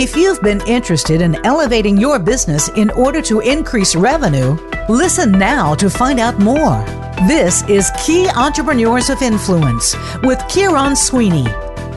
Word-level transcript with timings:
If 0.00 0.16
you've 0.16 0.40
been 0.40 0.62
interested 0.66 1.20
in 1.20 1.44
elevating 1.44 1.98
your 1.98 2.18
business 2.18 2.70
in 2.70 2.88
order 2.92 3.20
to 3.20 3.40
increase 3.40 3.94
revenue, 3.94 4.56
listen 4.88 5.30
now 5.30 5.74
to 5.74 5.90
find 5.90 6.18
out 6.18 6.38
more. 6.38 6.82
This 7.28 7.62
is 7.68 7.92
Key 8.02 8.26
Entrepreneurs 8.30 9.10
of 9.10 9.20
Influence 9.20 9.94
with 10.22 10.38
Kieron 10.48 10.96
Sweeney. 10.96 11.46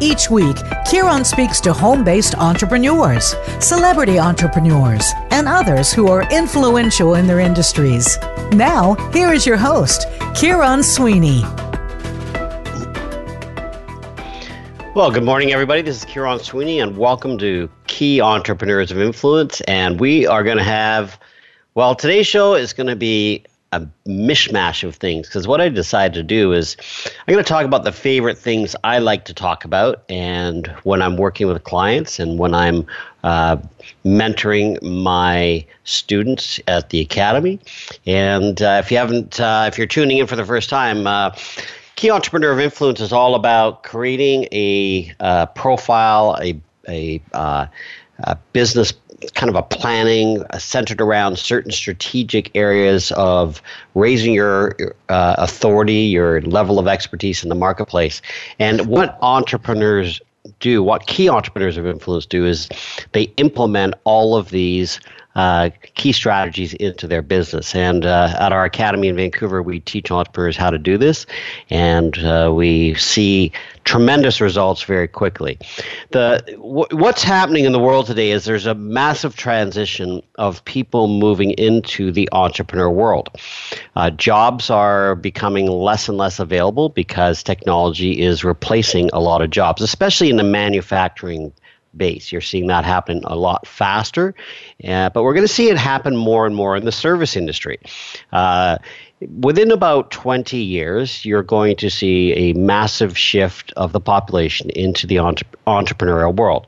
Each 0.02 0.30
week, 0.30 0.58
Kieron 0.86 1.26
speaks 1.26 1.62
to 1.62 1.72
home 1.72 2.04
based 2.04 2.36
entrepreneurs, 2.36 3.36
celebrity 3.62 4.20
entrepreneurs, 4.20 5.10
and 5.32 5.48
others 5.48 5.94
who 5.94 6.10
are 6.10 6.30
influential 6.30 7.16
in 7.16 7.26
their 7.26 7.40
industries. 7.40 8.20
Now, 8.52 8.96
here 9.14 9.32
is 9.32 9.46
your 9.46 9.56
host, 9.56 10.08
Kieron 10.36 10.84
Sweeney. 10.84 11.46
Well, 14.96 15.10
good 15.10 15.24
morning, 15.24 15.52
everybody. 15.52 15.82
This 15.82 15.98
is 15.98 16.06
Kieron 16.06 16.40
Sweeney, 16.40 16.80
and 16.80 16.96
welcome 16.98 17.40
to 17.40 17.68
Key 17.88 18.22
Entrepreneurs 18.22 18.92
of 18.92 19.02
Influence. 19.02 19.60
And 19.62 20.00
we 20.00 20.28
are 20.28 20.44
going 20.44 20.58
to 20.58 20.64
have, 20.64 21.20
well, 21.74 21.96
today's 21.96 22.28
show 22.28 22.54
is 22.54 22.74
going 22.74 22.86
to 22.86 22.96
be 22.96 23.44
a 23.72 23.88
mishmash 24.08 24.88
of 24.88 24.96
things 24.96 25.28
because 25.28 25.48
what 25.48 25.60
I 25.62 25.70
decided 25.70 26.14
to 26.14 26.22
do 26.22 26.54
is 26.54 26.78
I'm 27.28 27.34
going 27.34 27.44
to 27.44 27.50
talk 27.50 27.66
about 27.66 27.86
the 27.86 27.92
favorite 27.92 28.38
things 28.38 28.76
I 28.84 29.00
like 29.00 29.26
to 29.26 29.34
talk 29.34 29.66
about, 29.66 30.04
and 30.10 30.68
when 30.84 31.02
I'm 31.02 31.18
working 31.18 31.48
with 31.48 31.64
clients 31.64 32.20
and 32.20 32.38
when 32.38 32.54
I'm 32.54 32.86
uh, 33.24 33.58
mentoring 34.06 34.80
my 34.84 35.66
students 35.86 36.60
at 36.68 36.92
the 36.92 37.02
academy. 37.02 37.60
And 38.06 38.62
uh, 38.62 38.80
if 38.84 38.92
you 38.92 38.98
haven't, 38.98 39.40
uh, 39.40 39.66
if 39.68 39.80
you're 39.80 39.88
tuning 39.88 40.20
in 40.20 40.28
for 40.28 40.36
the 40.36 40.46
first 40.46 40.70
time, 40.70 41.08
uh, 41.08 41.36
Key 41.96 42.10
Entrepreneur 42.10 42.52
of 42.52 42.60
Influence 42.60 43.00
is 43.00 43.14
all 43.14 43.36
about 43.36 43.84
creating 43.84 44.48
a 44.52 45.14
uh, 45.20 45.46
profile, 45.48 46.38
a, 46.42 46.60
a, 46.88 47.22
uh, 47.34 47.68
a, 48.20 48.36
business 48.52 48.94
kind 49.36 49.50
of 49.50 49.56
a 49.56 49.62
planning 49.62 50.44
uh, 50.50 50.58
centered 50.58 51.00
around 51.00 51.38
certain 51.38 51.72
strategic 51.72 52.54
areas 52.56 53.12
of 53.14 53.62
raising 53.96 54.34
your 54.34 54.76
uh, 55.10 55.36
authority, 55.38 55.94
your 55.94 56.42
level 56.42 56.80
of 56.80 56.88
expertise 56.88 57.44
in 57.44 57.50
the 57.50 57.56
marketplace. 57.56 58.22
And 58.60 58.88
what 58.88 59.18
entrepreneurs 59.22 60.22
do, 60.60 60.84
what 60.84 61.08
key 61.08 61.30
entrepreneurs 61.30 61.78
of 61.78 61.86
influence 61.86 62.26
do, 62.26 62.46
is 62.46 62.68
they 63.14 63.24
implement 63.38 63.94
all 64.04 64.36
of 64.36 64.50
these 64.50 65.00
uh, 65.36 65.70
key 65.96 66.12
strategies 66.12 66.74
into 66.76 67.08
their 67.08 67.22
business. 67.22 67.74
And 67.76 68.06
uh, 68.06 68.36
at 68.40 68.52
our 68.52 68.66
academy 68.66 69.08
in 69.08 69.16
Vancouver, 69.16 69.62
we 69.62 69.80
teach 69.80 70.12
entrepreneurs 70.12 70.58
how 70.58 70.70
to 70.70 70.78
do 70.78 70.98
this, 70.98 71.26
and 71.70 72.18
uh, 72.20 72.52
we 72.54 72.94
see 72.96 73.52
tremendous 73.84 74.40
results 74.40 74.84
very 74.84 75.08
quickly. 75.08 75.58
The 76.12 76.44
w- 76.54 76.86
what's 76.92 77.24
happening 77.24 77.66
in 77.66 77.72
the 77.72 77.80
world 77.80 78.06
today 78.06 78.32
is 78.32 78.46
there's 78.46 78.66
a 78.66 78.76
massive 78.76 79.36
transition 79.36 80.22
of 80.36 80.64
people 80.66 81.08
moving 81.08 81.52
into 81.52 82.12
the 82.12 82.30
entrepreneur 82.32 82.90
world. 82.90 83.30
Uh, 83.96 84.10
jobs 84.12 84.70
are 84.70 85.16
becoming 85.16 85.68
less 85.68 86.08
and 86.08 86.18
less 86.18 86.40
available 86.40 86.90
because 86.90 87.44
technology 87.44 88.22
is 88.22 88.44
replacing 88.44 89.10
a 89.14 89.20
lot 89.20 89.42
of 89.42 89.50
jobs, 89.50 89.82
especially 89.82 90.30
in 90.30 90.38
the 90.38 90.44
manufacturing 90.44 91.52
base. 91.96 92.32
You're 92.32 92.42
seeing 92.42 92.68
that 92.68 92.86
happen 92.86 93.22
a 93.26 93.36
lot 93.36 93.68
faster, 93.68 94.36
uh, 94.84 95.10
but 95.10 95.24
we're 95.24 95.34
going 95.34 95.48
to 95.48 95.54
see 95.54 95.70
it 95.70 95.78
happen 95.78 96.16
more 96.16 96.46
and 96.46 96.56
more 96.56 96.76
in 96.76 96.86
the 96.86 96.92
service 96.92 97.36
industry. 97.36 97.80
Uh, 98.32 98.78
within 99.40 99.72
about 99.72 100.12
20 100.12 100.58
years, 100.58 101.24
you're 101.26 101.44
going 101.44 101.76
to 101.78 101.90
see 101.90 102.34
a 102.34 102.54
massive 102.54 103.18
shift 103.18 103.72
of 103.78 103.92
the 103.92 104.00
population 104.00 104.70
into 104.72 105.08
the 105.08 105.18
entre- 105.18 105.48
entrepreneurial 105.68 106.36
world. 106.36 106.66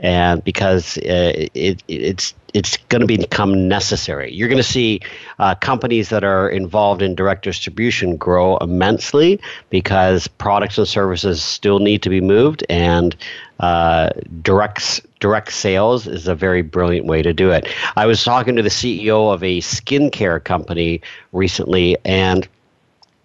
And 0.00 0.44
because 0.44 0.96
uh, 0.98 1.46
it, 1.54 1.82
it's 1.88 2.34
it's 2.54 2.76
going 2.88 3.00
to 3.00 3.06
become 3.06 3.68
necessary. 3.68 4.32
You're 4.32 4.48
going 4.48 4.56
to 4.56 4.62
see 4.62 5.00
uh, 5.38 5.54
companies 5.56 6.08
that 6.08 6.24
are 6.24 6.48
involved 6.48 7.02
in 7.02 7.14
direct 7.14 7.44
distribution 7.44 8.16
grow 8.16 8.56
immensely 8.58 9.40
because 9.70 10.26
products 10.26 10.78
and 10.78 10.88
services 10.88 11.42
still 11.42 11.78
need 11.78 12.02
to 12.02 12.08
be 12.08 12.20
moved, 12.20 12.64
and 12.68 13.14
uh, 13.60 14.10
direct 14.42 15.00
direct 15.20 15.52
sales 15.52 16.06
is 16.06 16.28
a 16.28 16.34
very 16.34 16.62
brilliant 16.62 17.06
way 17.06 17.22
to 17.22 17.32
do 17.32 17.50
it. 17.50 17.66
I 17.96 18.06
was 18.06 18.22
talking 18.22 18.56
to 18.56 18.62
the 18.62 18.68
CEO 18.68 19.32
of 19.32 19.42
a 19.42 19.60
skincare 19.60 20.42
company 20.42 21.00
recently, 21.32 21.96
and 22.04 22.46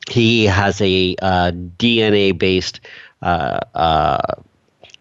he 0.09 0.45
has 0.45 0.81
a 0.81 1.15
uh, 1.21 1.51
DNA 1.77 2.37
based 2.37 2.81
uh, 3.21 3.59
uh, 3.75 4.35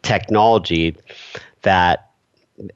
technology 0.03 0.97
that 1.63 2.11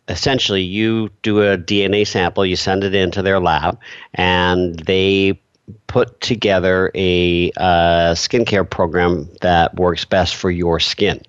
essentially 0.08 0.62
you 0.62 1.10
do 1.22 1.40
a 1.40 1.58
DNA 1.58 2.06
sample, 2.06 2.44
you 2.44 2.56
send 2.56 2.84
it 2.84 2.94
into 2.94 3.22
their 3.22 3.40
lab, 3.40 3.78
and 4.14 4.78
they 4.80 5.38
put 5.86 6.20
together 6.20 6.90
a 6.94 7.50
uh, 7.56 8.14
skincare 8.14 8.68
program 8.68 9.28
that 9.40 9.74
works 9.76 10.04
best 10.04 10.36
for 10.36 10.50
your 10.50 10.80
skin. 10.80 11.20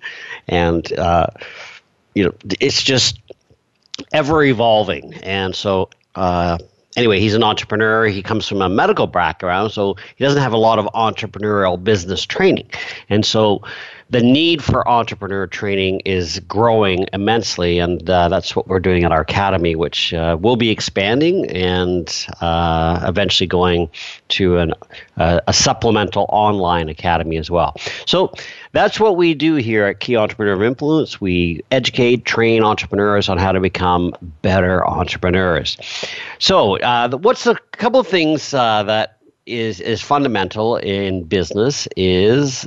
And, 0.46 0.92
uh, 0.98 1.26
you 2.14 2.24
know, 2.24 2.32
it's 2.60 2.82
just 2.82 3.20
ever 4.12 4.42
evolving. 4.44 5.14
And 5.14 5.54
so, 5.54 5.90
uh, 6.14 6.58
anyway, 6.96 7.20
he's 7.20 7.34
an 7.34 7.42
entrepreneur. 7.42 8.06
He 8.06 8.22
comes 8.22 8.46
from 8.46 8.62
a 8.62 8.68
medical 8.68 9.06
background, 9.06 9.72
so 9.72 9.96
he 10.16 10.24
doesn't 10.24 10.42
have 10.42 10.52
a 10.52 10.58
lot 10.58 10.78
of 10.78 10.86
entrepreneurial 10.86 11.82
business 11.82 12.24
training. 12.24 12.70
And 13.08 13.24
so, 13.24 13.62
the 14.10 14.22
need 14.22 14.62
for 14.62 14.88
entrepreneur 14.88 15.46
training 15.46 16.00
is 16.00 16.40
growing 16.40 17.06
immensely, 17.12 17.78
and 17.78 18.08
uh, 18.08 18.28
that's 18.28 18.56
what 18.56 18.66
we're 18.66 18.80
doing 18.80 19.04
at 19.04 19.12
our 19.12 19.20
academy, 19.20 19.76
which 19.76 20.14
uh, 20.14 20.36
will 20.40 20.56
be 20.56 20.70
expanding 20.70 21.50
and 21.50 22.26
uh, 22.40 23.04
eventually 23.06 23.46
going 23.46 23.90
to 24.28 24.58
an, 24.58 24.72
a 25.16 25.52
supplemental 25.52 26.26
online 26.30 26.88
academy 26.88 27.36
as 27.36 27.50
well. 27.50 27.76
So 28.06 28.32
that's 28.72 28.98
what 28.98 29.16
we 29.16 29.34
do 29.34 29.56
here 29.56 29.84
at 29.84 30.00
Key 30.00 30.16
Entrepreneur 30.16 30.54
of 30.54 30.62
Influence. 30.62 31.20
We 31.20 31.62
educate, 31.70 32.24
train 32.24 32.62
entrepreneurs 32.62 33.28
on 33.28 33.36
how 33.36 33.52
to 33.52 33.60
become 33.60 34.14
better 34.40 34.86
entrepreneurs. 34.86 35.76
So, 36.38 36.78
uh, 36.78 37.10
what's 37.10 37.46
a 37.46 37.56
couple 37.72 38.00
of 38.00 38.06
things 38.06 38.54
uh, 38.54 38.84
that 38.84 39.18
is 39.48 39.80
is 39.80 40.02
fundamental 40.02 40.76
in 40.76 41.24
business 41.24 41.88
is 41.96 42.66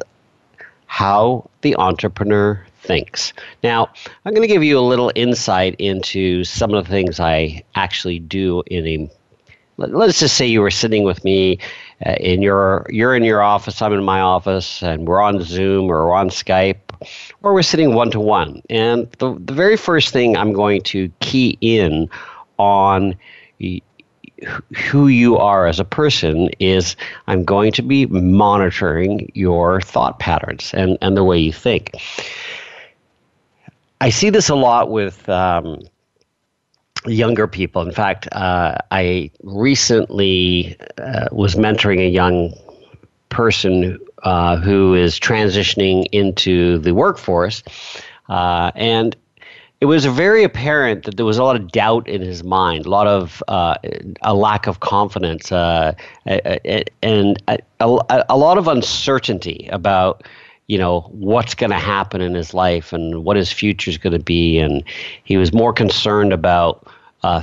how 0.91 1.50
the 1.62 1.74
entrepreneur 1.78 2.62
thinks. 2.81 3.31
Now, 3.63 3.88
I'm 4.25 4.34
going 4.34 4.46
to 4.46 4.53
give 4.53 4.62
you 4.62 4.78
a 4.78 4.81
little 4.81 5.09
insight 5.16 5.74
into 5.79 6.44
some 6.44 6.74
of 6.74 6.84
the 6.84 6.91
things 6.91 7.18
I 7.18 7.63
actually 7.75 8.19
do 8.19 8.62
in 8.68 8.85
a 8.85 9.09
let's 9.78 10.19
just 10.19 10.35
say 10.35 10.46
you 10.46 10.59
were 10.59 10.69
sitting 10.69 11.06
with 11.06 11.24
me 11.24 11.59
uh, 12.06 12.12
in 12.19 12.41
your 12.41 12.85
you're 12.90 13.16
in 13.16 13.24
your 13.24 13.41
office 13.41 13.81
i'm 13.81 13.94
in 13.94 14.03
my 14.03 14.19
office 14.19 14.84
and 14.84 15.07
we're 15.07 15.22
on 15.22 15.41
zoom 15.41 15.90
or 15.90 16.13
on 16.13 16.30
skype 16.30 16.78
or 17.41 17.51
we're 17.53 17.63
sitting 17.63 17.96
one 17.96 18.12
to 18.12 18.19
one 18.19 18.62
and 18.69 19.09
the, 19.18 19.34
the 19.40 19.53
very 19.53 19.78
first 19.78 20.13
thing 20.13 20.38
i'm 20.38 20.53
going 20.53 20.84
to 20.84 21.09
key 21.19 21.57
in 21.62 22.07
on 22.59 23.16
who 24.75 25.07
you 25.07 25.38
are 25.38 25.68
as 25.68 25.79
a 25.79 25.85
person 25.85 26.50
is 26.59 26.96
I'm 27.28 27.44
going 27.44 27.72
to 27.74 27.81
be 27.81 28.06
monitoring 28.07 29.31
your 29.34 29.81
thought 29.81 30.19
patterns 30.19 30.74
and, 30.74 30.97
and 31.02 31.16
the 31.16 31.24
way 31.24 31.38
you 31.38 31.53
think. 31.53 31.91
I 34.00 34.09
see 34.09 34.30
this 34.31 34.50
a 34.50 34.56
lot 34.56 34.90
with 34.90 35.30
um, 35.30 35.81
younger 37.06 37.47
people. 37.47 37.81
In 37.84 37.91
fact, 37.91 38.28
uh, 38.31 38.78
I 38.90 39.31
recently 39.44 40.75
uh, 40.97 41.28
was 41.31 41.56
mentoring 41.56 42.00
a 42.00 42.09
young 42.09 42.53
person 43.30 44.00
uh, 44.24 44.57
who 44.57 44.96
is 44.96 45.19
transitioning 45.19 46.06
into 46.12 46.80
the 46.80 46.94
workforce. 46.94 47.63
Uh, 48.30 48.71
and 48.75 49.15
it 49.81 49.86
was 49.86 50.06
very 50.06 50.44
apparent 50.44 51.06
that 51.06 51.18
there 51.18 51.25
was 51.25 51.39
a 51.39 51.44
lot 51.44 51.56
of 51.56 51.72
doubt 51.72 52.07
in 52.07 52.22
his 52.22 52.44
mind, 52.44 52.86
a 52.86 52.89
lot 52.89 53.07
of 53.07 53.42
uh, 53.48 53.75
a 54.22 54.36
lack 54.36 54.68
of 54.68 54.80
confidence, 54.80 55.51
uh, 55.51 55.94
and 56.28 57.44
a, 57.48 57.57
a, 57.80 58.25
a, 58.30 58.38
lot 58.38 58.60
of 58.60 58.68
uncertainty 58.68 59.68
about 59.72 60.24
you 60.68 60.78
know 60.78 61.01
what's 61.12 61.56
going 61.56 61.72
to 61.72 61.80
happen 61.80 62.22
in 62.22 62.36
his 62.36 62.54
life 62.54 62.94
and 62.94 63.25
what 63.25 63.36
his 63.36 63.51
future 63.51 63.89
is 63.89 63.98
going 63.98 64.13
to 64.13 64.24
be, 64.24 64.60
and 64.60 64.83
he 65.24 65.36
was 65.36 65.51
more 65.51 65.74
concerned 65.74 66.31
about 66.31 66.88
uh, 67.24 67.42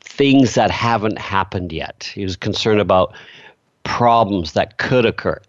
things 0.00 0.54
that 0.54 0.70
haven't 0.70 1.18
happened 1.18 1.72
yet. 1.72 2.12
He 2.14 2.22
was 2.22 2.36
concerned 2.36 2.80
about 2.80 3.14
problems 3.84 4.52
that 4.52 4.76
could 4.76 5.06
occur 5.06 5.40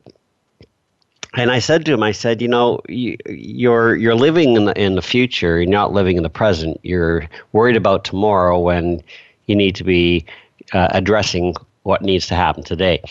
and 1.35 1.51
I 1.51 1.59
said 1.59 1.85
to 1.85 1.93
him, 1.93 2.03
I 2.03 2.11
said, 2.11 2.41
you 2.41 2.47
know, 2.47 2.79
you, 2.87 3.17
you're 3.25 3.95
you're 3.95 4.15
living 4.15 4.55
in 4.55 4.65
the 4.65 4.79
in 4.79 4.95
the 4.95 5.01
future. 5.01 5.61
You're 5.61 5.71
not 5.71 5.93
living 5.93 6.17
in 6.17 6.23
the 6.23 6.29
present. 6.29 6.79
You're 6.83 7.27
worried 7.53 7.75
about 7.75 8.03
tomorrow 8.03 8.59
when 8.59 9.01
you 9.47 9.55
need 9.55 9.75
to 9.75 9.83
be 9.83 10.25
uh, 10.73 10.89
addressing 10.91 11.55
what 11.83 12.01
needs 12.01 12.27
to 12.27 12.35
happen 12.35 12.63
today. 12.63 13.01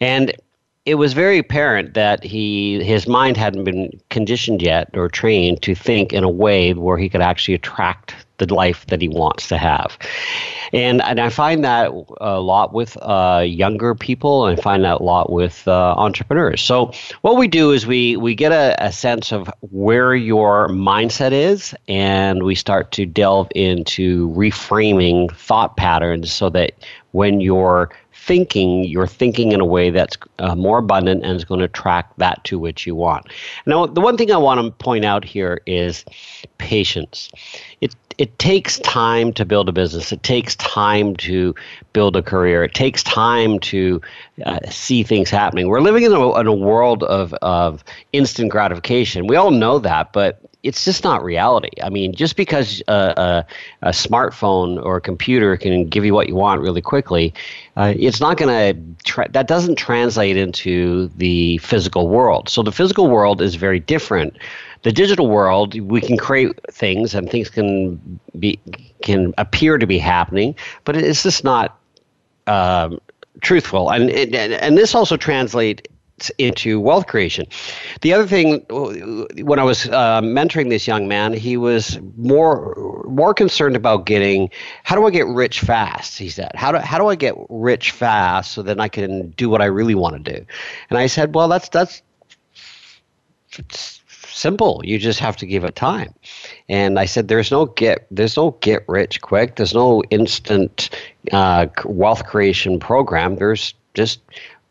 And 0.00 0.34
it 0.84 0.96
was 0.96 1.12
very 1.12 1.38
apparent 1.38 1.94
that 1.94 2.24
he 2.24 2.82
his 2.82 3.06
mind 3.06 3.36
hadn't 3.36 3.64
been 3.64 4.00
conditioned 4.10 4.60
yet 4.60 4.90
or 4.94 5.08
trained 5.08 5.62
to 5.62 5.74
think 5.74 6.12
in 6.12 6.24
a 6.24 6.30
way 6.30 6.74
where 6.74 6.98
he 6.98 7.08
could 7.08 7.22
actually 7.22 7.54
attract 7.54 8.14
the 8.46 8.54
life 8.54 8.86
that 8.86 9.00
he 9.00 9.08
wants 9.08 9.48
to 9.48 9.56
have. 9.56 9.96
And, 10.72 11.02
and 11.02 11.20
I 11.20 11.28
find 11.28 11.64
that 11.64 11.92
a 12.20 12.40
lot 12.40 12.72
with 12.72 12.96
uh, 13.02 13.44
younger 13.46 13.94
people, 13.94 14.46
and 14.46 14.58
I 14.58 14.62
find 14.62 14.84
that 14.84 15.00
a 15.00 15.02
lot 15.02 15.30
with 15.30 15.66
uh, 15.68 15.94
entrepreneurs. 15.96 16.62
So, 16.62 16.92
what 17.20 17.36
we 17.36 17.46
do 17.46 17.72
is 17.72 17.86
we, 17.86 18.16
we 18.16 18.34
get 18.34 18.52
a, 18.52 18.74
a 18.82 18.92
sense 18.92 19.32
of 19.32 19.50
where 19.60 20.14
your 20.14 20.68
mindset 20.68 21.32
is, 21.32 21.74
and 21.88 22.42
we 22.42 22.54
start 22.54 22.92
to 22.92 23.04
delve 23.04 23.48
into 23.54 24.30
reframing 24.30 25.34
thought 25.36 25.76
patterns 25.76 26.32
so 26.32 26.48
that 26.50 26.72
when 27.10 27.40
you're 27.40 27.90
thinking, 28.22 28.84
you're 28.84 29.06
thinking 29.06 29.52
in 29.52 29.60
a 29.60 29.64
way 29.64 29.90
that's 29.90 30.16
uh, 30.38 30.54
more 30.54 30.78
abundant 30.78 31.24
and 31.24 31.36
is 31.36 31.44
going 31.44 31.58
to 31.58 31.64
attract 31.64 32.16
that 32.18 32.42
to 32.44 32.58
which 32.58 32.86
you 32.86 32.94
want. 32.94 33.26
Now, 33.66 33.86
the 33.86 34.00
one 34.00 34.16
thing 34.16 34.30
I 34.30 34.36
want 34.36 34.60
to 34.60 34.70
point 34.84 35.04
out 35.04 35.24
here 35.24 35.60
is 35.66 36.04
patience. 36.58 37.30
It 37.80 37.94
it 38.18 38.38
takes 38.38 38.78
time 38.80 39.32
to 39.34 39.44
build 39.44 39.68
a 39.68 39.72
business. 39.72 40.12
It 40.12 40.22
takes 40.22 40.56
time 40.56 41.16
to 41.16 41.54
build 41.92 42.16
a 42.16 42.22
career. 42.22 42.64
It 42.64 42.74
takes 42.74 43.02
time 43.02 43.58
to 43.60 44.00
uh, 44.44 44.58
see 44.70 45.02
things 45.02 45.30
happening. 45.30 45.68
We're 45.68 45.80
living 45.80 46.04
in 46.04 46.12
a, 46.12 46.40
in 46.40 46.46
a 46.46 46.52
world 46.52 47.02
of, 47.04 47.34
of 47.34 47.84
instant 48.12 48.50
gratification. 48.50 49.26
We 49.26 49.36
all 49.36 49.50
know 49.50 49.78
that, 49.80 50.12
but 50.12 50.40
it's 50.62 50.84
just 50.84 51.02
not 51.02 51.24
reality. 51.24 51.70
I 51.82 51.90
mean, 51.90 52.14
just 52.14 52.36
because 52.36 52.82
a, 52.86 52.92
a, 52.92 53.46
a 53.82 53.90
smartphone 53.90 54.82
or 54.84 54.96
a 54.96 55.00
computer 55.00 55.56
can 55.56 55.88
give 55.88 56.04
you 56.04 56.14
what 56.14 56.28
you 56.28 56.36
want 56.36 56.60
really 56.60 56.80
quickly, 56.80 57.34
uh, 57.76 57.94
it's 57.96 58.20
not 58.20 58.36
going 58.36 58.74
to, 58.74 58.80
tra- 59.04 59.30
that 59.32 59.48
doesn't 59.48 59.76
translate 59.76 60.36
into 60.36 61.08
the 61.16 61.58
physical 61.58 62.08
world. 62.08 62.48
So 62.48 62.62
the 62.62 62.72
physical 62.72 63.08
world 63.08 63.42
is 63.42 63.56
very 63.56 63.80
different. 63.80 64.36
The 64.82 64.92
digital 64.92 65.28
world, 65.28 65.78
we 65.80 66.00
can 66.00 66.16
create 66.16 66.52
things 66.70 67.14
and 67.14 67.28
things 67.30 67.50
can 67.50 68.20
be, 68.38 68.58
can 69.02 69.34
appear 69.38 69.78
to 69.78 69.86
be 69.86 69.98
happening, 69.98 70.54
but 70.84 70.96
it's 70.96 71.22
just 71.24 71.42
not 71.44 71.76
um, 72.46 73.00
truthful. 73.40 73.90
And, 73.90 74.10
and, 74.10 74.34
and 74.34 74.78
this 74.78 74.94
also 74.94 75.16
translates 75.16 75.82
into 76.38 76.80
wealth 76.80 77.06
creation. 77.06 77.46
The 78.00 78.12
other 78.12 78.26
thing, 78.26 78.64
when 78.68 79.58
I 79.58 79.64
was 79.64 79.86
uh, 79.88 80.20
mentoring 80.20 80.68
this 80.68 80.86
young 80.86 81.08
man, 81.08 81.32
he 81.32 81.56
was 81.56 81.98
more 82.16 83.04
more 83.08 83.34
concerned 83.34 83.76
about 83.76 84.06
getting 84.06 84.50
how 84.84 84.96
do 84.96 85.06
I 85.06 85.10
get 85.10 85.26
rich 85.26 85.60
fast? 85.60 86.18
He 86.18 86.28
said, 86.28 86.50
how 86.54 86.72
do 86.72 86.78
how 86.78 86.98
do 86.98 87.08
I 87.08 87.14
get 87.14 87.34
rich 87.48 87.90
fast 87.90 88.52
so 88.52 88.62
that 88.62 88.80
I 88.80 88.88
can 88.88 89.30
do 89.30 89.48
what 89.48 89.60
I 89.62 89.66
really 89.66 89.94
want 89.94 90.24
to 90.24 90.32
do? 90.38 90.46
And 90.90 90.98
I 90.98 91.06
said, 91.06 91.34
well, 91.34 91.48
that's 91.48 91.68
that's 91.68 92.02
simple. 94.26 94.80
You 94.84 94.98
just 94.98 95.20
have 95.20 95.36
to 95.36 95.46
give 95.46 95.64
it 95.64 95.76
time. 95.76 96.14
And 96.68 96.98
I 96.98 97.04
said, 97.04 97.28
there's 97.28 97.50
no 97.50 97.66
get 97.66 98.06
there's 98.10 98.36
no 98.36 98.52
get 98.60 98.84
rich 98.88 99.20
quick. 99.20 99.56
There's 99.56 99.74
no 99.74 100.02
instant 100.10 100.90
uh, 101.32 101.66
wealth 101.84 102.26
creation 102.26 102.80
program. 102.80 103.36
There's 103.36 103.74
just 103.94 104.20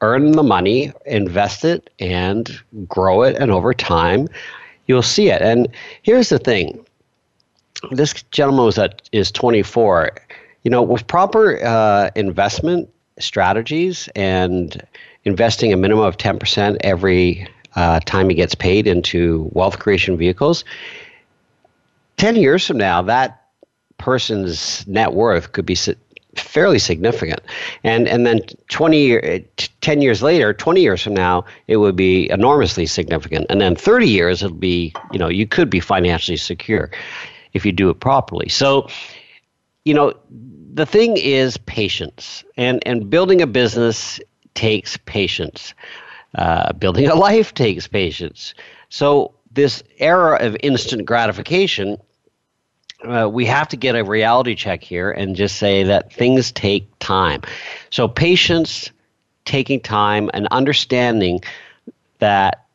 earn 0.02 0.34
the 0.34 0.44
money, 0.44 0.92
invest 1.06 1.64
it, 1.64 1.90
and 2.00 2.60
grow 2.88 3.24
it. 3.24 3.36
And 3.38 3.52
over 3.52 3.74
time, 3.74 4.28
you'll 4.88 5.02
see 5.02 5.30
it. 5.30 5.42
And 5.42 5.68
here's 6.04 6.30
the 6.30 6.40
thing 6.40 6.86
this 7.92 8.14
gentleman 8.32 8.66
was 8.66 8.78
at, 8.78 9.08
is 9.12 9.32
24. 9.32 10.12
You 10.64 10.70
know, 10.70 10.84
with 10.84 11.08
proper 11.08 11.64
uh, 11.64 12.12
investment 12.16 12.90
strategies 13.20 14.10
and 14.16 14.82
investing 15.24 15.74
a 15.74 15.78
minimum 15.78 16.06
of 16.06 16.18
10% 16.18 16.78
every 16.82 17.48
uh, 17.76 18.00
time 18.02 18.30
he 18.30 18.36
gets 18.36 18.54
paid 18.54 18.88
into 18.88 19.50
wealth 19.54 19.80
creation 19.80 20.18
vehicles, 20.18 20.64
10 22.18 22.36
years 22.36 22.68
from 22.68 22.78
now, 22.78 23.02
that 23.02 23.48
person's 23.98 24.86
net 24.88 25.14
worth 25.14 25.52
could 25.54 25.66
be 25.66 25.76
fairly 26.36 26.80
significant. 26.80 27.42
And 27.84 28.08
and 28.08 28.26
then 28.26 28.42
20 28.70 28.98
year, 29.00 29.40
10 29.82 30.02
years 30.02 30.22
later, 30.22 30.54
20 30.54 30.82
years 30.82 31.02
from 31.02 31.14
now, 31.14 31.46
it 31.68 31.78
would 31.78 31.96
be 31.96 32.30
enormously 32.30 32.86
significant. 32.86 33.46
And 33.50 33.60
then 33.60 33.76
30 33.76 34.08
years 34.08 34.44
it'll 34.44 34.56
be, 34.56 34.94
you 35.12 35.20
know, 35.20 35.28
you 35.28 35.48
could 35.48 35.70
be 35.70 35.80
financially 35.80 36.38
secure 36.38 36.92
if 37.54 37.66
you 37.66 37.72
do 37.72 37.90
it 37.90 38.00
properly. 38.00 38.50
So, 38.50 38.88
you 39.86 39.94
know, 39.94 40.14
the 40.74 40.86
thing 40.86 41.18
is 41.18 41.58
patience. 41.58 42.44
And 42.58 42.86
and 42.88 43.10
building 43.10 43.42
a 43.42 43.48
business 43.48 44.20
takes 44.54 44.98
patience. 44.98 45.74
Uh, 46.36 46.72
building 46.74 47.08
a 47.08 47.16
life 47.30 47.54
takes 47.54 47.88
patience. 47.88 48.54
So 48.90 49.34
this 49.52 49.84
era 50.00 50.38
of 50.40 50.56
instant 50.64 51.06
gratification 51.06 51.98
uh, 53.04 53.30
we 53.30 53.46
have 53.46 53.68
to 53.70 53.78
get 53.78 53.96
a 53.96 54.04
reality 54.04 54.56
check 54.56 54.84
here 54.84 55.12
and 55.12 55.36
just 55.36 55.58
say 55.58 55.84
that 55.84 56.14
things 56.14 56.52
take 56.52 56.88
time. 57.00 57.42
So, 57.90 58.08
patience, 58.08 58.92
taking 59.46 59.80
time, 59.80 60.30
and 60.34 60.48
understanding 60.48 61.42
that 62.20 62.66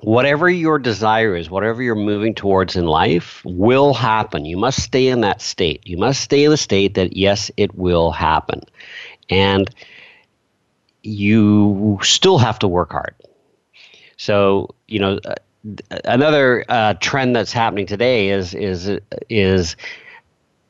whatever 0.00 0.48
your 0.48 0.78
desire 0.78 1.36
is, 1.36 1.48
whatever 1.48 1.82
you're 1.82 1.94
moving 1.94 2.34
towards 2.34 2.76
in 2.76 2.86
life, 2.86 3.42
will 3.44 3.94
happen. 3.94 4.44
You 4.44 4.56
must 4.56 4.82
stay 4.82 5.08
in 5.08 5.20
that 5.22 5.40
state. 5.40 5.86
You 5.86 5.96
must 5.96 6.20
stay 6.20 6.44
in 6.44 6.50
the 6.50 6.56
state 6.56 6.94
that, 6.94 7.16
yes, 7.16 7.50
it 7.56 7.74
will 7.74 8.10
happen. 8.10 8.60
And 9.30 9.70
you 11.02 11.98
still 12.02 12.38
have 12.38 12.58
to 12.60 12.68
work 12.68 12.92
hard. 12.92 13.14
So, 14.16 14.74
you 14.88 14.98
know, 14.98 15.18
uh, 15.24 15.34
another 16.04 16.64
uh, 16.68 16.94
trend 16.94 17.34
that's 17.34 17.52
happening 17.52 17.86
today 17.86 18.28
is 18.28 18.54
is 18.54 18.98
is 19.28 19.76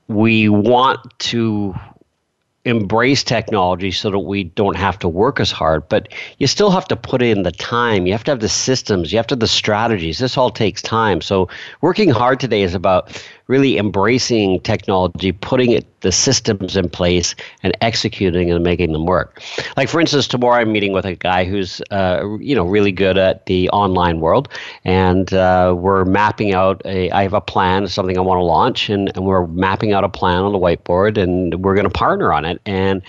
we 0.09 0.49
want 0.49 1.01
to 1.19 1.75
embrace 2.65 3.23
technology 3.23 3.91
so 3.91 4.11
that 4.11 4.21
we 4.21 4.45
don't 4.45 4.77
have 4.77 4.99
to 4.99 5.07
work 5.07 5.39
as 5.39 5.51
hard 5.51 5.87
but 5.89 6.09
you 6.39 6.47
still 6.47 6.71
have 6.71 6.89
to 6.89 6.97
put 6.97 7.21
in 7.21 7.43
the 7.43 7.53
time. 7.53 8.07
You 8.07 8.13
have 8.13 8.25
to 8.25 8.31
have 8.31 8.41
the 8.41 8.49
systems. 8.49 9.13
You 9.13 9.19
have 9.19 9.27
to 9.29 9.33
have 9.33 9.41
the 9.41 9.47
strategies. 9.47 10.19
This 10.19 10.39
all 10.39 10.51
takes 10.51 10.81
time. 10.81 11.21
So 11.21 11.49
working 11.83 12.09
hard 12.09 12.41
today 12.41 12.63
is 12.63 12.75
about 12.75 13.23
really 13.47 13.77
embracing 13.79 14.61
technology, 14.61 15.33
putting 15.33 15.73
it, 15.73 15.87
the 16.01 16.13
systems 16.13 16.77
in 16.77 16.89
place, 16.89 17.35
and 17.63 17.77
executing 17.81 18.51
and 18.51 18.63
making 18.63 18.93
them 18.93 19.07
work. 19.07 19.43
Like 19.77 19.89
for 19.89 20.01
instance, 20.01 20.29
tomorrow 20.29 20.61
I'm 20.61 20.73
meeting 20.73 20.93
with 20.93 21.05
a 21.05 21.15
guy 21.15 21.45
who's 21.45 21.81
uh, 21.91 22.37
you 22.41 22.55
know 22.55 22.65
really 22.65 22.93
good 22.93 23.19
at 23.19 23.47
the 23.47 23.69
online 23.71 24.21
world, 24.21 24.49
and 24.85 25.33
uh, 25.33 25.75
we're 25.77 26.05
mapping 26.05 26.55
out 26.55 26.83
a. 26.85 27.11
I 27.11 27.23
have 27.23 27.35
a 27.35 27.41
plan, 27.41 27.87
something 27.89 28.19
I 28.19 28.21
want 28.21 28.39
to 28.39 28.45
launch, 28.45 28.89
and, 28.89 29.11
and 29.15 29.25
we're 29.25 29.47
mapping 29.47 29.93
out 29.93 30.05
a 30.05 30.09
plan 30.09 30.39
on 30.39 30.53
the 30.53 30.59
whiteboard, 30.59 31.17
and 31.17 31.65
we're 31.65 31.75
going 31.75 31.85
to 31.85 31.91
partner 31.91 32.33
on 32.33 32.45
it, 32.45 32.61
and 32.67 33.03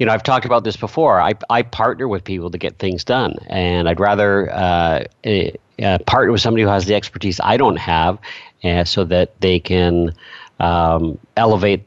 you 0.00 0.06
know, 0.06 0.12
I've 0.12 0.22
talked 0.22 0.46
about 0.46 0.64
this 0.64 0.78
before. 0.78 1.20
I, 1.20 1.34
I 1.50 1.60
partner 1.60 2.08
with 2.08 2.24
people 2.24 2.50
to 2.50 2.56
get 2.56 2.78
things 2.78 3.04
done, 3.04 3.36
and 3.48 3.86
I'd 3.86 4.00
rather 4.00 4.50
uh, 4.50 5.04
uh, 5.26 5.98
partner 6.06 6.32
with 6.32 6.40
somebody 6.40 6.62
who 6.62 6.70
has 6.70 6.86
the 6.86 6.94
expertise 6.94 7.38
I 7.44 7.58
don't 7.58 7.76
have, 7.76 8.18
uh, 8.64 8.84
so 8.84 9.04
that 9.04 9.40
they 9.40 9.58
can 9.60 10.14
um, 10.58 11.18
elevate 11.36 11.84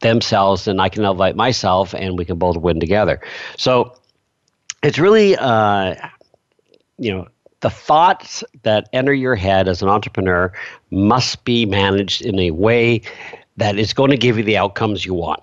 themselves 0.00 0.66
and 0.66 0.80
I 0.80 0.88
can 0.88 1.04
elevate 1.04 1.36
myself 1.36 1.94
and 1.94 2.18
we 2.18 2.24
can 2.24 2.38
both 2.38 2.56
win 2.56 2.80
together. 2.80 3.20
So 3.56 3.96
it's 4.82 4.98
really, 4.98 5.36
uh, 5.36 5.94
you 6.98 7.12
know, 7.12 7.28
the 7.60 7.70
thoughts 7.70 8.42
that 8.62 8.88
enter 8.92 9.12
your 9.12 9.34
head 9.34 9.68
as 9.68 9.82
an 9.82 9.88
entrepreneur 9.88 10.52
must 10.90 11.44
be 11.44 11.66
managed 11.66 12.22
in 12.22 12.38
a 12.38 12.50
way 12.50 13.02
that 13.58 13.78
is 13.78 13.92
going 13.92 14.10
to 14.10 14.16
give 14.16 14.38
you 14.38 14.44
the 14.44 14.56
outcomes 14.56 15.04
you 15.04 15.12
want. 15.12 15.42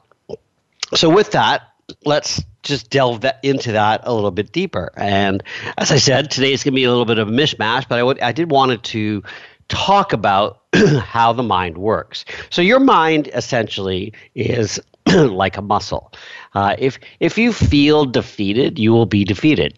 So, 0.96 1.10
with 1.10 1.32
that, 1.32 1.62
let's 2.06 2.42
just 2.64 2.90
delve 2.90 3.22
that, 3.22 3.40
into 3.44 3.74
that 3.74 4.02
a 4.04 4.14
little 4.14 4.32
bit 4.32 4.52
deeper. 4.52 4.92
And 4.98 5.44
as 5.78 5.92
I 5.92 5.98
said, 5.98 6.32
today 6.32 6.54
is 6.54 6.64
going 6.64 6.74
to 6.74 6.76
be 6.76 6.86
a 6.86 6.90
little 6.90 7.06
bit 7.06 7.20
of 7.20 7.28
a 7.28 7.32
mishmash, 7.32 7.88
but 7.88 8.00
I, 8.00 8.04
would, 8.04 8.20
I 8.20 8.32
did 8.32 8.50
wanted 8.50 8.84
to 8.86 9.24
talk 9.68 10.14
about 10.14 10.62
how 11.00 11.34
the 11.34 11.44
mind 11.44 11.78
works. 11.78 12.26
So 12.50 12.62
your 12.62 12.80
mind 12.80 13.30
essentially 13.34 14.14
is 14.36 14.80
like 15.16 15.58
a 15.58 15.62
muscle. 15.62 16.12
Uh, 16.54 16.76
if 16.78 17.00
if 17.20 17.38
you 17.38 17.54
feel 17.54 18.06
defeated, 18.06 18.80
you 18.80 18.92
will 18.92 19.06
be 19.06 19.24
defeated. 19.24 19.78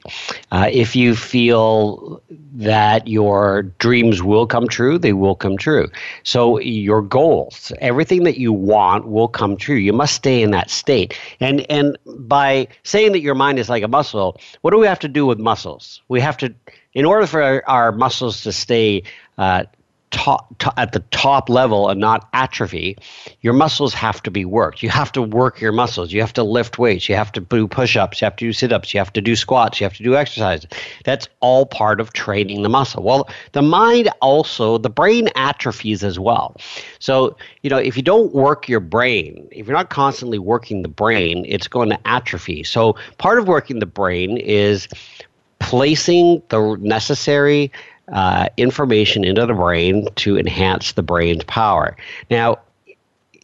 Uh, 0.51 0.69
if 0.71 0.95
you 0.95 1.15
feel 1.15 2.21
that 2.53 3.07
your 3.07 3.63
dreams 3.79 4.23
will 4.23 4.47
come 4.47 4.67
true, 4.67 4.97
they 4.97 5.13
will 5.13 5.35
come 5.35 5.57
true. 5.57 5.87
So 6.23 6.59
your 6.59 7.01
goals, 7.01 7.71
everything 7.79 8.23
that 8.23 8.37
you 8.37 8.53
want, 8.53 9.07
will 9.07 9.27
come 9.27 9.57
true. 9.57 9.75
You 9.75 9.93
must 9.93 10.15
stay 10.15 10.41
in 10.41 10.51
that 10.51 10.69
state. 10.69 11.17
And 11.39 11.69
and 11.69 11.97
by 12.05 12.67
saying 12.83 13.11
that 13.11 13.21
your 13.21 13.35
mind 13.35 13.59
is 13.59 13.69
like 13.69 13.83
a 13.83 13.87
muscle, 13.87 14.39
what 14.61 14.71
do 14.71 14.77
we 14.77 14.87
have 14.87 14.99
to 14.99 15.07
do 15.07 15.25
with 15.25 15.37
muscles? 15.37 16.01
We 16.07 16.21
have 16.21 16.37
to, 16.37 16.53
in 16.93 17.05
order 17.05 17.27
for 17.27 17.41
our, 17.43 17.63
our 17.67 17.91
muscles 17.91 18.41
to 18.43 18.51
stay 18.51 19.03
uh, 19.37 19.65
top, 20.11 20.53
at 20.77 20.91
the 20.91 20.99
top 21.11 21.49
level 21.49 21.89
and 21.89 21.99
not 21.99 22.27
atrophy, 22.33 22.97
your 23.41 23.53
muscles 23.53 23.93
have 23.93 24.21
to 24.23 24.31
be 24.31 24.45
worked. 24.45 24.81
You 24.81 24.89
have 24.89 25.11
to 25.13 25.21
work 25.21 25.61
your 25.61 25.71
muscles. 25.71 26.11
You 26.11 26.21
have 26.21 26.33
to 26.33 26.43
lift 26.43 26.79
weights. 26.79 27.07
You 27.07 27.15
have 27.15 27.31
to 27.33 27.41
do 27.41 27.67
push-ups. 27.67 28.21
You 28.21 28.25
have 28.25 28.35
to 28.37 28.45
do 28.45 28.53
sit-ups. 28.53 28.93
You 28.93 28.99
have 28.99 29.13
to 29.13 29.21
do 29.21 29.35
squats. 29.35 29.79
You 29.79 29.85
have 29.85 29.95
to 29.95 30.03
do 30.03 30.15
exercise. 30.15 30.65
That's 31.05 31.27
all 31.39 31.65
part 31.65 32.01
of 32.01 32.13
training 32.13 32.63
the 32.63 32.69
muscle. 32.69 33.03
Well, 33.03 33.29
the 33.51 33.61
mind 33.61 34.09
also, 34.21 34.77
the 34.77 34.89
brain 34.89 35.29
atrophies 35.35 36.03
as 36.03 36.19
well. 36.19 36.55
So, 36.99 37.35
you 37.61 37.69
know, 37.69 37.77
if 37.77 37.95
you 37.95 38.03
don't 38.03 38.33
work 38.33 38.67
your 38.67 38.79
brain, 38.79 39.47
if 39.51 39.67
you're 39.67 39.77
not 39.77 39.89
constantly 39.89 40.39
working 40.39 40.81
the 40.81 40.89
brain, 40.89 41.45
it's 41.47 41.67
going 41.67 41.89
to 41.89 42.07
atrophy. 42.07 42.63
So, 42.63 42.95
part 43.17 43.39
of 43.39 43.47
working 43.47 43.79
the 43.79 43.85
brain 43.85 44.37
is 44.37 44.87
placing 45.59 46.41
the 46.49 46.77
necessary 46.79 47.71
uh, 48.11 48.49
information 48.57 49.23
into 49.23 49.45
the 49.45 49.53
brain 49.53 50.07
to 50.15 50.37
enhance 50.37 50.93
the 50.93 51.03
brain's 51.03 51.43
power. 51.45 51.95
Now, 52.29 52.59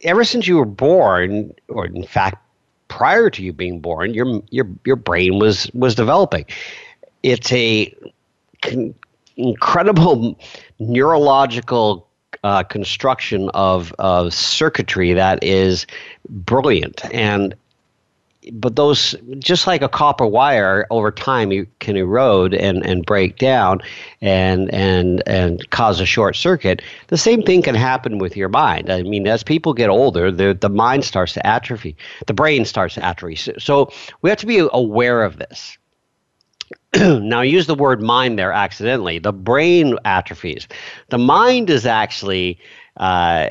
ever 0.04 0.24
since 0.24 0.48
you 0.48 0.58
were 0.58 0.66
born, 0.66 1.54
or 1.68 1.86
in 1.86 2.06
fact, 2.06 2.38
prior 2.88 3.30
to 3.30 3.44
you 3.44 3.54
being 3.54 3.80
born, 3.80 4.14
your 4.14 4.42
your 4.50 4.68
your 4.86 4.96
brain 4.96 5.40
was 5.40 5.70
was 5.74 5.96
developing. 5.96 6.46
It's 7.24 7.52
a 7.52 7.94
con- 8.62 8.94
incredible 9.38 10.40
neurological 10.80 12.08
uh, 12.44 12.64
construction 12.64 13.50
of, 13.54 13.94
of 13.98 14.34
circuitry 14.34 15.14
that 15.14 15.44
is 15.44 15.88
brilliant 16.30 17.04
and 17.14 17.56
but 18.54 18.76
those 18.76 19.16
just 19.40 19.68
like 19.68 19.82
a 19.82 19.90
copper 19.90 20.26
wire 20.26 20.86
over 20.90 21.12
time 21.12 21.52
you 21.52 21.68
can 21.80 21.96
erode 21.96 22.54
and, 22.54 22.86
and 22.86 23.06
break 23.06 23.38
down 23.38 23.82
and 24.22 24.74
and 24.74 25.24
and 25.28 25.70
cause 25.72 26.00
a 26.00 26.06
short 26.06 26.36
circuit. 26.36 26.82
The 27.08 27.18
same 27.18 27.42
thing 27.44 27.62
can 27.62 27.76
happen 27.76 28.18
with 28.20 28.36
your 28.38 28.50
mind. 28.50 28.90
I 28.90 29.04
mean 29.04 29.28
as 29.28 29.44
people 29.44 29.74
get 29.74 29.90
older 29.90 30.32
the 30.32 30.58
the 30.60 30.70
mind 30.70 31.06
starts 31.06 31.34
to 31.34 31.46
atrophy 31.46 31.96
the 32.28 32.34
brain 32.34 32.66
starts 32.66 32.96
to 32.96 33.06
atrophy. 33.06 33.54
So, 33.60 33.92
we 34.22 34.30
have 34.30 34.40
to 34.40 34.46
be 34.46 34.68
aware 34.72 35.24
of 35.24 35.38
this. 35.38 35.78
Now 36.96 37.42
I 37.42 37.44
use 37.44 37.68
the 37.68 37.76
word 37.76 38.02
mind 38.02 38.40
there 38.40 38.52
accidentally. 38.52 39.20
The 39.20 39.34
brain 39.34 39.98
atrophies. 40.06 40.68
The 41.10 41.18
mind 41.18 41.70
is 41.70 41.86
actually 41.86 42.60
uh, 42.98 43.50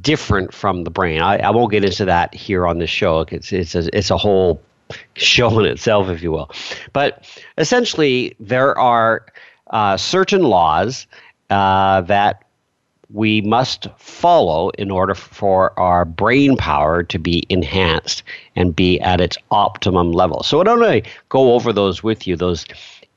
different 0.00 0.54
from 0.54 0.84
the 0.84 0.90
brain. 0.90 1.20
I, 1.20 1.38
I 1.38 1.50
won't 1.50 1.70
get 1.70 1.84
into 1.84 2.04
that 2.04 2.34
here 2.34 2.66
on 2.66 2.78
this 2.78 2.90
show. 2.90 3.20
It's 3.28 3.52
it's 3.52 3.74
a, 3.74 3.96
it's 3.96 4.10
a 4.10 4.16
whole 4.16 4.60
show 5.14 5.58
in 5.60 5.66
itself, 5.66 6.08
if 6.08 6.22
you 6.22 6.32
will. 6.32 6.50
But 6.92 7.24
essentially, 7.58 8.34
there 8.40 8.78
are 8.78 9.26
uh, 9.70 9.96
certain 9.96 10.42
laws 10.42 11.06
uh, 11.48 12.02
that 12.02 12.44
we 13.12 13.40
must 13.40 13.88
follow 13.98 14.70
in 14.70 14.90
order 14.90 15.14
for 15.14 15.78
our 15.78 16.04
brain 16.04 16.56
power 16.56 17.02
to 17.02 17.18
be 17.18 17.44
enhanced 17.48 18.22
and 18.54 18.74
be 18.74 19.00
at 19.00 19.20
its 19.20 19.36
optimum 19.50 20.12
level. 20.12 20.42
So 20.44 20.60
I 20.60 20.64
don't 20.64 20.78
really 20.78 21.02
go 21.28 21.54
over 21.54 21.72
those 21.72 22.02
with 22.04 22.26
you, 22.26 22.36
those 22.36 22.64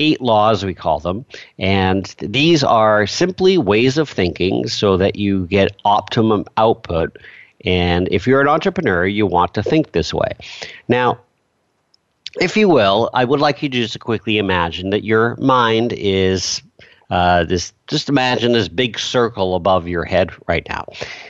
eight 0.04 0.22
laws, 0.22 0.66
we 0.66 0.74
call 0.74 1.00
them. 1.00 1.26
And 1.58 2.06
these 2.20 2.64
are 2.64 3.08
simply 3.08 3.58
ways 3.58 3.98
of 3.98 4.10
thinking 4.10 4.68
so 4.68 4.98
that 4.98 5.16
you 5.16 5.48
get 5.48 5.76
optimum 5.86 6.46
output. 6.58 7.18
And 7.66 8.10
if 8.12 8.28
you're 8.28 8.42
an 8.42 8.50
entrepreneur, 8.50 9.06
you 9.06 9.26
want 9.26 9.54
to 9.54 9.64
think 9.64 9.94
this 9.94 10.14
way. 10.14 10.34
Now, 10.90 11.20
if 12.42 12.58
you 12.58 12.68
will, 12.68 13.10
I 13.14 13.24
would 13.24 13.40
like 13.40 13.64
you 13.64 13.70
to 13.70 13.78
just 13.78 14.00
quickly 14.00 14.38
imagine 14.38 14.90
that 14.90 15.04
your 15.04 15.36
mind 15.38 15.94
is 15.94 16.62
uh, 17.10 17.44
this. 17.44 17.74
Just 17.88 18.10
imagine 18.10 18.54
this 18.54 18.68
big 18.68 18.98
circle 18.98 19.56
above 19.56 19.88
your 19.88 20.04
head 20.04 20.32
right 20.48 20.66
now, 20.68 20.86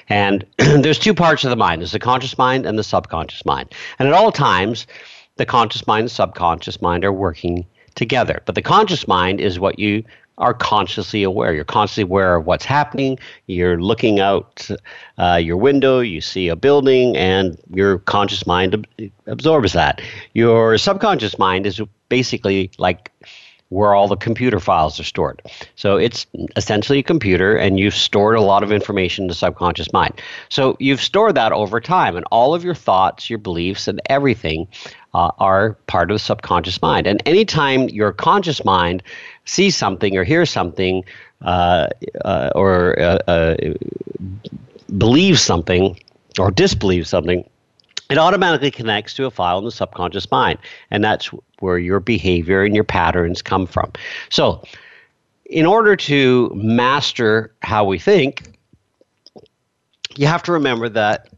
and 0.07 0.45
there's 0.57 0.97
two 0.97 1.13
parts 1.13 1.43
of 1.43 1.49
the 1.49 1.57
mind: 1.57 1.81
there's 1.81 1.91
the 1.91 1.99
conscious 1.99 2.37
mind 2.37 2.65
and 2.65 2.79
the 2.79 2.83
subconscious 2.83 3.43
mind. 3.43 3.73
And 3.99 4.07
at 4.07 4.13
all 4.13 4.31
times, 4.31 4.87
the 5.35 5.45
conscious 5.45 5.85
mind 5.85 6.03
and 6.03 6.11
subconscious 6.11 6.81
mind 6.81 7.03
are 7.03 7.11
working 7.11 7.65
together. 7.93 8.41
But 8.45 8.55
the 8.55 8.61
conscious 8.61 9.07
mind 9.07 9.39
is 9.39 9.59
what 9.59 9.79
you 9.79 10.03
are 10.37 10.53
consciously 10.53 11.23
aware. 11.23 11.53
You're 11.53 11.63
constantly 11.63 12.09
aware 12.09 12.35
of 12.35 12.45
what's 12.45 12.65
happening. 12.65 13.19
You're 13.47 13.79
looking 13.79 14.19
out 14.19 14.67
uh, 15.17 15.35
your 15.35 15.57
window, 15.57 15.99
you 15.99 16.21
see 16.21 16.47
a 16.47 16.55
building, 16.55 17.15
and 17.15 17.57
your 17.71 17.99
conscious 17.99 18.47
mind 18.47 18.73
ab- 18.73 19.11
absorbs 19.27 19.73
that. 19.73 20.01
Your 20.33 20.77
subconscious 20.77 21.37
mind 21.37 21.67
is 21.67 21.79
basically 22.09 22.71
like 22.77 23.11
where 23.69 23.95
all 23.95 24.07
the 24.07 24.15
computer 24.15 24.59
files 24.59 24.99
are 24.99 25.03
stored. 25.03 25.41
So 25.75 25.97
it's 25.97 26.27
essentially 26.55 26.99
a 26.99 27.03
computer, 27.03 27.55
and 27.55 27.79
you've 27.79 27.95
stored 27.95 28.35
a 28.35 28.41
lot 28.41 28.63
of 28.63 28.71
information 28.71 29.23
in 29.23 29.27
the 29.27 29.33
subconscious 29.33 29.91
mind. 29.91 30.21
So 30.49 30.77
you've 30.79 31.01
stored 31.01 31.35
that 31.35 31.51
over 31.51 31.81
time, 31.81 32.15
and 32.15 32.25
all 32.31 32.53
of 32.53 32.63
your 32.63 32.75
thoughts, 32.75 33.29
your 33.29 33.39
beliefs, 33.39 33.87
and 33.87 33.99
everything 34.09 34.67
uh, 35.13 35.31
are 35.39 35.73
part 35.87 36.11
of 36.11 36.15
the 36.15 36.19
subconscious 36.19 36.81
mind. 36.81 37.07
And 37.07 37.21
anytime 37.25 37.89
your 37.89 38.11
conscious 38.11 38.63
mind 38.63 39.01
sees 39.45 39.75
something 39.75 40.17
or 40.17 40.23
hears 40.23 40.49
something 40.49 41.03
uh, 41.41 41.87
uh, 42.23 42.51
or 42.55 42.99
uh, 42.99 43.17
uh, 43.27 43.55
believes 44.97 45.41
something 45.41 45.99
or 46.39 46.51
disbelieves 46.51 47.09
something, 47.09 47.47
it 48.09 48.17
automatically 48.17 48.71
connects 48.71 49.13
to 49.15 49.25
a 49.25 49.31
file 49.31 49.59
in 49.59 49.65
the 49.65 49.71
subconscious 49.71 50.29
mind. 50.29 50.59
And 50.91 51.03
that's 51.03 51.27
where 51.59 51.77
your 51.77 51.99
behavior 51.99 52.63
and 52.63 52.75
your 52.75 52.83
patterns 52.83 53.41
come 53.41 53.65
from. 53.65 53.91
So, 54.29 54.63
in 55.45 55.65
order 55.65 55.95
to 55.95 56.51
master 56.55 57.53
how 57.61 57.85
we 57.85 57.99
think, 57.99 58.57
you 60.15 60.27
have 60.27 60.43
to 60.43 60.51
remember 60.51 60.89
that 60.89 61.29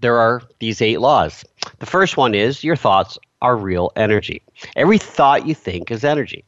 there 0.00 0.18
are 0.18 0.42
these 0.60 0.80
eight 0.82 1.00
laws. 1.00 1.44
The 1.78 1.86
first 1.86 2.16
one 2.16 2.34
is 2.34 2.64
your 2.64 2.76
thoughts 2.76 3.18
are 3.42 3.56
real 3.56 3.92
energy. 3.96 4.42
Every 4.76 4.98
thought 4.98 5.46
you 5.46 5.54
think 5.54 5.90
is 5.90 6.04
energy. 6.04 6.44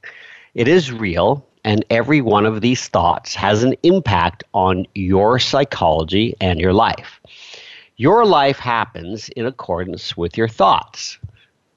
It 0.55 0.69
is 0.69 0.93
real, 0.93 1.47
and 1.65 1.85
every 1.91 2.21
one 2.21 2.47
of 2.47 2.61
these 2.61 2.89
thoughts 2.89 3.35
has 3.35 3.63
an 3.63 3.75
impact 3.83 4.45
on 4.55 4.87
your 4.95 5.39
psychology 5.39 6.35
and 6.41 6.61
your 6.61 6.73
life. 6.73 7.16
Your 7.99 8.27
life 8.27 8.59
happens 8.59 9.31
in 9.31 9.47
accordance 9.47 10.19
with 10.19 10.37
your 10.37 10.49
thoughts, 10.49 11.17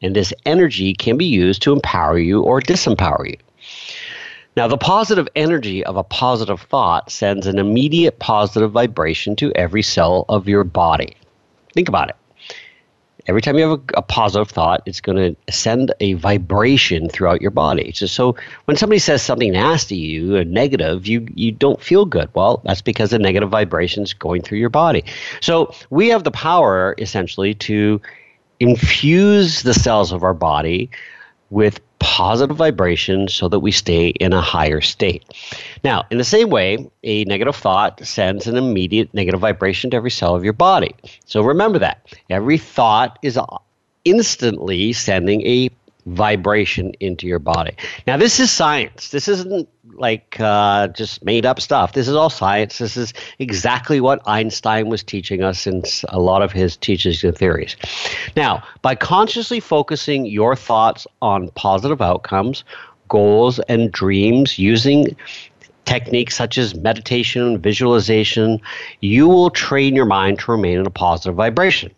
and 0.02 0.14
this 0.14 0.34
energy 0.46 0.94
can 0.94 1.16
be 1.16 1.26
used 1.26 1.62
to 1.62 1.72
empower 1.72 2.20
you 2.20 2.42
or 2.42 2.60
disempower 2.60 3.26
you. 3.26 3.38
Now, 4.58 4.68
the 4.68 4.78
positive 4.78 5.30
energy 5.38 5.86
of 5.86 5.96
a 5.96 6.04
positive 6.04 6.60
thought 6.60 7.10
sends 7.10 7.48
an 7.48 7.58
immediate 7.58 8.20
positive 8.20 8.72
vibration 8.72 9.38
to 9.38 9.54
every 9.56 9.82
cell 9.82 10.26
of 10.28 10.50
your 10.50 10.66
body. 10.66 11.16
Think 11.74 11.88
about 11.88 12.10
it. 12.10 12.18
Every 13.30 13.42
time 13.42 13.58
you 13.58 13.70
have 13.70 13.80
a, 13.80 14.00
a 14.00 14.02
positive 14.02 14.50
thought, 14.50 14.82
it's 14.88 15.00
going 15.00 15.18
to 15.18 15.54
send 15.54 15.94
a 16.00 16.14
vibration 16.14 17.10
throughout 17.10 17.42
your 17.42 17.52
body. 17.52 17.92
So, 17.94 18.08
so 18.08 18.36
when 18.66 18.76
somebody 18.76 18.98
says 18.98 19.22
something 19.22 19.54
nasty 19.54 19.96
to 19.96 20.02
you, 20.02 20.36
a 20.36 20.44
negative, 20.44 21.06
you 21.06 21.28
you 21.36 21.52
don't 21.52 21.80
feel 21.80 22.06
good. 22.06 22.30
Well, 22.34 22.62
that's 22.66 22.82
because 22.82 23.12
the 23.12 23.20
negative 23.20 23.50
vibration 23.50 24.02
is 24.02 24.14
going 24.16 24.42
through 24.42 24.58
your 24.58 24.70
body. 24.70 25.06
So 25.42 25.74
we 25.92 26.10
have 26.10 26.24
the 26.24 26.32
power 26.32 26.96
essentially 26.98 27.54
to 27.70 28.02
infuse 28.60 29.62
the 29.62 29.76
cells 29.76 30.12
of 30.12 30.24
our 30.24 30.34
body 30.34 30.90
with 31.52 31.80
positive 32.20 32.58
vibrations 32.58 33.34
so 33.34 33.48
that 33.48 33.62
we 33.62 33.72
stay 33.72 34.10
in 34.10 34.34
a 34.34 34.42
higher 34.42 34.82
state. 34.82 35.24
Now, 35.86 36.04
in 36.12 36.18
the 36.18 36.26
same 36.26 36.50
way, 36.50 36.92
a 37.02 37.24
negative 37.24 37.56
thought 37.56 38.06
sends 38.06 38.46
an 38.46 38.58
immediate 38.58 39.14
negative 39.14 39.40
vibration 39.40 39.90
to 39.92 39.96
every 39.96 40.12
cell 40.12 40.36
of 40.36 40.44
your 40.44 40.52
body. 40.52 40.94
So 41.24 41.42
remember 41.42 41.80
that. 41.80 42.14
Every 42.30 42.58
thought 42.58 43.20
is 43.22 43.40
instantly 44.04 44.92
sending 44.92 45.48
a 45.48 45.70
vibration 46.08 46.92
into 47.00 47.26
your 47.26 47.40
body. 47.40 47.72
Now, 48.06 48.18
this 48.18 48.42
is 48.42 48.52
science. 48.52 49.12
This 49.12 49.30
isn't 49.30 49.70
like 49.94 50.38
uh, 50.40 50.88
just 50.90 51.24
made 51.24 51.46
up 51.46 51.60
stuff. 51.60 51.94
This 51.94 52.08
is 52.08 52.16
all 52.16 52.30
science. 52.30 52.78
This 52.78 52.98
is 52.98 53.14
exactly 53.40 54.02
what 54.02 54.22
Einstein 54.28 54.88
was 54.88 55.04
teaching 55.04 55.44
us 55.44 55.68
in 55.68 55.84
a 56.10 56.20
lot 56.20 56.42
of 56.42 56.52
his 56.52 56.78
teachings 56.78 57.24
and 57.24 57.38
theories. 57.38 57.76
Now, 58.36 58.64
by 58.82 58.96
consciously 58.96 59.60
focusing 59.60 60.26
your 60.26 60.56
thoughts 60.56 61.08
on 61.22 61.50
positive 61.52 62.02
outcomes, 62.02 62.64
goals, 63.10 63.60
and 63.68 63.92
dreams 63.92 64.60
using 64.60 65.16
techniques 65.86 66.36
such 66.36 66.58
as 66.58 66.76
meditation, 66.76 67.58
visualization, 67.58 68.62
you 69.02 69.28
will 69.28 69.50
train 69.50 69.96
your 69.96 70.06
mind 70.06 70.40
to 70.40 70.52
remain 70.52 70.80
in 70.80 70.86
a 70.86 70.92
positive 70.92 71.36
vibration. 71.36 71.92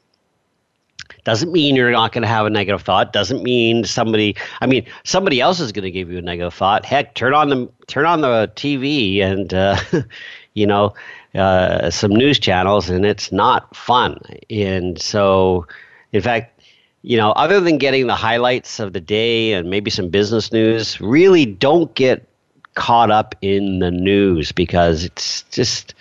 Doesn't 1.23 1.51
mean 1.51 1.75
you're 1.75 1.91
not 1.91 2.11
going 2.11 2.23
to 2.23 2.27
have 2.27 2.45
a 2.45 2.49
negative 2.49 2.81
thought. 2.81 3.13
Doesn't 3.13 3.43
mean 3.43 3.83
somebody. 3.83 4.35
I 4.61 4.65
mean, 4.65 4.85
somebody 5.03 5.39
else 5.39 5.59
is 5.59 5.71
going 5.71 5.83
to 5.83 5.91
give 5.91 6.09
you 6.09 6.17
a 6.17 6.21
negative 6.21 6.53
thought. 6.53 6.85
Heck, 6.85 7.13
turn 7.15 7.33
on 7.33 7.49
the 7.49 7.69
turn 7.87 8.05
on 8.05 8.21
the 8.21 8.51
TV 8.55 9.21
and 9.21 9.53
uh, 9.53 9.77
you 10.53 10.65
know 10.65 10.93
uh, 11.35 11.89
some 11.89 12.11
news 12.11 12.39
channels, 12.39 12.89
and 12.89 13.05
it's 13.05 13.31
not 13.31 13.75
fun. 13.75 14.19
And 14.49 15.01
so, 15.01 15.65
in 16.11 16.21
fact, 16.21 16.61
you 17.03 17.17
know, 17.17 17.31
other 17.31 17.59
than 17.59 17.77
getting 17.77 18.07
the 18.07 18.15
highlights 18.15 18.79
of 18.79 18.93
the 18.93 19.01
day 19.01 19.53
and 19.53 19.69
maybe 19.69 19.89
some 19.89 20.09
business 20.09 20.51
news, 20.51 20.99
really 21.01 21.45
don't 21.45 21.93
get 21.95 22.27
caught 22.75 23.11
up 23.11 23.35
in 23.41 23.79
the 23.79 23.91
news 23.91 24.51
because 24.51 25.03
it's 25.03 25.43
just, 25.43 25.93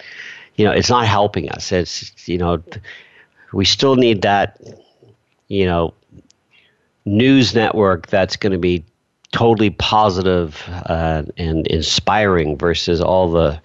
you 0.56 0.64
know, 0.64 0.72
it's 0.72 0.90
not 0.90 1.06
helping 1.06 1.48
us. 1.50 1.72
It's, 1.72 2.28
you 2.28 2.38
know, 2.38 2.62
we 3.52 3.64
still 3.64 3.96
need 3.96 4.22
that, 4.22 4.60
you 5.50 5.66
know, 5.66 5.92
news 7.04 7.54
network 7.54 8.06
that's 8.06 8.36
going 8.36 8.52
to 8.52 8.58
be 8.58 8.84
totally 9.32 9.70
positive, 9.70 10.62
uh, 10.86 11.24
and 11.36 11.66
inspiring 11.66 12.56
versus 12.56 13.00
all 13.00 13.30
the 13.30 13.60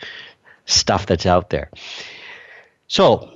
stuff 0.66 1.06
that's 1.06 1.26
out 1.26 1.50
there. 1.50 1.70
So, 2.88 3.32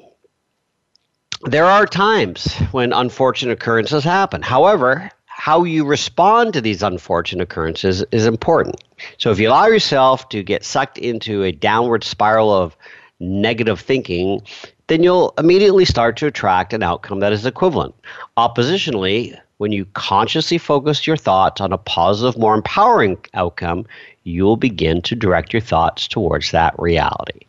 there 1.44 1.66
are 1.66 1.86
times 1.86 2.54
when 2.72 2.92
unfortunate 2.92 3.54
occurrences 3.54 4.04
happen. 4.04 4.42
However, 4.42 5.10
how 5.26 5.64
you 5.64 5.86
respond 5.86 6.54
to 6.54 6.62
these 6.62 6.84
unfortunate 6.84 7.44
occurrences 7.44 8.04
is 8.12 8.26
important. 8.26 8.84
So 9.18 9.32
if 9.32 9.40
you 9.40 9.48
allow 9.48 9.68
yourself 9.68 10.28
to 10.30 10.44
get 10.44 10.66
sucked 10.66 10.98
into 10.98 11.44
a 11.44 11.52
downward 11.54 12.04
spiral 12.04 12.52
of 12.52 12.76
negative 13.22 13.80
thinking, 13.80 14.42
then 14.90 15.04
you'll 15.04 15.34
immediately 15.38 15.86
start 15.86 16.18
to 16.18 16.28
attract 16.28 16.74
an 16.74 16.84
outcome 16.84 17.22
that 17.22 17.32
is 17.32 17.46
equivalent. 17.46 17.96
Oppositionally, 18.38 19.40
when 19.58 19.72
you 19.72 19.86
consciously 19.94 20.58
focus 20.58 21.06
your 21.06 21.18
thoughts 21.18 21.62
on 21.62 21.72
a 21.72 21.78
positive, 21.78 22.40
more 22.40 22.56
empowering 22.56 23.18
outcome, 23.34 23.86
you'll 24.24 24.58
begin 24.58 25.02
to 25.04 25.16
direct 25.16 25.54
your 25.54 25.62
thoughts 25.62 26.08
towards 26.08 26.52
that 26.52 26.74
reality. 26.78 27.42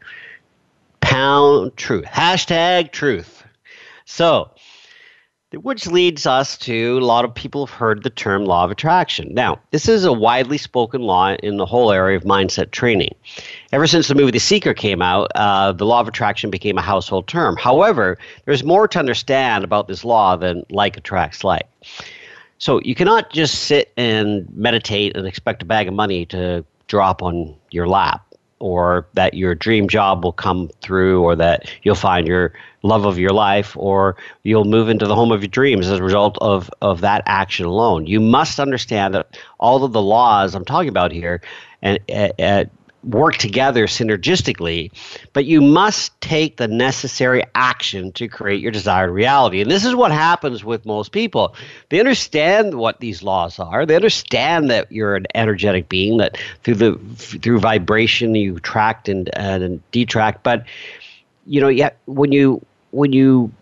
Pound 1.01 1.77
truth. 1.77 2.05
Hashtag 2.05 2.93
truth. 2.93 3.43
So, 4.05 4.51
which 5.53 5.87
leads 5.87 6.27
us 6.27 6.57
to 6.59 6.99
a 6.99 7.05
lot 7.05 7.25
of 7.25 7.35
people 7.35 7.67
have 7.67 7.75
heard 7.75 8.03
the 8.03 8.11
term 8.11 8.45
law 8.45 8.65
of 8.65 8.71
attraction. 8.71 9.35
Now, 9.35 9.59
this 9.71 9.89
is 9.89 10.05
a 10.05 10.13
widely 10.13 10.59
spoken 10.59 11.03
law 11.03 11.35
in 11.35 11.57
the 11.57 11.67
whole 11.67 11.91
area 11.91 12.17
of 12.17 12.25
mindset 12.25 12.71
training. 12.71 13.15
Ever 13.73 13.87
since 13.87 14.09
the 14.09 14.15
movie 14.15 14.31
The 14.31 14.39
Secret 14.39 14.77
came 14.77 15.03
out, 15.03 15.31
uh, 15.35 15.73
the 15.73 15.87
law 15.87 16.01
of 16.01 16.09
attraction 16.09 16.51
became 16.51 16.79
a 16.79 16.83
household 16.83 17.27
term. 17.27 17.57
However, 17.57 18.17
there's 18.45 18.63
more 18.63 18.87
to 18.89 18.99
understand 18.99 19.65
about 19.65 19.89
this 19.89 20.05
law 20.05 20.37
than 20.37 20.65
like 20.71 20.97
attracts 20.97 21.43
like. 21.43 21.67
So 22.59 22.81
you 22.83 22.95
cannot 22.95 23.33
just 23.33 23.63
sit 23.65 23.93
and 23.97 24.49
meditate 24.55 25.17
and 25.17 25.27
expect 25.27 25.63
a 25.63 25.67
bag 25.67 25.89
of 25.89 25.95
money 25.95 26.27
to 26.27 26.65
drop 26.87 27.23
on 27.23 27.57
your 27.71 27.89
lap 27.89 28.30
or 28.61 29.07
that 29.15 29.35
your 29.35 29.55
dream 29.55 29.89
job 29.89 30.23
will 30.23 30.33
come 30.33 30.71
through 30.83 31.23
or 31.23 31.35
that 31.35 31.71
you'll 31.83 31.95
find 31.95 32.27
your 32.27 32.53
love 32.83 33.05
of 33.05 33.19
your 33.19 33.33
life 33.33 33.77
or 33.77 34.17
you'll 34.43 34.65
move 34.65 34.89
into 34.89 35.07
the 35.07 35.15
home 35.15 35.33
of 35.33 35.43
your 35.43 35.49
dreams 35.49 35.89
as 35.89 35.99
a 35.99 36.03
result 36.03 36.39
of, 36.41 36.71
of 36.81 37.01
that 37.01 37.23
action 37.27 37.67
alone. 37.67 38.07
You 38.07 38.21
must 38.21 38.61
understand 38.61 39.15
that 39.15 39.39
all 39.59 39.83
of 39.83 39.93
the 39.93 40.03
laws 40.03 40.55
I'm 40.55 40.65
talking 40.65 40.89
about 40.89 41.13
here 41.13 41.41
and 41.83 41.99
uh, 42.11 42.65
work 43.05 43.37
together 43.37 43.87
synergistically, 43.87 44.91
but 45.33 45.45
you 45.47 45.61
must 45.61 46.19
take 46.21 46.57
the 46.59 46.69
necessary 46.69 47.43
action 47.55 48.13
to 48.13 48.29
create 48.29 48.61
your 48.61 48.71
desired 48.71 49.11
reality. 49.11 49.61
And 49.61 49.71
this 49.71 49.85
is 49.85 49.95
what 49.95 50.13
happens 50.13 50.65
with 50.65 50.85
most 50.85 51.13
people. 51.13 51.55
They 51.89 51.99
understand 51.99 52.75
what 52.75 53.01
these 53.01 53.23
laws 53.23 53.59
are. 53.59 53.87
They 53.87 53.97
understand 53.97 54.71
that 54.71 54.91
you're 54.93 55.17
an 55.17 55.27
energetic 55.35 55.89
being 55.89 56.19
that 56.19 56.37
through 56.63 56.75
the 56.75 57.01
through 57.17 57.61
vibration 57.61 58.35
you 58.35 58.57
attract 58.57 59.09
and, 59.09 59.31
and 59.35 59.81
detract, 59.93 60.43
but 60.43 60.65
you 61.47 61.61
know, 61.61 61.69
yet 61.69 61.99
when 62.07 62.33
you 62.33 62.65
when 62.91 63.13
you 63.13 63.53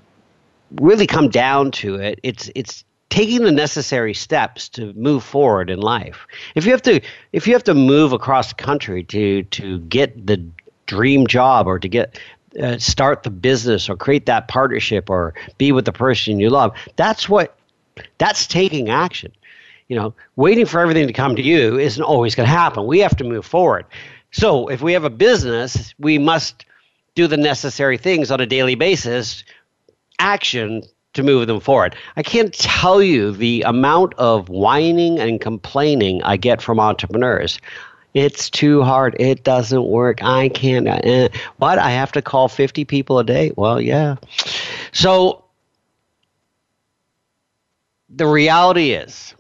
really 0.81 1.07
come 1.07 1.29
down 1.29 1.71
to 1.71 1.95
it, 1.97 2.21
it's 2.23 2.51
it's 2.55 2.85
taking 3.11 3.43
the 3.43 3.53
necessary 3.53 4.15
steps 4.15 4.69
to 4.69 4.93
move 4.95 5.25
forward 5.25 5.71
in 5.71 5.81
life. 5.81 6.27
If 6.55 6.67
you 6.67 6.73
have 6.73 6.83
to 6.83 7.01
if 7.33 7.47
you 7.47 7.55
have 7.55 7.65
to 7.65 7.75
move 7.75 8.13
across 8.13 8.49
the 8.49 8.55
country 8.55 9.05
to 9.05 9.43
to 9.45 9.79
get 9.81 10.27
the 10.27 10.45
dream 10.87 11.27
job 11.27 11.67
or 11.67 11.79
to 11.79 11.89
get 11.89 12.19
uh, 12.61 12.79
start 12.79 13.23
the 13.23 13.31
business 13.31 13.89
or 13.89 13.97
create 13.97 14.27
that 14.27 14.49
partnership 14.49 15.11
or 15.11 15.35
be 15.59 15.71
with 15.73 15.85
the 15.85 15.93
person 15.93 16.41
you 16.41 16.51
love, 16.51 16.75
that's 16.97 17.29
what 17.29 17.57
that's 18.19 18.47
taking 18.47 18.89
action. 18.89 19.33
You 19.89 19.97
know, 19.97 20.15
waiting 20.37 20.67
for 20.67 20.81
everything 20.81 21.07
to 21.07 21.13
come 21.15 21.37
to 21.37 21.43
you 21.43 21.79
isn't 21.79 22.03
always 22.03 22.35
going 22.35 22.47
to 22.47 22.53
happen. 22.55 22.87
We 22.87 22.99
have 23.01 23.17
to 23.17 23.25
move 23.25 23.47
forward. 23.47 23.87
So, 24.31 24.69
if 24.69 24.83
we 24.83 24.93
have 24.93 25.05
a 25.05 25.11
business, 25.11 25.95
we 25.99 26.19
must 26.19 26.67
do 27.15 27.27
the 27.27 27.39
necessary 27.39 27.97
things 27.97 28.31
on 28.31 28.41
a 28.41 28.47
daily 28.47 28.75
basis, 28.75 29.45
action 30.19 30.83
to 31.19 31.25
move 31.25 31.49
them 31.49 31.61
forward. 31.61 31.97
I 32.17 32.23
can't 32.23 32.55
tell 32.55 33.03
you 33.03 33.33
the 33.33 33.63
amount 33.63 34.15
of 34.15 34.49
whining 34.49 35.19
and 35.19 35.41
complaining 35.41 36.23
I 36.23 36.37
get 36.37 36.63
from 36.63 36.79
entrepreneurs. 36.79 37.61
It's 38.15 38.49
too 38.49 38.83
hard. 38.83 39.17
It 39.19 39.45
doesn't 39.45 39.85
work. 39.85 40.23
I 40.23 40.49
can't. 40.49 40.89
Uh, 40.89 41.29
what? 41.57 41.79
I 41.79 41.91
have 41.91 42.13
to 42.13 42.23
call 42.23 42.49
50 42.49 42.85
people 42.85 43.19
a 43.19 43.25
day? 43.25 43.53
Well, 43.57 43.81
yeah. 43.81 44.17
So 44.93 45.45
the 48.09 48.27
reality 48.27 48.93
is 48.93 49.35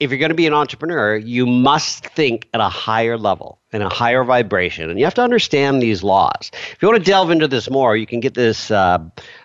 if 0.00 0.10
you're 0.10 0.18
going 0.18 0.30
to 0.30 0.36
be 0.36 0.46
an 0.46 0.54
entrepreneur, 0.54 1.16
you 1.16 1.46
must 1.46 2.06
think 2.06 2.48
at 2.54 2.60
a 2.60 2.68
higher 2.68 3.18
level 3.18 3.58
and 3.72 3.82
a 3.82 3.88
higher 3.88 4.22
vibration. 4.22 4.90
And 4.90 4.98
you 4.98 5.04
have 5.04 5.14
to 5.14 5.22
understand 5.22 5.82
these 5.82 6.02
laws. 6.02 6.50
If 6.72 6.78
you 6.80 6.88
want 6.88 7.04
to 7.04 7.10
delve 7.10 7.30
into 7.30 7.48
this 7.48 7.68
more, 7.70 7.96
you 7.96 8.06
can 8.06 8.20
get 8.20 8.34
this 8.34 8.70
uh, 8.70 8.98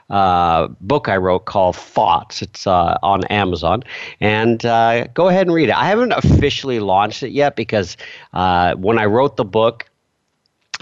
uh, 0.10 0.67
book 0.82 1.08
I 1.08 1.17
wrote 1.17 1.45
called 1.45 1.76
Thoughts. 1.76 2.41
It's 2.41 2.65
uh, 2.65 2.98
on 3.04 3.24
Amazon. 3.26 3.84
And 4.19 4.65
uh, 4.65 5.08
go 5.08 5.28
ahead 5.28 5.48
and 5.48 5.56
read 5.56 5.69
it. 5.69 5.76
I 5.76 5.86
haven't 5.86 6.12
officially 6.12 6.80
launched 6.80 7.24
it 7.24 7.32
yet 7.32 7.56
because 7.56 7.98
uh, 8.34 8.76
when 8.76 8.98
I 8.98 9.06
wrote 9.06 9.38
the 9.38 9.45
book, 9.45 9.86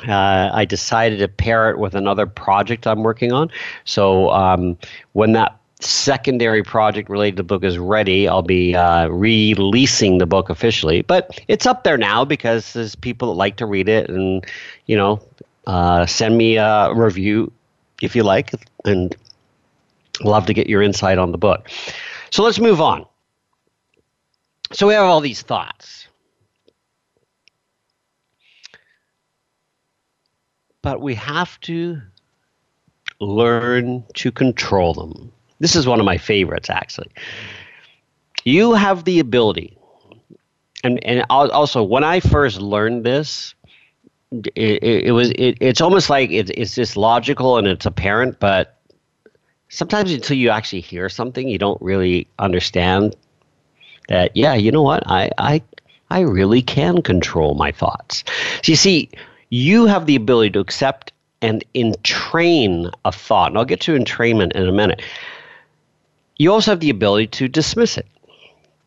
uh, 0.08 0.52
I 0.54 0.66
decided 0.66 1.20
to 1.20 1.28
pair 1.28 1.70
it 1.72 1.80
with 1.80 1.96
another 1.96 2.26
project 2.28 2.86
I'm 2.86 3.04
working 3.04 3.32
on. 3.32 3.50
So 3.84 4.30
um, 4.30 4.78
when 5.14 5.32
that 5.34 5.60
secondary 5.80 6.64
project 6.64 7.10
related 7.10 7.38
to 7.38 7.44
the 7.44 7.48
book 7.48 7.64
is 7.64 7.78
ready, 7.78 8.28
I'll 8.28 8.42
be 8.42 8.76
uh, 8.76 9.08
releasing 9.08 10.18
the 10.18 10.26
book 10.26 10.50
officially. 10.50 11.02
But 11.02 11.40
it's 11.48 11.66
up 11.66 11.84
there 11.84 11.98
now 11.98 12.26
because 12.26 12.74
there's 12.74 12.96
people 12.96 13.30
that 13.30 13.36
like 13.36 13.58
to 13.58 13.66
read 13.66 13.90
it 13.90 14.10
and, 14.10 14.46
you 14.86 14.96
know, 14.96 15.20
uh, 15.66 16.06
send 16.06 16.38
me 16.38 16.58
a 16.58 16.94
review 16.94 17.52
if 18.02 18.16
you 18.16 18.24
like, 18.24 18.52
and 18.86 19.16
love 20.24 20.46
to 20.48 20.54
get 20.54 20.68
your 20.68 20.82
insight 20.82 21.18
on 21.18 21.32
the 21.32 21.38
book. 21.38 21.70
So 22.32 22.44
let's 22.44 22.60
move 22.60 22.82
on. 22.82 23.06
So 24.74 24.88
we 24.88 24.94
have 24.94 25.04
all 25.04 25.22
these 25.22 25.42
thoughts. 25.42 26.08
But 30.82 31.02
we 31.02 31.16
have 31.16 31.60
to 31.62 32.02
learn 33.20 34.04
to 34.16 34.32
control 34.32 34.94
them. 34.94 35.32
This 35.60 35.76
is 35.76 35.88
one 35.88 36.00
of 36.00 36.06
my 36.06 36.18
favorites, 36.18 36.70
actually. 36.70 37.12
You 38.44 38.74
have 38.74 39.04
the 39.04 39.20
ability, 39.20 39.78
and, 40.84 41.04
and 41.04 41.26
also 41.30 41.84
when 41.84 42.04
I 42.04 42.20
first 42.20 42.62
learned 42.62 43.04
this, 43.04 43.56
it, 44.32 44.84
it, 44.84 45.12
was 45.12 45.32
it, 45.32 45.58
it's 45.62 45.82
almost 45.82 46.10
like 46.10 46.32
it, 46.32 46.50
it's 46.50 46.76
just 46.76 46.98
logical 46.98 47.58
and 47.58 47.68
it's 47.68 47.86
apparent, 47.86 48.40
but 48.40 48.78
sometimes 49.70 50.12
until 50.12 50.38
you 50.38 50.50
actually 50.50 50.82
hear 50.82 51.10
something, 51.10 51.48
you 51.48 51.58
don't 51.58 51.82
really 51.82 52.28
understand 52.40 53.16
that. 54.10 54.36
Yeah, 54.36 54.54
you 54.54 54.72
know 54.72 54.82
what? 54.82 55.04
I 55.08 55.32
I 55.38 55.62
I 56.10 56.22
really 56.22 56.62
can 56.62 57.02
control 57.02 57.56
my 57.56 57.72
thoughts. 57.72 58.24
So 58.64 58.72
you 58.72 58.76
see, 58.76 59.10
you 59.50 59.86
have 59.86 60.06
the 60.06 60.16
ability 60.16 60.52
to 60.52 60.60
accept 60.60 61.14
and 61.42 61.64
entrain 61.74 62.92
a 63.06 63.12
thought, 63.12 63.52
and 63.52 63.58
I'll 63.58 63.66
get 63.66 63.82
to 63.82 63.98
entrainment 63.98 64.54
in 64.54 64.68
a 64.68 64.72
minute. 64.72 65.02
You 66.38 66.52
also 66.52 66.72
have 66.72 66.80
the 66.80 66.90
ability 66.90 67.28
to 67.28 67.48
dismiss 67.48 67.98
it. 67.98 68.08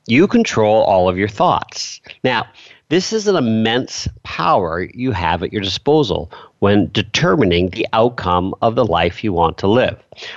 You 0.06 0.26
control 0.26 0.82
all 0.82 1.08
of 1.08 1.16
your 1.16 1.28
thoughts. 1.28 2.00
Now, 2.24 2.46
this 2.90 3.12
is 3.12 3.28
an 3.28 3.36
immense 3.36 4.08
power 4.24 4.82
you 4.94 5.12
have 5.12 5.44
at 5.44 5.52
your 5.52 5.62
disposal 5.62 6.30
when 6.58 6.90
determining 6.92 7.70
the 7.70 7.86
outcome 7.92 8.52
of 8.62 8.74
the 8.74 8.84
life 8.84 9.22
you 9.22 9.32
want 9.32 9.56
to 9.58 9.68
live. 9.68 9.96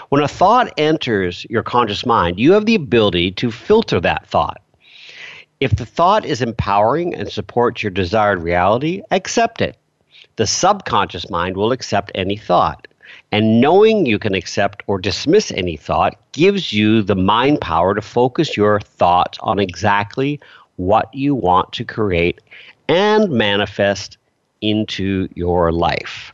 When 0.10 0.22
a 0.22 0.28
thought 0.28 0.72
enters 0.78 1.48
your 1.50 1.64
conscious 1.64 2.06
mind, 2.06 2.40
you 2.40 2.54
have 2.54 2.68
the 2.68 2.76
ability 2.76 3.32
to 3.32 3.50
filter 3.50 4.00
that 4.02 4.28
thought. 4.28 4.62
If 5.60 5.78
the 5.78 5.86
thought 5.86 6.26
is 6.26 6.44
empowering 6.44 7.16
and 7.16 7.32
supports 7.32 7.82
your 7.82 7.90
desired 7.90 8.44
reality, 8.44 9.02
accept 9.10 9.60
it. 9.60 9.76
The 10.36 10.46
subconscious 10.46 11.32
mind 11.32 11.58
will 11.58 11.72
accept 11.72 12.12
any 12.14 12.38
thought. 12.38 12.88
And 13.32 13.62
knowing 13.62 14.06
you 14.06 14.20
can 14.20 14.36
accept 14.36 14.84
or 14.86 15.00
dismiss 15.00 15.52
any 15.52 15.76
thought 15.76 16.16
gives 16.34 16.72
you 16.72 17.02
the 17.02 17.16
mind 17.16 17.62
power 17.62 17.96
to 17.96 18.02
focus 18.02 18.56
your 18.56 18.80
thoughts 18.80 19.40
on 19.42 19.58
exactly 19.58 20.40
what 20.78 21.14
you 21.14 21.36
want 21.36 21.72
to 21.74 21.86
create 21.86 22.40
and 22.88 23.32
manifest 23.32 24.18
into 24.62 25.28
your 25.36 25.72
life. 25.72 26.34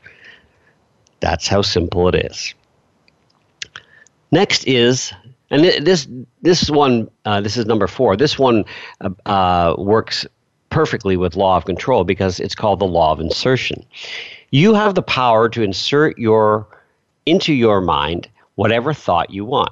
That's 1.20 1.48
how 1.48 1.62
simple 1.62 2.08
it 2.08 2.16
is. 2.16 2.54
Next 4.32 4.68
is, 4.68 5.12
and 5.50 5.64
this 5.64 6.08
this 6.42 6.70
one, 6.70 7.10
uh, 7.26 7.42
this 7.42 7.58
is 7.58 7.66
number 7.66 7.88
four. 7.88 8.16
This 8.16 8.38
one 8.38 8.64
uh, 9.02 9.10
uh, 9.26 9.76
works 9.78 10.26
perfectly 10.70 11.18
with 11.18 11.36
law 11.36 11.58
of 11.58 11.66
control 11.66 12.04
because 12.04 12.40
it's 12.40 12.56
called 12.56 12.80
the 12.80 12.86
law 12.86 13.12
of 13.12 13.20
insertion. 13.20 13.84
You 14.52 14.76
have 14.76 14.96
the 14.96 15.02
power 15.02 15.50
to 15.50 15.64
insert 15.64 16.18
your 16.18 16.68
into 17.26 17.54
your 17.54 17.82
mind 17.82 18.30
whatever 18.56 18.94
thought 18.94 19.32
you 19.32 19.46
want. 19.46 19.72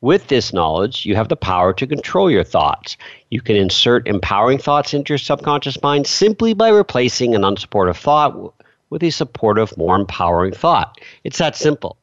With 0.00 0.28
this 0.28 0.52
knowledge, 0.52 1.06
you 1.06 1.16
have 1.16 1.28
the 1.28 1.36
power 1.36 1.72
to 1.72 1.86
control 1.86 2.30
your 2.30 2.44
thoughts. 2.44 2.96
You 3.30 3.40
can 3.40 3.56
insert 3.56 4.06
empowering 4.06 4.58
thoughts 4.58 4.92
into 4.92 5.12
your 5.12 5.18
subconscious 5.18 5.82
mind 5.82 6.06
simply 6.06 6.52
by 6.52 6.68
replacing 6.68 7.34
an 7.34 7.42
unsupportive 7.42 7.96
thought 7.96 8.54
with 8.90 9.02
a 9.02 9.10
supportive, 9.10 9.76
more 9.76 9.96
empowering 9.96 10.52
thought. 10.52 11.00
It's 11.24 11.38
that 11.38 11.56
simple. 11.56 11.96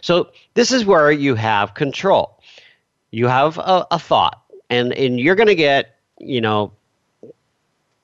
So, 0.00 0.30
this 0.54 0.72
is 0.72 0.84
where 0.84 1.10
you 1.10 1.34
have 1.34 1.74
control. 1.74 2.40
You 3.10 3.26
have 3.26 3.58
a, 3.58 3.86
a 3.90 3.98
thought, 3.98 4.42
and, 4.70 4.92
and 4.94 5.20
you're 5.20 5.34
going 5.34 5.48
to 5.48 5.54
get, 5.54 5.96
you 6.18 6.40
know, 6.40 6.72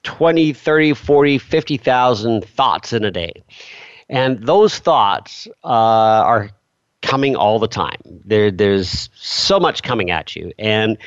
20, 0.03 0.53
30, 0.53 0.95
40, 0.95 1.39
50,000 1.39 2.45
thoughts 2.45 2.93
in 2.93 3.05
a 3.05 3.11
day. 3.11 3.33
And 4.09 4.45
those 4.45 4.79
thoughts 4.79 5.47
uh, 5.63 5.69
are 5.69 6.51
coming 7.03 7.37
all 7.37 7.59
the 7.59 7.69
time. 7.69 8.01
There, 8.25 8.51
there's 8.51 9.09
so 9.15 9.59
much 9.59 9.83
coming 9.83 10.11
at 10.11 10.37
you, 10.37 10.53
and 10.59 10.99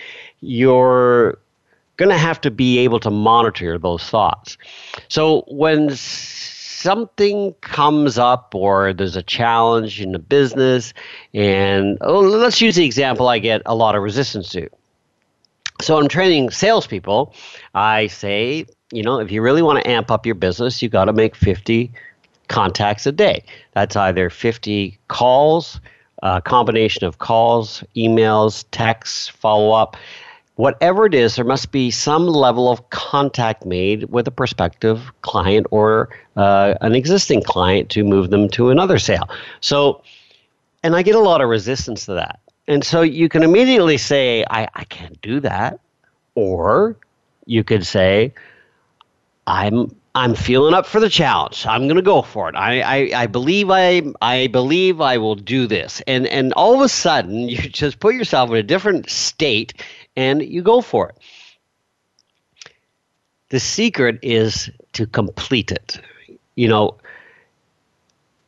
you're 0.41 1.37
going 1.97 2.09
to 2.09 2.17
have 2.17 2.41
to 2.41 2.51
be 2.51 2.79
able 2.79 2.99
to 3.01 3.09
monitor 3.09 3.77
those 3.77 4.03
thoughts. 4.03 4.57
So 5.07 5.43
when 5.47 5.91
something 5.95 7.53
comes 7.61 8.17
up 8.17 8.53
or 8.55 8.93
there's 8.93 9.15
a 9.15 9.23
challenge 9.23 10.01
in 10.01 10.11
the 10.11 10.19
business, 10.19 10.93
and 11.33 11.97
oh, 12.01 12.19
let's 12.19 12.59
use 12.59 12.75
the 12.75 12.85
example 12.85 13.27
I 13.27 13.39
get 13.39 13.61
a 13.65 13.75
lot 13.75 13.95
of 13.95 14.03
resistance 14.03 14.49
to. 14.49 14.69
So 15.81 15.97
I'm 15.97 16.07
training 16.07 16.49
salespeople. 16.49 17.33
I 17.73 18.07
say, 18.07 18.65
you 18.91 19.03
know, 19.03 19.19
if 19.19 19.31
you 19.31 19.41
really 19.41 19.61
want 19.61 19.83
to 19.83 19.89
amp 19.89 20.11
up 20.11 20.25
your 20.25 20.35
business, 20.35 20.81
you 20.81 20.89
got 20.89 21.05
to 21.05 21.13
make 21.13 21.35
50 21.35 21.91
contacts 22.47 23.05
a 23.05 23.11
day. 23.11 23.43
That's 23.73 23.95
either 23.95 24.29
50 24.29 24.97
calls, 25.07 25.79
a 26.21 26.41
combination 26.41 27.05
of 27.05 27.19
calls, 27.19 27.83
emails, 27.95 28.65
texts, 28.71 29.27
follow 29.27 29.71
up. 29.71 29.97
Whatever 30.55 31.05
it 31.07 31.15
is, 31.15 31.35
there 31.35 31.45
must 31.45 31.71
be 31.71 31.89
some 31.89 32.27
level 32.27 32.69
of 32.69 32.89
contact 32.91 33.65
made 33.65 34.03
with 34.11 34.27
a 34.27 34.31
prospective 34.31 35.11
client 35.21 35.65
or 35.71 36.09
uh, 36.37 36.75
an 36.81 36.93
existing 36.93 37.41
client 37.41 37.89
to 37.89 38.03
move 38.03 38.29
them 38.29 38.47
to 38.49 38.69
another 38.69 38.99
sale. 38.99 39.27
So, 39.61 40.03
and 40.83 40.95
I 40.95 41.01
get 41.01 41.15
a 41.15 41.19
lot 41.19 41.41
of 41.41 41.49
resistance 41.49 42.05
to 42.05 42.13
that. 42.13 42.39
And 42.67 42.83
so 42.83 43.01
you 43.01 43.29
can 43.29 43.43
immediately 43.43 43.97
say, 43.97 44.45
I, 44.49 44.67
I 44.75 44.83
can't 44.85 45.19
do 45.21 45.39
that. 45.41 45.79
Or 46.35 46.95
you 47.45 47.63
could 47.63 47.85
say, 47.85 48.33
I'm 49.47 49.93
I'm 50.15 50.35
feeling 50.35 50.75
up 50.75 50.85
for 50.85 50.99
the 50.99 51.09
challenge. 51.09 51.65
I'm 51.65 51.87
going 51.87 51.95
to 51.95 52.03
go 52.03 52.21
for 52.21 52.47
it. 52.47 52.55
I, 52.55 52.81
I, 52.81 53.21
I 53.23 53.27
believe 53.27 53.71
I 53.71 54.03
I 54.21 54.47
believe 54.47 55.01
I 55.01 55.17
will 55.17 55.35
do 55.35 55.65
this. 55.65 56.01
And 56.05 56.27
and 56.27 56.53
all 56.53 56.75
of 56.75 56.81
a 56.81 56.89
sudden 56.89 57.49
you 57.49 57.57
just 57.57 57.99
put 57.99 58.15
yourself 58.15 58.49
in 58.51 58.57
a 58.57 58.63
different 58.63 59.09
state 59.09 59.73
and 60.15 60.43
you 60.43 60.61
go 60.61 60.81
for 60.81 61.09
it. 61.09 61.17
The 63.49 63.59
secret 63.59 64.19
is 64.21 64.69
to 64.93 65.07
complete 65.07 65.71
it. 65.71 65.99
You 66.55 66.67
know, 66.67 66.97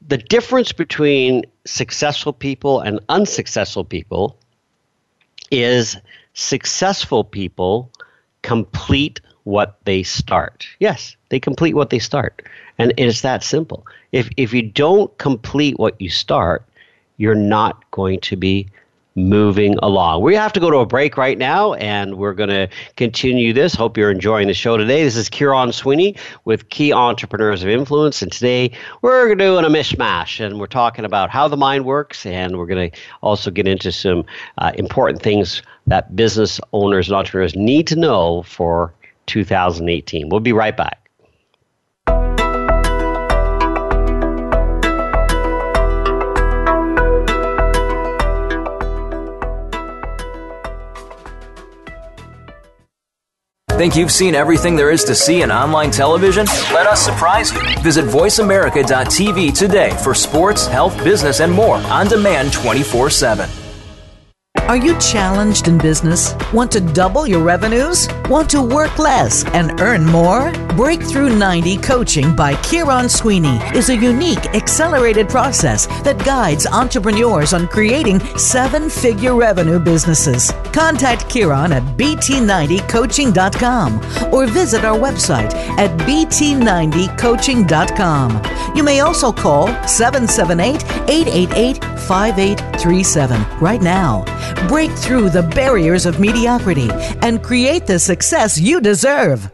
the 0.08 0.18
difference 0.18 0.72
between 0.72 1.46
successful 1.66 2.34
people 2.34 2.80
and 2.80 3.00
unsuccessful 3.10 3.84
people 3.84 4.38
is 5.50 5.98
successful 6.34 7.24
people 7.24 7.92
complete 8.44 9.22
what 9.44 9.78
they 9.86 10.04
start. 10.04 10.68
Yes, 10.80 11.16
they 11.36 11.40
complete 11.42 11.76
what 11.76 11.90
they 11.90 12.00
start. 12.00 12.42
And 12.78 12.94
it's 12.96 13.20
that 13.20 13.44
simple. 13.44 13.86
If 14.14 14.30
if 14.38 14.54
you 14.54 14.62
don't 14.62 15.16
complete 15.18 15.78
what 15.78 16.00
you 16.00 16.10
start, 16.10 16.64
you're 17.18 17.36
not 17.36 17.92
going 17.92 18.22
to 18.22 18.38
be 18.38 18.70
moving 19.16 19.78
along. 19.84 20.22
We 20.22 20.34
have 20.36 20.54
to 20.54 20.62
go 20.62 20.70
to 20.72 20.78
a 20.78 20.86
break 20.86 21.18
right 21.18 21.38
now, 21.38 21.74
and 21.74 22.16
we're 22.16 22.34
going 22.34 22.50
to 22.62 22.70
continue 22.96 23.52
this. 23.52 23.76
Hope 23.76 23.98
you're 23.98 24.12
enjoying 24.12 24.48
the 24.48 24.54
show 24.54 24.78
today. 24.78 25.04
This 25.04 25.18
is 25.18 25.30
Kieron 25.30 25.74
Sweeney 25.74 26.16
with 26.46 26.70
Key 26.70 26.94
Entrepreneurs 26.94 27.64
of 27.64 27.70
Influence, 27.70 28.22
and 28.22 28.32
today 28.32 28.72
we're 29.02 29.36
doing 29.36 29.66
a 29.66 29.70
mishmash, 29.70 30.40
and 30.40 30.58
we're 30.58 30.68
talking 30.68 31.04
about 31.04 31.30
how 31.30 31.50
the 31.50 31.58
mind 31.58 31.84
works, 31.84 32.26
and 32.26 32.58
we're 32.58 32.66
going 32.66 32.92
to 32.92 32.98
also 33.22 33.52
get 33.52 33.68
into 33.68 33.92
some 33.92 34.24
uh, 34.60 34.72
important 34.76 35.22
things 35.22 35.62
that 35.88 36.16
business 36.16 36.62
owners 36.72 37.10
and 37.10 37.18
entrepreneurs 37.18 37.56
need 37.56 37.88
to 37.88 37.98
know 37.98 38.44
for 38.44 38.94
2018. 39.26 40.30
We'll 40.30 40.40
be 40.40 40.54
right 40.54 40.78
back. 40.78 41.05
Think 53.78 53.98
you've 53.98 54.12
seen 54.12 54.36
everything 54.36 54.78
there 54.78 54.90
is 54.90 55.04
to 55.04 55.14
see 55.14 55.42
in 55.42 55.52
online 55.52 55.92
television? 55.92 56.46
Let 56.74 56.88
us 56.88 57.04
surprise 57.04 57.52
you. 57.52 57.60
Visit 57.82 58.06
VoiceAmerica.tv 58.06 59.54
today 59.54 59.90
for 60.02 60.14
sports, 60.14 60.66
health, 60.66 60.98
business, 61.04 61.42
and 61.42 61.52
more 61.52 61.76
on 61.76 62.08
demand 62.08 62.54
24 62.54 63.10
7. 63.10 63.50
Are 64.60 64.78
you 64.78 64.98
challenged 65.00 65.68
in 65.68 65.78
business? 65.78 66.34
Want 66.54 66.72
to 66.72 66.80
double 66.80 67.28
your 67.28 67.44
revenues? 67.44 68.08
Want 68.30 68.50
to 68.52 68.62
work 68.62 68.98
less 68.98 69.44
and 69.48 69.78
earn 69.82 70.06
more? 70.06 70.54
Breakthrough 70.76 71.36
90 71.38 71.78
Coaching 71.78 72.36
by 72.36 72.54
Kieron 72.56 73.10
Sweeney 73.10 73.62
is 73.74 73.88
a 73.88 73.96
unique, 73.96 74.46
accelerated 74.48 75.30
process 75.30 75.88
that 76.04 76.22
guides 76.26 76.68
entrepreneurs 76.68 77.54
on 77.54 77.70
creating 77.70 78.20
seven 78.38 78.90
figure 78.90 79.36
revenue 79.36 79.80
businesses. 79.80 80.52
Contact 80.74 81.30
Kieron 81.30 81.72
at 81.72 81.84
bt90coaching.com 81.98 84.34
or 84.34 84.48
visit 84.48 84.84
our 84.84 85.00
website 85.00 85.54
at 85.78 85.98
bt90coaching.com. 86.02 88.76
You 88.76 88.84
may 88.84 89.00
also 89.00 89.32
call 89.32 89.68
778 89.88 90.84
888 91.10 91.82
5837 92.02 93.60
right 93.62 93.82
now. 93.82 94.26
Break 94.68 94.92
through 94.92 95.30
the 95.30 95.44
barriers 95.44 96.06
of 96.06 96.20
mediocrity 96.20 96.90
and 97.22 97.42
create 97.42 97.88
the 97.88 97.98
success 97.98 98.60
you 98.60 98.82
deserve. 98.82 99.50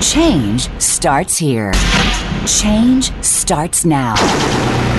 Change 0.00 0.70
starts 0.80 1.36
here. 1.36 1.72
Change 2.46 3.12
starts 3.22 3.84
now. 3.84 4.14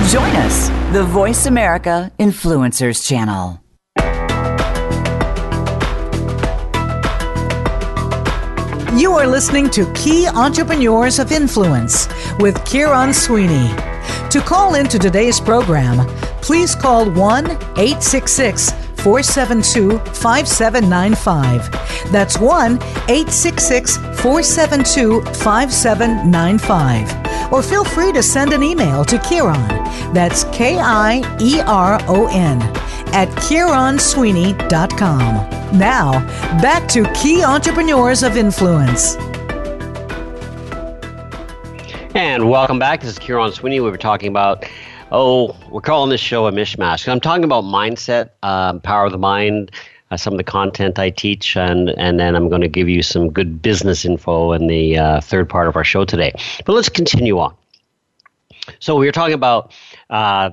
Join 0.08 0.30
us, 0.36 0.68
the 0.92 1.02
Voice 1.02 1.46
America 1.46 2.12
Influencers 2.20 3.04
Channel. 3.04 3.60
You 8.96 9.12
are 9.14 9.26
listening 9.26 9.70
to 9.70 9.92
Key 9.94 10.28
Entrepreneurs 10.28 11.18
of 11.18 11.32
Influence 11.32 12.06
with 12.38 12.54
Kieron 12.58 13.12
Sweeney. 13.12 13.68
To 14.30 14.40
call 14.40 14.76
into 14.76 15.00
today's 15.00 15.40
program, 15.40 16.06
please 16.42 16.76
call 16.76 17.10
1 17.10 17.50
866 17.50 18.72
472 19.02 19.98
5795. 20.14 22.12
That's 22.12 22.38
1 22.38 22.76
866 22.76 23.96
472 23.96 25.22
5795. 25.22 27.52
Or 27.52 27.62
feel 27.62 27.84
free 27.84 28.12
to 28.12 28.22
send 28.22 28.52
an 28.52 28.62
email 28.62 29.04
to 29.04 29.16
Kieron. 29.18 29.68
That's 30.14 30.44
K 30.44 30.78
I 30.78 31.20
E 31.40 31.60
R 31.60 32.00
O 32.08 32.28
N 32.28 32.62
at 33.12 33.28
KieronSweeney.com. 33.28 35.78
Now, 35.78 36.12
back 36.60 36.88
to 36.88 37.04
Key 37.12 37.44
Entrepreneurs 37.44 38.22
of 38.22 38.36
Influence. 38.36 39.16
And 42.14 42.50
welcome 42.50 42.78
back. 42.78 43.00
This 43.00 43.12
is 43.12 43.18
Kieron 43.18 43.54
Sweeney. 43.54 43.80
We 43.80 43.90
were 43.90 43.96
talking 43.96 44.28
about, 44.28 44.66
oh, 45.12 45.54
we're 45.70 45.82
calling 45.82 46.10
this 46.10 46.20
show 46.20 46.46
a 46.46 46.52
mishmash. 46.52 47.06
I'm 47.06 47.20
talking 47.20 47.44
about 47.44 47.64
mindset, 47.64 48.30
um, 48.42 48.80
power 48.80 49.04
of 49.04 49.12
the 49.12 49.18
mind, 49.18 49.70
uh, 50.10 50.16
some 50.16 50.32
of 50.32 50.38
the 50.38 50.44
content 50.44 50.98
I 50.98 51.10
teach, 51.10 51.56
and, 51.56 51.90
and 51.90 52.18
then 52.18 52.34
I'm 52.34 52.48
going 52.48 52.62
to 52.62 52.68
give 52.68 52.88
you 52.88 53.02
some 53.02 53.30
good 53.30 53.62
business 53.62 54.04
info 54.04 54.52
in 54.52 54.66
the 54.66 54.98
uh, 54.98 55.20
third 55.20 55.48
part 55.48 55.68
of 55.68 55.76
our 55.76 55.84
show 55.84 56.04
today. 56.04 56.32
But 56.64 56.72
let's 56.72 56.88
continue 56.88 57.38
on. 57.38 57.54
So 58.80 58.96
we 58.96 59.06
were 59.06 59.12
talking 59.12 59.34
about 59.34 59.72
uh, 60.08 60.50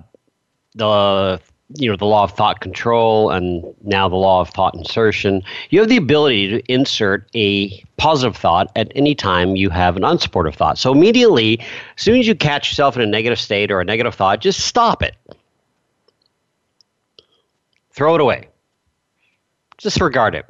the 0.76 1.42
you 1.76 1.90
know 1.90 1.96
the 1.96 2.06
law 2.06 2.24
of 2.24 2.32
thought 2.32 2.62
control 2.62 3.30
and 3.30 3.64
now 3.84 4.10
the 4.10 4.16
law 4.16 4.42
of 4.42 4.50
thought 4.50 4.74
insertion 4.74 5.44
you 5.70 5.80
have 5.80 5.88
the 5.88 5.98
ability 5.98 6.48
to 6.48 6.62
insert 6.72 7.30
a 7.36 7.84
positive 7.98 8.36
thought 8.36 8.72
at 8.76 8.92
any 8.96 9.14
time 9.14 9.56
you 9.56 9.70
have 9.70 9.96
an 9.96 10.04
unsupportive 10.04 10.56
thought. 10.56 10.78
So 10.78 10.92
immediately 10.92 11.60
as 11.60 12.04
soon 12.04 12.20
as 12.20 12.28
you 12.28 12.34
catch 12.34 12.72
yourself 12.72 12.96
in 12.96 13.02
a 13.02 13.06
negative 13.06 13.40
state 13.40 13.72
or 13.72 13.82
a 13.82 13.86
negative 13.86 14.16
thought 14.16 14.42
just 14.42 14.62
stop 14.62 15.04
it. 15.04 15.16
Throw 17.92 18.16
it 18.16 18.22
away. 18.22 18.48
Disregard 19.78 20.34
it. 20.34 20.46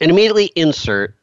And 0.00 0.10
immediately 0.10 0.46
insert 0.54 1.14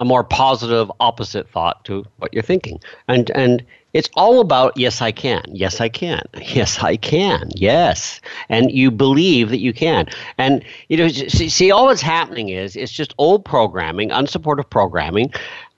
a 0.00 0.04
more 0.04 0.24
positive 0.24 0.90
opposite 0.98 1.48
thought 1.50 1.84
to 1.84 2.04
what 2.16 2.32
you're 2.32 2.42
thinking. 2.42 2.80
And 3.06 3.30
and 3.32 3.64
it's 3.92 4.08
all 4.14 4.40
about 4.40 4.76
yes 4.76 5.02
I 5.02 5.12
can. 5.12 5.42
Yes 5.48 5.80
I 5.80 5.88
can. 5.88 6.22
Yes 6.40 6.82
I 6.82 6.96
can. 6.96 7.50
Yes. 7.54 8.20
And 8.48 8.70
you 8.70 8.90
believe 8.90 9.50
that 9.50 9.60
you 9.60 9.72
can. 9.72 10.08
And 10.38 10.64
you 10.88 10.96
know 10.96 11.08
see, 11.08 11.48
see 11.48 11.70
all 11.70 11.88
that's 11.88 12.02
happening 12.02 12.48
is 12.48 12.76
it's 12.76 12.92
just 12.92 13.14
old 13.18 13.44
programming, 13.44 14.10
unsupportive 14.10 14.68
programming 14.70 15.32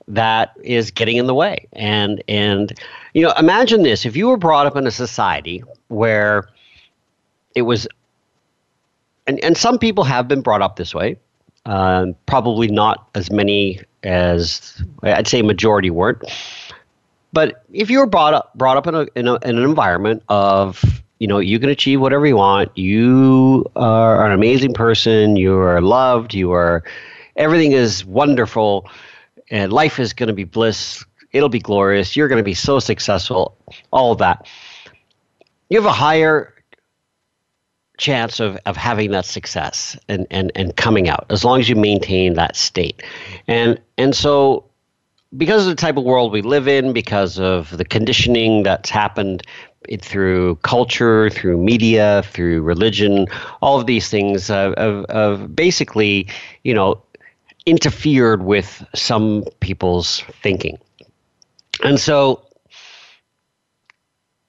that 0.07 0.53
is 0.63 0.91
getting 0.91 1.17
in 1.17 1.27
the 1.27 1.35
way. 1.35 1.67
And 1.73 2.23
and 2.29 2.73
you 3.15 3.23
know 3.23 3.33
imagine 3.39 3.83
this 3.83 4.07
if 4.07 4.17
you 4.17 4.29
were 4.29 4.37
brought 4.37 4.67
up 4.67 4.77
in 4.77 4.87
a 4.87 4.93
society 4.93 5.63
where 5.89 6.49
it 7.55 7.63
was 7.63 7.89
and, 9.27 9.43
and 9.43 9.57
some 9.57 9.79
people 9.79 10.05
have 10.05 10.29
been 10.29 10.43
brought 10.43 10.61
up 10.61 10.77
this 10.77 10.95
way 10.95 11.17
uh, 11.67 12.07
probably 12.27 12.69
not 12.69 13.09
as 13.15 13.31
many 13.31 13.81
as 14.03 14.83
I'd 15.03 15.27
say 15.27 15.43
majority 15.43 15.91
weren't. 15.91 16.23
But 17.35 17.65
if 17.73 17.91
you 17.91 17.99
were 17.99 18.07
brought 18.07 18.33
up 18.33 18.55
brought 18.55 18.77
up 18.77 18.87
in, 18.87 18.95
a, 18.95 19.07
in, 19.17 19.27
a, 19.27 19.35
in 19.35 19.59
an 19.59 19.65
environment 19.65 20.23
of 20.29 20.83
you 21.19 21.27
know 21.27 21.41
you 21.41 21.59
can 21.59 21.69
achieve 21.69 22.01
whatever 22.01 22.25
you 22.27 22.37
want, 22.37 22.79
you 22.79 23.67
are 23.75 24.25
an 24.25 24.31
amazing 24.31 24.73
person, 24.73 25.35
you 25.35 25.59
are 25.59 25.81
loved, 25.81 26.33
you 26.33 26.53
are 26.53 26.85
everything 27.35 27.73
is 27.73 28.05
wonderful, 28.05 28.89
and 29.51 29.73
life 29.73 29.99
is 29.99 30.13
going 30.13 30.29
to 30.29 30.33
be 30.33 30.45
bliss. 30.45 31.05
It'll 31.33 31.49
be 31.49 31.59
glorious. 31.59 32.15
You're 32.15 32.29
going 32.29 32.39
to 32.39 32.45
be 32.45 32.55
so 32.55 32.79
successful. 32.79 33.59
All 33.91 34.13
of 34.13 34.19
that. 34.19 34.47
You 35.71 35.79
have 35.81 35.87
a 35.87 35.93
higher 35.93 36.55
chance 37.99 38.39
of, 38.39 38.57
of 38.67 38.77
having 38.77 39.11
that 39.11 39.25
success 39.25 39.99
and, 40.09 40.29
and, 40.31 40.53
and 40.55 40.77
coming 40.77 41.09
out 41.09 41.27
as 41.31 41.45
long 41.45 41.59
as 41.59 41.69
you 41.69 41.75
maintain 41.75 42.35
that 42.35 42.55
state. 42.55 43.03
And 43.49 43.81
and 43.99 44.15
so 44.15 44.67
because 45.37 45.63
of 45.63 45.69
the 45.69 45.81
type 45.81 45.97
of 45.97 46.05
world 46.05 46.33
we 46.33 46.43
live 46.43 46.69
in, 46.69 46.93
because 46.93 47.39
of 47.39 47.77
the 47.77 47.85
conditioning 47.85 48.63
that's 48.63 48.91
happened 48.91 49.43
through 50.01 50.57
culture, 50.57 51.29
through 51.31 51.59
media, 51.59 52.23
through 52.27 52.63
religion, 52.63 53.27
all 53.61 53.79
of 53.79 53.87
these 53.87 54.09
things 54.09 54.49
have, 54.49 54.75
have, 55.11 55.55
basically, 55.55 56.27
you 56.63 56.73
know, 56.73 57.03
interfered 57.67 58.43
with 58.43 58.85
some 58.95 59.45
people's 59.61 60.23
thinking. 60.43 60.79
And 61.83 61.99
so 61.99 62.47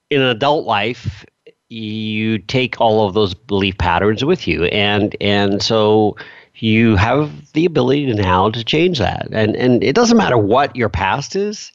in 0.09 0.21
an 0.21 0.27
adult 0.27 0.65
life, 0.65 1.25
you 1.69 2.37
take 2.37 2.79
all 2.79 3.07
of 3.07 3.13
those 3.13 3.33
belief 3.33 3.77
patterns 3.79 4.23
with 4.23 4.47
you 4.47 4.65
and 4.65 5.15
and 5.19 5.63
so 5.63 6.15
you 6.57 6.95
have 6.95 7.51
the 7.53 7.65
ability 7.65 8.05
now 8.13 8.49
to 8.49 8.63
change 8.63 8.99
that. 8.99 9.27
And 9.31 9.55
and 9.55 9.83
it 9.83 9.95
doesn't 9.95 10.17
matter 10.17 10.37
what 10.37 10.75
your 10.75 10.89
past 10.89 11.35
is 11.35 11.71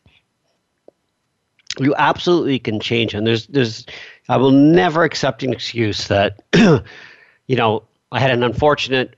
you 1.78 1.94
absolutely 1.96 2.58
can 2.58 2.80
change. 2.80 3.14
And 3.14 3.26
there's 3.26 3.46
there's 3.46 3.86
i 4.28 4.36
will 4.36 4.50
never 4.50 5.04
accept 5.04 5.42
an 5.42 5.52
excuse 5.52 6.08
that 6.08 6.40
you 6.54 7.56
know 7.56 7.82
i 8.12 8.20
had 8.20 8.30
an 8.30 8.42
unfortunate 8.42 9.14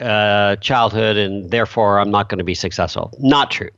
uh, 0.00 0.56
childhood 0.56 1.16
and 1.16 1.50
therefore 1.50 2.00
i'm 2.00 2.10
not 2.10 2.28
going 2.28 2.38
to 2.38 2.44
be 2.44 2.54
successful. 2.54 3.12
Not 3.18 3.50
true. 3.50 3.70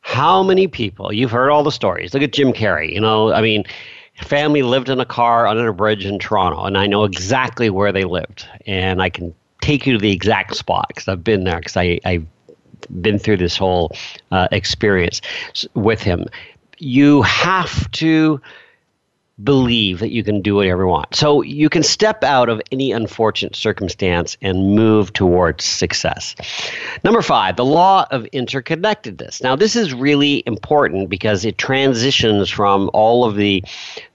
How 0.00 0.42
many 0.42 0.68
people 0.68 1.12
you've 1.12 1.30
heard 1.30 1.50
all 1.50 1.62
the 1.62 1.72
stories. 1.72 2.12
Look 2.14 2.22
at 2.22 2.32
jim 2.32 2.52
carrey 2.52 2.92
you 2.92 3.00
know 3.00 3.32
i 3.32 3.40
mean 3.40 3.64
family 4.22 4.62
lived 4.62 4.88
in 4.88 5.00
a 5.00 5.04
car 5.04 5.46
under 5.46 5.66
a 5.66 5.74
bridge 5.74 6.06
in 6.06 6.20
Toronto, 6.20 6.64
and 6.64 6.78
I 6.78 6.86
know 6.86 7.02
exactly 7.02 7.68
where 7.68 7.90
they 7.90 8.04
lived, 8.04 8.46
and 8.64 9.02
I 9.02 9.10
can 9.10 9.34
take 9.64 9.86
you 9.86 9.94
to 9.94 9.98
the 9.98 10.12
exact 10.12 10.54
spot 10.54 10.88
because 10.88 11.08
I've 11.08 11.24
been 11.24 11.44
there 11.44 11.58
because 11.58 11.76
I 11.76 11.98
I've 12.04 12.26
been 13.00 13.18
through 13.18 13.38
this 13.38 13.56
whole 13.56 13.92
uh, 14.30 14.48
experience 14.52 15.22
with 15.74 16.02
him. 16.02 16.26
You 16.78 17.22
have 17.22 17.90
to 17.92 18.40
believe 19.42 19.98
that 19.98 20.12
you 20.12 20.22
can 20.22 20.40
do 20.42 20.54
whatever 20.54 20.82
you 20.82 20.88
want. 20.88 21.12
So 21.16 21.42
you 21.42 21.68
can 21.68 21.82
step 21.82 22.22
out 22.22 22.48
of 22.48 22.62
any 22.70 22.92
unfortunate 22.92 23.56
circumstance 23.56 24.36
and 24.42 24.76
move 24.76 25.12
towards 25.12 25.64
success. 25.64 26.36
Number 27.02 27.20
five, 27.20 27.56
the 27.56 27.64
law 27.64 28.06
of 28.12 28.24
interconnectedness. 28.32 29.42
Now, 29.42 29.56
this 29.56 29.74
is 29.74 29.92
really 29.92 30.44
important 30.46 31.08
because 31.08 31.44
it 31.44 31.58
transitions 31.58 32.48
from 32.48 32.90
all 32.94 33.24
of 33.24 33.34
the 33.34 33.64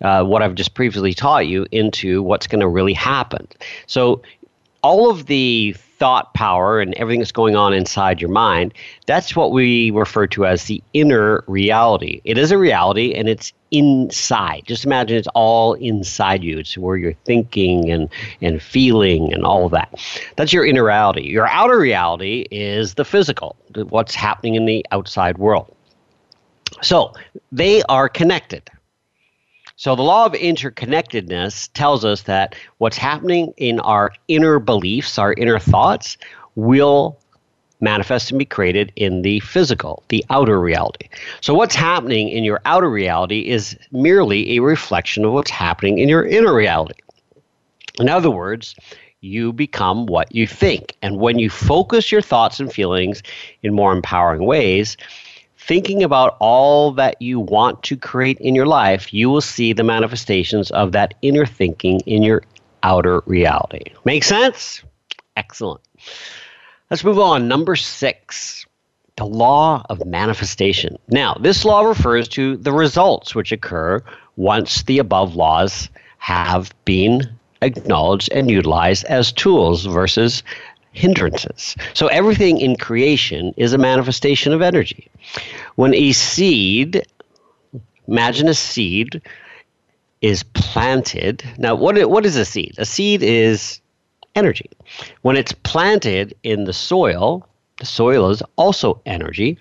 uh, 0.01 0.23
what 0.23 0.41
I've 0.41 0.55
just 0.55 0.73
previously 0.73 1.13
taught 1.13 1.47
you 1.47 1.65
into 1.71 2.23
what's 2.23 2.47
going 2.47 2.61
to 2.61 2.69
really 2.69 2.93
happen. 2.93 3.45
So 3.87 4.21
all 4.81 5.09
of 5.09 5.25
the 5.25 5.75
thought 5.99 6.33
power 6.33 6.79
and 6.79 6.93
everything 6.93 7.19
that's 7.19 7.33
going 7.33 7.57
on 7.57 7.73
inside 7.73 8.21
your 8.21 8.29
mind, 8.29 8.73
that's 9.05 9.35
what 9.35 9.51
we 9.51 9.91
refer 9.91 10.25
to 10.27 10.45
as 10.45 10.63
the 10.65 10.81
inner 10.93 11.43
reality. 11.47 12.21
It 12.23 12.37
is 12.37 12.51
a 12.51 12.57
reality 12.57 13.13
and 13.13 13.27
it's 13.27 13.51
inside. 13.71 14.63
Just 14.65 14.85
imagine 14.85 15.17
it's 15.17 15.27
all 15.35 15.73
inside 15.73 16.43
you. 16.43 16.57
It's 16.57 16.77
where 16.77 16.95
you're 16.95 17.13
thinking 17.25 17.91
and, 17.91 18.09
and 18.41 18.61
feeling 18.61 19.33
and 19.33 19.43
all 19.43 19.65
of 19.65 19.71
that. 19.73 19.93
That's 20.37 20.53
your 20.53 20.65
inner 20.65 20.85
reality. 20.85 21.23
Your 21.23 21.47
outer 21.47 21.77
reality 21.77 22.47
is 22.49 22.93
the 22.93 23.05
physical, 23.05 23.57
what's 23.89 24.15
happening 24.15 24.55
in 24.55 24.65
the 24.65 24.85
outside 24.91 25.37
world. 25.37 25.75
So 26.81 27.13
they 27.51 27.83
are 27.83 28.07
connected. 28.07 28.69
So 29.79 29.95
the 29.95 30.01
law 30.01 30.25
of 30.25 30.33
interconnectedness 30.33 31.69
tells 31.73 32.03
us 32.03 32.23
that 32.23 32.53
what's 32.79 32.97
happening 32.97 33.53
in 33.55 33.79
our 33.79 34.11
inner 34.27 34.59
beliefs, 34.59 35.17
our 35.17 35.31
inner 35.31 35.57
thoughts, 35.57 36.17
will 36.55 37.17
manifest 37.79 38.29
and 38.29 38.37
be 38.37 38.43
created 38.43 38.91
in 38.97 39.21
the 39.21 39.39
physical, 39.39 40.03
the 40.09 40.25
outer 40.29 40.59
reality. 40.59 41.07
So 41.39 41.53
what's 41.53 41.75
happening 41.75 42.27
in 42.27 42.43
your 42.43 42.59
outer 42.65 42.89
reality 42.89 43.47
is 43.47 43.77
merely 43.93 44.57
a 44.57 44.59
reflection 44.59 45.23
of 45.23 45.31
what's 45.31 45.49
happening 45.49 45.99
in 45.99 46.09
your 46.09 46.25
inner 46.25 46.53
reality. 46.53 46.99
In 48.01 48.09
other 48.09 48.29
words, 48.29 48.75
you 49.21 49.53
become 49.53 50.07
what 50.07 50.35
you 50.35 50.45
think. 50.45 50.97
And 51.01 51.19
when 51.19 51.39
you 51.39 51.49
focus 51.49 52.11
your 52.11 52.21
thoughts 52.21 52.59
and 52.59 52.69
feelings 52.69 53.23
in 53.63 53.73
more 53.73 53.93
empowering 53.93 54.45
ways, 54.45 54.97
thinking 55.59 56.03
about 56.03 56.37
all 56.39 56.93
that 56.93 57.21
you 57.21 57.39
want 57.39 57.83
to 57.83 57.97
create 57.97 58.39
in 58.39 58.55
your 58.55 58.65
life, 58.65 59.13
you 59.13 59.29
will 59.29 59.41
see 59.41 59.73
the 59.73 59.83
manifestations 59.83 60.71
of 60.71 60.93
that 60.93 61.13
inner 61.21 61.45
thinking 61.45 61.99
in 62.01 62.23
your 62.23 62.43
outer 62.81 63.21
reality. 63.25 63.83
Make 64.05 64.23
sense? 64.23 64.81
Excellent. 65.35 65.81
Let's 66.89 67.03
move 67.03 67.19
on. 67.19 67.47
Number 67.47 67.75
six, 67.75 68.65
the 69.17 69.25
law 69.25 69.83
of 69.89 70.05
manifestation. 70.05 70.97
Now, 71.09 71.35
this 71.39 71.65
law 71.65 71.81
refers 71.81 72.27
to 72.29 72.57
the 72.57 72.71
results 72.71 73.35
which 73.35 73.51
occur 73.51 74.01
once 74.37 74.83
the 74.83 74.99
above 74.99 75.35
laws 75.35 75.89
have 76.17 76.73
been 76.85 77.21
acknowledged 77.61 78.29
and 78.31 78.49
utilized 78.49 79.05
as 79.05 79.31
tools 79.33 79.85
versus 79.85 80.41
hindrances. 80.99 81.77
So 81.93 82.07
everything 82.07 82.59
in 82.59 82.75
creation 82.75 83.53
is 83.55 83.71
a 83.71 83.77
manifestation 83.77 84.51
of 84.51 84.61
energy. 84.61 85.07
When 85.75 85.93
a 85.93 86.11
seed, 86.11 87.07
imagine 88.07 88.49
a 88.49 88.53
seed, 88.53 89.21
is 90.21 90.43
planted. 90.43 91.41
Now, 91.57 91.73
what, 91.75 92.09
what 92.09 92.25
is 92.25 92.35
a 92.35 92.43
seed? 92.43 92.75
A 92.77 92.85
seed 92.85 93.23
is 93.23 93.79
energy. 94.35 94.69
When 95.21 95.37
it's 95.37 95.53
planted 95.53 96.35
in 96.43 96.65
the 96.65 96.73
soil, 96.73 97.47
the 97.77 97.85
soil 97.85 98.29
is 98.29 98.43
also 98.57 99.01
energy. 99.05 99.57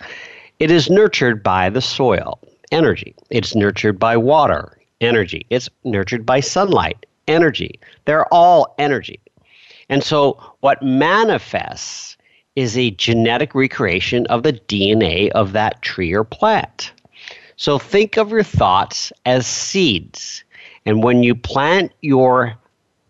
It 0.58 0.72
is 0.72 0.90
nurtured 0.90 1.44
by 1.44 1.70
the 1.70 1.80
soil, 1.80 2.40
energy. 2.72 3.14
It's 3.30 3.54
nurtured 3.54 4.00
by 4.00 4.16
water, 4.16 4.76
energy. 5.00 5.46
It's 5.50 5.70
nurtured 5.84 6.26
by 6.26 6.40
sunlight, 6.40 7.06
energy. 7.28 7.78
They're 8.06 8.26
all 8.34 8.74
energy. 8.76 9.20
And 9.88 10.02
so, 10.02 10.38
what 10.60 10.82
manifests 10.82 12.16
is 12.56 12.76
a 12.76 12.90
genetic 12.90 13.54
recreation 13.54 14.26
of 14.26 14.42
the 14.42 14.52
DNA 14.52 15.30
of 15.30 15.52
that 15.52 15.80
tree 15.82 16.12
or 16.12 16.24
plant. 16.24 16.92
So, 17.56 17.78
think 17.78 18.16
of 18.16 18.30
your 18.30 18.42
thoughts 18.42 19.12
as 19.24 19.46
seeds. 19.46 20.44
And 20.84 21.02
when 21.02 21.22
you 21.22 21.34
plant 21.34 21.92
your 22.02 22.54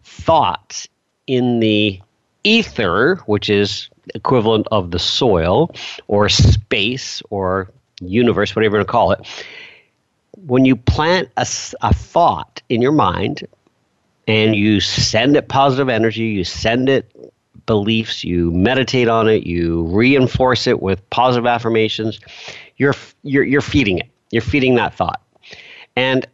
thoughts 0.04 0.88
in 1.26 1.60
the 1.60 2.00
ether, 2.44 3.16
which 3.26 3.50
is 3.50 3.88
equivalent 4.14 4.66
of 4.70 4.90
the 4.90 4.98
soil 4.98 5.70
or 6.06 6.28
space 6.28 7.22
or 7.30 7.70
universe, 8.00 8.54
whatever 8.54 8.76
you 8.76 8.78
want 8.78 8.88
to 8.88 8.92
call 8.92 9.12
it, 9.12 9.26
when 10.46 10.64
you 10.64 10.76
plant 10.76 11.28
a, 11.36 11.46
a 11.82 11.92
thought 11.92 12.62
in 12.68 12.80
your 12.80 12.92
mind, 12.92 13.46
and 14.28 14.54
you 14.54 14.78
send 14.80 15.36
it 15.36 15.48
positive 15.48 15.88
energy, 15.88 16.26
you 16.26 16.44
send 16.44 16.88
it 16.88 17.10
beliefs, 17.66 18.22
you 18.22 18.52
meditate 18.52 19.08
on 19.08 19.28
it, 19.28 19.44
you 19.44 19.82
reinforce 19.88 20.68
it 20.68 20.80
with 20.80 21.08
positive 21.10 21.46
affirmations, 21.46 22.20
you're, 22.76 22.94
you're, 23.24 23.42
you're 23.42 23.60
feeding 23.60 23.98
it. 23.98 24.06
You're 24.30 24.42
feeding 24.42 24.76
that 24.76 24.94
thought. 24.94 25.22
And 25.96 26.26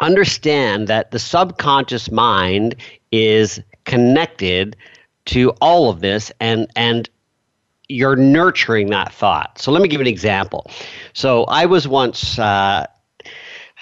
understand 0.00 0.88
that 0.88 1.10
the 1.10 1.18
subconscious 1.18 2.10
mind 2.10 2.74
is 3.12 3.60
connected 3.84 4.76
to 5.26 5.50
all 5.60 5.90
of 5.90 6.00
this 6.00 6.32
and 6.40 6.66
and 6.74 7.10
you're 7.88 8.16
nurturing 8.16 8.88
that 8.90 9.12
thought. 9.12 9.58
So 9.58 9.72
let 9.72 9.82
me 9.82 9.88
give 9.88 10.00
an 10.00 10.06
example. 10.06 10.70
So 11.12 11.44
I 11.44 11.66
was 11.66 11.88
once, 11.88 12.38
uh, 12.38 12.86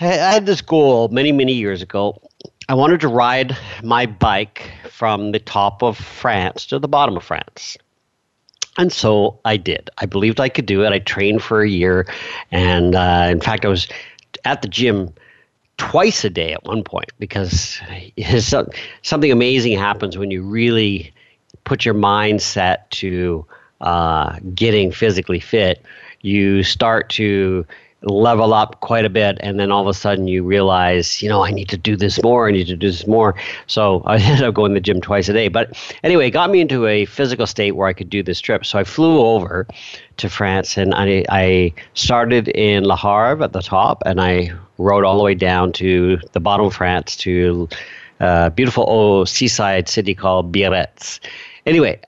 I 0.01 0.05
had 0.05 0.47
this 0.47 0.63
goal 0.63 1.09
many, 1.09 1.31
many 1.31 1.53
years 1.53 1.83
ago. 1.83 2.21
I 2.69 2.75
wanted 2.75 3.01
to 3.01 3.09
ride 3.09 3.57
my 3.83 4.05
bike 4.05 4.71
from 4.91 5.33
the 5.33 5.39
top 5.39 5.83
of 5.83 5.97
France 5.97 6.67
to 6.67 6.79
the 6.79 6.89
bottom 6.89 7.17
of 7.17 7.25
France. 7.25 7.79
And 8.77 8.93
so 8.93 9.41
I 9.45 9.57
did. 9.57 9.89
I 9.99 10.07
believed 10.07 10.39
I 10.39 10.51
could 10.51 10.67
do 10.67 10.85
it. 10.85 10.93
I 10.93 10.99
trained 10.99 11.43
for 11.43 11.63
a 11.63 11.69
year. 11.69 12.07
And 12.53 12.95
uh, 12.95 13.29
in 13.31 13.41
fact, 13.41 13.65
I 13.65 13.69
was 13.69 13.89
at 14.45 14.63
the 14.63 14.69
gym 14.69 15.13
twice 15.79 16.25
a 16.25 16.31
day 16.31 16.53
at 16.53 16.65
one 16.65 16.85
point 16.85 17.11
because 17.19 17.81
something 19.03 19.33
amazing 19.33 19.79
happens 19.79 20.19
when 20.19 20.31
you 20.31 20.43
really 20.43 21.13
put 21.65 21.85
your 21.85 21.95
mindset 21.95 22.89
to 22.91 23.47
uh, 23.81 24.39
getting 24.55 24.93
physically 24.93 25.41
fit. 25.41 25.83
You 26.21 26.63
start 26.63 27.09
to 27.11 27.65
level 28.03 28.55
up 28.55 28.81
quite 28.81 29.05
a 29.05 29.11
bit 29.11 29.39
and 29.41 29.59
then 29.59 29.73
all 29.73 29.83
of 29.83 29.89
a 29.89 29.95
sudden 29.95 30.29
you 30.29 30.45
realize 30.45 31.21
you 31.21 31.29
know 31.29 31.45
i 31.45 31.51
need 31.51 31.69
to 31.69 31.77
do 31.77 31.97
this 31.97 32.23
more 32.23 32.47
i 32.47 32.53
need 32.53 32.69
to 32.69 32.77
do 32.77 32.91
this 32.91 33.07
more. 33.07 33.35
So 33.67 34.03
i 34.07 34.19
ended 34.19 34.45
up 34.45 34.55
going 34.55 34.71
to 34.71 34.75
the 34.75 34.81
gym 34.81 35.01
twice 35.01 35.29
a 35.29 35.33
day. 35.33 35.49
But 35.49 35.77
anyway 36.05 36.29
it 36.29 36.31
got 36.31 36.51
me 36.51 36.61
into 36.61 36.87
a 36.87 37.07
physical 37.07 37.47
state 37.47 37.73
where 37.73 37.89
i 37.89 37.93
could 37.93 38.11
do 38.11 38.23
this 38.23 38.41
trip. 38.41 38.65
So 38.65 38.79
i 38.79 38.85
flew 38.85 39.21
over 39.21 39.67
to 40.19 40.29
france 40.29 40.77
and 40.77 40.95
i, 40.95 41.25
I 41.29 41.73
started 41.95 42.49
in 42.49 42.85
le 42.85 42.97
havre 42.97 43.43
at 43.43 43.53
the 43.53 43.63
top 43.63 44.03
and 44.07 44.21
i 44.21 44.51
rode 44.79 45.05
all 45.05 45.17
the 45.17 45.25
way 45.25 45.35
down 45.35 45.73
to 45.75 46.19
the 46.33 46.41
bottom 46.41 46.67
of 46.67 46.75
france 46.75 47.17
to 47.17 47.69
a 48.21 48.25
uh, 48.25 48.51
beautiful 48.51 48.85
old 48.89 49.29
seaside 49.29 49.89
city 49.89 50.13
called 50.13 50.51
biarritz. 50.51 51.21
Anyway 51.67 52.01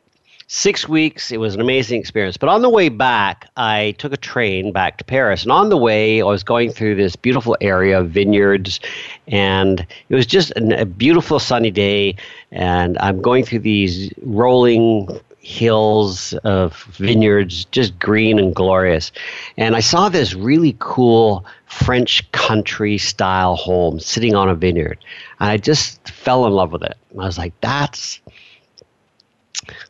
six 0.53 0.89
weeks. 0.89 1.31
It 1.31 1.37
was 1.37 1.55
an 1.55 1.61
amazing 1.61 2.01
experience. 2.01 2.37
But 2.37 2.49
on 2.49 2.61
the 2.61 2.69
way 2.69 2.89
back, 2.89 3.49
I 3.57 3.95
took 3.99 4.13
a 4.13 4.17
train 4.17 4.73
back 4.73 4.99
to 4.99 5.05
Paris. 5.05 5.45
And 5.45 5.53
on 5.53 5.69
the 5.69 5.77
way, 5.77 6.21
I 6.21 6.25
was 6.25 6.43
going 6.43 6.73
through 6.73 6.97
this 6.97 7.15
beautiful 7.15 7.57
area 7.61 8.01
of 8.01 8.11
vineyards. 8.11 8.81
And 9.29 9.87
it 10.09 10.15
was 10.17 10.27
just 10.27 10.53
a 10.57 10.85
beautiful 10.85 11.39
sunny 11.39 11.71
day. 11.71 12.17
And 12.51 12.99
I'm 12.99 13.23
going 13.23 13.45
through 13.45 13.61
these 13.61 14.13
rolling 14.23 15.21
hills 15.39 16.35
of 16.43 16.83
vineyards, 16.99 17.67
just 17.67 17.97
green 18.01 18.41
and 18.41 18.53
glorious. 18.53 19.13
And 19.57 19.77
I 19.77 19.81
saw 19.81 20.09
this 20.09 20.35
really 20.35 20.75
cool 20.81 21.45
French 21.67 22.29
country 22.33 22.99
style 22.99 23.55
home 23.55 24.01
sitting 24.01 24.35
on 24.35 24.49
a 24.49 24.57
vineyard. 24.57 24.99
And 25.39 25.49
I 25.49 25.59
just 25.59 26.11
fell 26.11 26.45
in 26.47 26.53
love 26.55 26.73
with 26.73 26.83
it. 26.83 26.97
I 27.13 27.25
was 27.25 27.39
like, 27.39 27.53
that's 27.61 28.19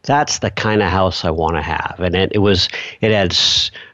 that's 0.02 0.38
the 0.40 0.50
kind 0.50 0.82
of 0.82 0.88
house 0.88 1.24
I 1.24 1.30
want 1.30 1.56
to 1.56 1.62
have. 1.62 1.96
And 1.98 2.14
it, 2.14 2.32
it 2.34 2.38
was 2.38 2.68
it 3.00 3.10
had 3.10 3.36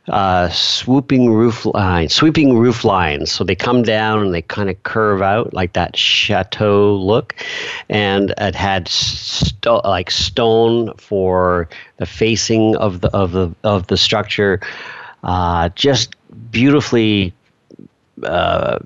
uh, 0.08 0.48
swooping 0.50 1.30
roof 1.32 1.66
lines, 1.66 2.14
sweeping 2.14 2.56
roof 2.56 2.84
lines. 2.84 3.32
So 3.32 3.44
they 3.44 3.54
come 3.54 3.82
down 3.82 4.22
and 4.22 4.34
they 4.34 4.42
kind 4.42 4.70
of 4.70 4.80
curve 4.84 5.22
out 5.22 5.52
like 5.52 5.72
that 5.72 5.96
chateau 5.96 6.94
look, 6.96 7.34
and 7.88 8.32
it 8.38 8.54
had 8.54 8.88
sto- 8.88 9.80
like 9.84 10.10
stone 10.10 10.94
for 10.96 11.68
the 11.96 12.06
facing 12.06 12.76
of 12.76 13.00
the 13.00 13.10
of 13.10 13.32
the 13.32 13.54
of 13.64 13.86
the 13.88 13.96
structure. 13.96 14.60
Uh, 15.22 15.68
just 15.70 16.14
beautifully. 16.50 17.32
Uh, 18.22 18.78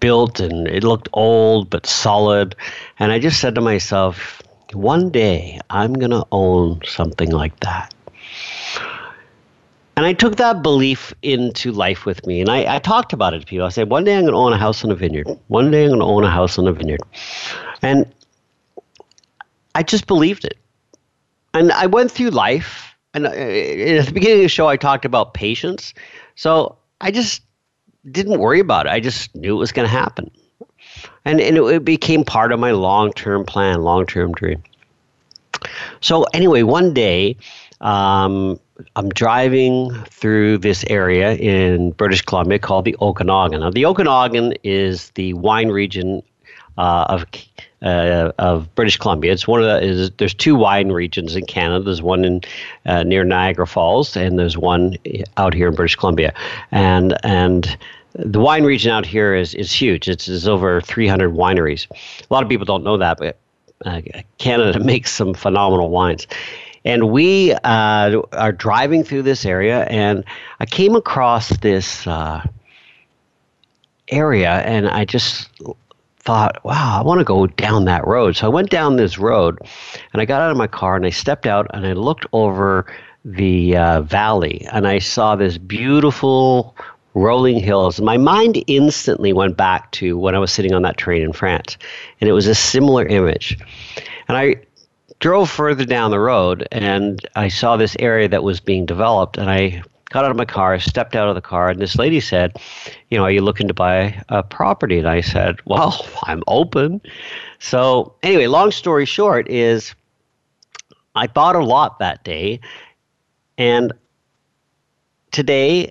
built 0.00 0.40
and 0.40 0.66
it 0.66 0.82
looked 0.82 1.08
old 1.12 1.70
but 1.70 1.86
solid 1.86 2.56
and 2.98 3.12
i 3.12 3.20
just 3.20 3.40
said 3.40 3.54
to 3.54 3.60
myself 3.60 4.41
one 4.74 5.10
day 5.10 5.60
I'm 5.70 5.94
going 5.94 6.10
to 6.10 6.26
own 6.32 6.80
something 6.84 7.30
like 7.30 7.58
that. 7.60 7.94
And 9.96 10.06
I 10.06 10.14
took 10.14 10.36
that 10.36 10.62
belief 10.62 11.12
into 11.22 11.70
life 11.70 12.06
with 12.06 12.26
me. 12.26 12.40
And 12.40 12.48
I, 12.48 12.76
I 12.76 12.78
talked 12.78 13.12
about 13.12 13.34
it 13.34 13.40
to 13.40 13.46
people. 13.46 13.66
I 13.66 13.68
said, 13.68 13.90
one 13.90 14.04
day 14.04 14.16
I'm 14.16 14.22
going 14.22 14.32
to 14.32 14.38
own 14.38 14.52
a 14.52 14.58
house 14.58 14.84
on 14.84 14.90
a 14.90 14.94
vineyard. 14.94 15.28
One 15.48 15.70
day 15.70 15.84
I'm 15.84 15.90
going 15.90 16.00
to 16.00 16.06
own 16.06 16.24
a 16.24 16.30
house 16.30 16.58
on 16.58 16.66
a 16.66 16.72
vineyard. 16.72 17.02
And 17.82 18.12
I 19.74 19.82
just 19.82 20.06
believed 20.06 20.44
it. 20.44 20.58
And 21.54 21.72
I 21.72 21.86
went 21.86 22.10
through 22.10 22.30
life. 22.30 22.96
And 23.14 23.26
uh, 23.26 23.30
at 23.30 24.06
the 24.06 24.12
beginning 24.12 24.38
of 24.38 24.44
the 24.44 24.48
show, 24.48 24.66
I 24.66 24.76
talked 24.76 25.04
about 25.04 25.34
patience. 25.34 25.92
So 26.36 26.78
I 27.02 27.10
just 27.10 27.42
didn't 28.10 28.40
worry 28.40 28.60
about 28.60 28.86
it. 28.86 28.92
I 28.92 29.00
just 29.00 29.34
knew 29.36 29.54
it 29.54 29.58
was 29.58 29.72
going 29.72 29.86
to 29.86 29.92
happen 29.92 30.30
and, 31.24 31.40
and 31.40 31.56
it, 31.56 31.62
it 31.62 31.84
became 31.84 32.24
part 32.24 32.52
of 32.52 32.60
my 32.60 32.72
long 32.72 33.12
term 33.12 33.44
plan, 33.44 33.82
long 33.82 34.06
term 34.06 34.32
dream. 34.32 34.62
So 36.00 36.24
anyway, 36.34 36.62
one 36.62 36.92
day 36.92 37.36
um, 37.80 38.58
I'm 38.96 39.08
driving 39.10 39.92
through 40.04 40.58
this 40.58 40.84
area 40.88 41.34
in 41.34 41.90
British 41.92 42.22
Columbia 42.22 42.58
called 42.58 42.84
the 42.84 42.96
Okanagan. 43.00 43.60
Now, 43.60 43.70
the 43.70 43.86
Okanagan 43.86 44.54
is 44.62 45.10
the 45.10 45.34
wine 45.34 45.68
region 45.68 46.22
uh, 46.78 47.06
of 47.08 47.26
uh, 47.82 48.32
of 48.38 48.72
British 48.74 48.96
Columbia. 48.96 49.32
It's 49.32 49.46
one 49.46 49.60
of 49.60 49.66
the 49.66 49.82
is, 49.82 50.10
there's 50.12 50.34
two 50.34 50.54
wine 50.54 50.90
regions 50.92 51.34
in 51.36 51.44
Canada. 51.46 51.84
There's 51.84 52.02
one 52.02 52.24
in 52.24 52.40
uh, 52.86 53.02
near 53.02 53.24
Niagara 53.24 53.66
Falls, 53.66 54.16
and 54.16 54.38
there's 54.38 54.56
one 54.56 54.96
out 55.36 55.52
here 55.52 55.68
in 55.68 55.74
British 55.74 55.96
Columbia. 55.96 56.32
And 56.70 57.18
and 57.24 57.76
the 58.14 58.40
wine 58.40 58.64
region 58.64 58.90
out 58.90 59.06
here 59.06 59.34
is, 59.34 59.54
is 59.54 59.72
huge. 59.72 60.08
It's, 60.08 60.28
it's 60.28 60.46
over 60.46 60.80
300 60.80 61.32
wineries. 61.32 61.90
A 61.90 62.32
lot 62.32 62.42
of 62.42 62.48
people 62.48 62.64
don't 62.64 62.84
know 62.84 62.96
that, 62.98 63.18
but 63.18 63.38
uh, 63.84 64.02
Canada 64.38 64.78
makes 64.84 65.12
some 65.12 65.34
phenomenal 65.34 65.90
wines. 65.90 66.26
And 66.84 67.10
we 67.10 67.52
uh, 67.52 68.20
are 68.32 68.52
driving 68.52 69.04
through 69.04 69.22
this 69.22 69.44
area, 69.46 69.84
and 69.84 70.24
I 70.58 70.66
came 70.66 70.96
across 70.96 71.56
this 71.58 72.06
uh, 72.08 72.44
area, 74.08 74.50
and 74.64 74.88
I 74.88 75.04
just 75.04 75.48
thought, 76.18 76.62
wow, 76.64 76.98
I 76.98 77.02
want 77.02 77.18
to 77.20 77.24
go 77.24 77.46
down 77.46 77.84
that 77.84 78.06
road. 78.06 78.36
So 78.36 78.46
I 78.46 78.48
went 78.48 78.70
down 78.70 78.96
this 78.96 79.16
road, 79.16 79.58
and 80.12 80.20
I 80.20 80.24
got 80.24 80.40
out 80.40 80.50
of 80.50 80.56
my 80.56 80.66
car, 80.66 80.96
and 80.96 81.06
I 81.06 81.10
stepped 81.10 81.46
out, 81.46 81.68
and 81.72 81.86
I 81.86 81.92
looked 81.92 82.26
over 82.32 82.86
the 83.24 83.76
uh, 83.76 84.02
valley, 84.02 84.66
and 84.72 84.86
I 84.86 84.98
saw 84.98 85.36
this 85.36 85.58
beautiful 85.58 86.74
rolling 87.14 87.58
hills. 87.58 88.00
My 88.00 88.16
mind 88.16 88.62
instantly 88.66 89.32
went 89.32 89.56
back 89.56 89.90
to 89.92 90.16
when 90.18 90.34
I 90.34 90.38
was 90.38 90.50
sitting 90.50 90.74
on 90.74 90.82
that 90.82 90.96
train 90.96 91.22
in 91.22 91.32
France, 91.32 91.76
and 92.20 92.28
it 92.28 92.32
was 92.32 92.46
a 92.46 92.54
similar 92.54 93.06
image. 93.06 93.58
And 94.28 94.36
I 94.36 94.56
drove 95.20 95.50
further 95.50 95.84
down 95.84 96.10
the 96.10 96.20
road, 96.20 96.66
and 96.72 97.24
I 97.36 97.48
saw 97.48 97.76
this 97.76 97.96
area 97.98 98.28
that 98.28 98.42
was 98.42 98.60
being 98.60 98.86
developed, 98.86 99.36
and 99.36 99.50
I 99.50 99.82
got 100.10 100.24
out 100.24 100.30
of 100.30 100.36
my 100.36 100.44
car, 100.44 100.78
stepped 100.78 101.16
out 101.16 101.28
of 101.28 101.34
the 101.34 101.40
car, 101.40 101.70
and 101.70 101.80
this 101.80 101.96
lady 101.96 102.20
said, 102.20 102.56
"You 103.10 103.18
know, 103.18 103.24
are 103.24 103.30
you 103.30 103.40
looking 103.40 103.68
to 103.68 103.74
buy 103.74 104.22
a 104.28 104.42
property?" 104.42 104.98
And 104.98 105.08
I 105.08 105.20
said, 105.20 105.60
"Well, 105.66 106.06
I'm 106.24 106.42
open." 106.48 107.00
So 107.58 108.14
anyway, 108.22 108.46
long 108.46 108.72
story 108.72 109.06
short 109.06 109.48
is, 109.48 109.94
I 111.14 111.26
bought 111.26 111.56
a 111.56 111.64
lot 111.64 111.98
that 111.98 112.24
day, 112.24 112.60
and 113.58 113.92
today 115.30 115.90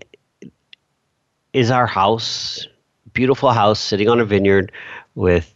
is 1.54 1.72
our 1.72 1.88
house, 1.88 2.68
beautiful 3.14 3.52
house 3.52 3.80
sitting 3.80 4.10
on 4.10 4.20
a 4.20 4.26
vineyard 4.26 4.72
with 5.16 5.54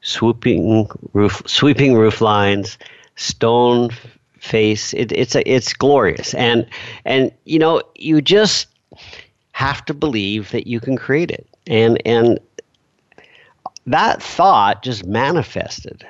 swooping 0.00 0.88
roof, 1.12 1.42
sweeping 1.46 1.94
roof 1.94 2.20
lines, 2.20 2.78
stone 3.16 3.90
face. 4.38 4.94
It, 4.94 5.12
it's 5.12 5.34
a, 5.34 5.48
it's 5.50 5.72
glorious, 5.72 6.34
and 6.34 6.66
and 7.04 7.32
you 7.44 7.58
know 7.58 7.82
you 7.96 8.20
just 8.20 8.68
have 9.52 9.84
to 9.86 9.94
believe 9.94 10.50
that 10.52 10.66
you 10.66 10.80
can 10.80 10.96
create 10.96 11.30
it, 11.30 11.46
and 11.66 12.00
and 12.06 12.38
that 13.86 14.22
thought 14.22 14.82
just 14.82 15.04
manifested. 15.04 16.06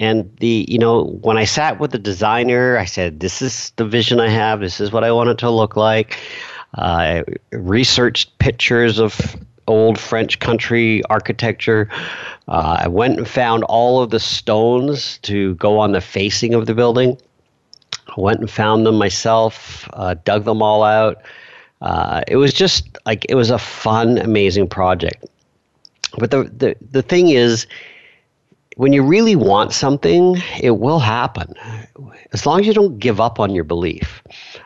And 0.00 0.34
the 0.40 0.66
you 0.68 0.78
know 0.78 1.04
when 1.22 1.38
I 1.38 1.44
sat 1.44 1.78
with 1.78 1.92
the 1.92 1.98
designer, 1.98 2.76
I 2.76 2.84
said, 2.84 3.20
"This 3.20 3.40
is 3.40 3.72
the 3.76 3.86
vision 3.86 4.20
I 4.20 4.28
have. 4.28 4.60
This 4.60 4.80
is 4.80 4.92
what 4.92 5.04
I 5.04 5.12
want 5.12 5.30
it 5.30 5.38
to 5.38 5.50
look 5.50 5.76
like." 5.76 6.18
I 6.74 7.24
researched 7.52 8.38
pictures 8.38 8.98
of 8.98 9.36
old 9.66 9.98
French 9.98 10.38
country 10.38 11.02
architecture. 11.04 11.88
Uh, 12.48 12.78
I 12.80 12.88
went 12.88 13.18
and 13.18 13.28
found 13.28 13.64
all 13.64 14.02
of 14.02 14.10
the 14.10 14.20
stones 14.20 15.18
to 15.18 15.54
go 15.56 15.78
on 15.78 15.92
the 15.92 16.00
facing 16.00 16.54
of 16.54 16.66
the 16.66 16.74
building. 16.74 17.18
I 18.08 18.20
went 18.20 18.40
and 18.40 18.50
found 18.50 18.86
them 18.86 18.96
myself, 18.96 19.88
uh, 19.92 20.14
dug 20.24 20.44
them 20.44 20.62
all 20.62 20.82
out. 20.82 21.22
Uh, 21.80 22.22
it 22.28 22.36
was 22.36 22.52
just 22.52 22.96
like 23.06 23.26
it 23.28 23.34
was 23.34 23.50
a 23.50 23.58
fun, 23.58 24.18
amazing 24.18 24.68
project. 24.68 25.24
But 26.18 26.30
the, 26.30 26.44
the, 26.44 26.76
the 26.90 27.02
thing 27.02 27.30
is, 27.30 27.66
when 28.76 28.92
you 28.92 29.02
really 29.02 29.36
want 29.36 29.72
something, 29.72 30.36
it 30.60 30.78
will 30.78 30.98
happen 30.98 31.54
as 32.32 32.46
long 32.46 32.60
as 32.60 32.66
you 32.66 32.74
don't 32.74 32.98
give 32.98 33.20
up 33.20 33.38
on 33.40 33.54
your 33.54 33.64
belief. 33.64 34.22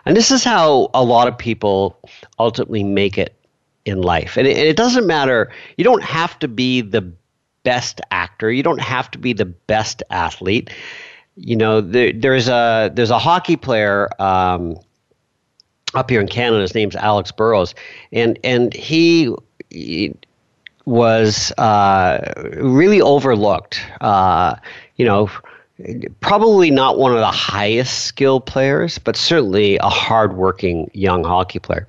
And 0.07 0.17
this 0.17 0.31
is 0.31 0.45
how 0.45 0.89
a 0.95 1.05
lot 1.05 1.29
of 1.29 1.37
people 1.37 1.99
ultimately 2.39 2.85
make 2.85 3.19
it 3.19 3.35
in 3.85 4.03
life. 4.03 4.37
And 4.37 4.47
it, 4.47 4.57
it 4.57 4.77
doesn't 4.77 5.07
matter, 5.07 5.51
you 5.77 5.85
don't 5.85 6.03
have 6.05 6.39
to 6.39 6.49
be 6.49 6.81
the 6.81 7.03
best 7.65 8.01
actor, 8.11 8.51
you 8.51 8.63
don't 8.63 8.81
have 8.81 9.11
to 9.11 9.19
be 9.19 9.33
the 9.33 9.45
best 9.45 10.03
athlete. 10.11 10.71
you 11.37 11.55
know, 11.55 11.81
there, 11.81 12.13
there's 12.13 12.49
a 12.49 12.91
there's 12.95 13.11
a 13.11 13.19
hockey 13.19 13.57
player 13.57 14.09
um, 14.21 14.77
up 15.95 16.11
here 16.11 16.21
in 16.21 16.29
Canada. 16.29 16.63
His 16.63 16.75
name's 16.75 16.97
Alex 16.97 17.31
Burrows, 17.31 17.75
and 18.13 18.39
and 18.43 18.73
he, 18.75 19.35
he 19.71 20.15
was 20.87 21.53
uh, 21.59 22.33
really 22.57 23.01
overlooked. 23.01 23.81
Uh, 24.01 24.57
you 24.97 25.05
know, 25.05 25.31
probably 26.20 26.70
not 26.70 26.99
one 26.99 27.12
of 27.12 27.18
the 27.18 27.27
highest 27.27 28.05
skilled 28.05 28.47
players, 28.47 28.99
but 28.99 29.16
certainly 29.16 29.77
a 29.79 29.89
hardworking 29.89 30.91
young 30.95 31.22
hockey 31.22 31.59
player. 31.59 31.87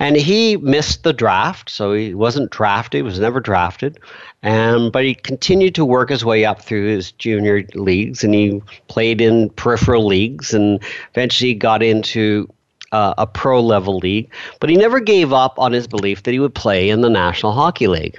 And 0.00 0.16
he 0.16 0.56
missed 0.56 1.04
the 1.04 1.12
draft, 1.12 1.70
so 1.70 1.92
he 1.92 2.14
wasn't 2.14 2.50
drafted, 2.50 3.04
was 3.04 3.20
never 3.20 3.38
drafted. 3.38 3.98
And 4.42 4.90
but 4.90 5.04
he 5.04 5.14
continued 5.14 5.74
to 5.76 5.84
work 5.84 6.10
his 6.10 6.24
way 6.24 6.44
up 6.44 6.62
through 6.62 6.88
his 6.88 7.12
junior 7.12 7.64
leagues, 7.74 8.24
and 8.24 8.34
he 8.34 8.60
played 8.88 9.20
in 9.20 9.50
peripheral 9.50 10.06
leagues, 10.06 10.52
and 10.52 10.82
eventually 11.12 11.54
got 11.54 11.82
into 11.82 12.52
uh, 12.90 13.14
a 13.16 13.26
pro 13.26 13.60
level 13.60 13.98
league. 13.98 14.28
But 14.58 14.70
he 14.70 14.76
never 14.76 14.98
gave 14.98 15.32
up 15.32 15.58
on 15.58 15.72
his 15.72 15.86
belief 15.86 16.24
that 16.24 16.32
he 16.32 16.40
would 16.40 16.54
play 16.54 16.90
in 16.90 17.00
the 17.00 17.10
National 17.10 17.52
Hockey 17.52 17.86
League. 17.86 18.18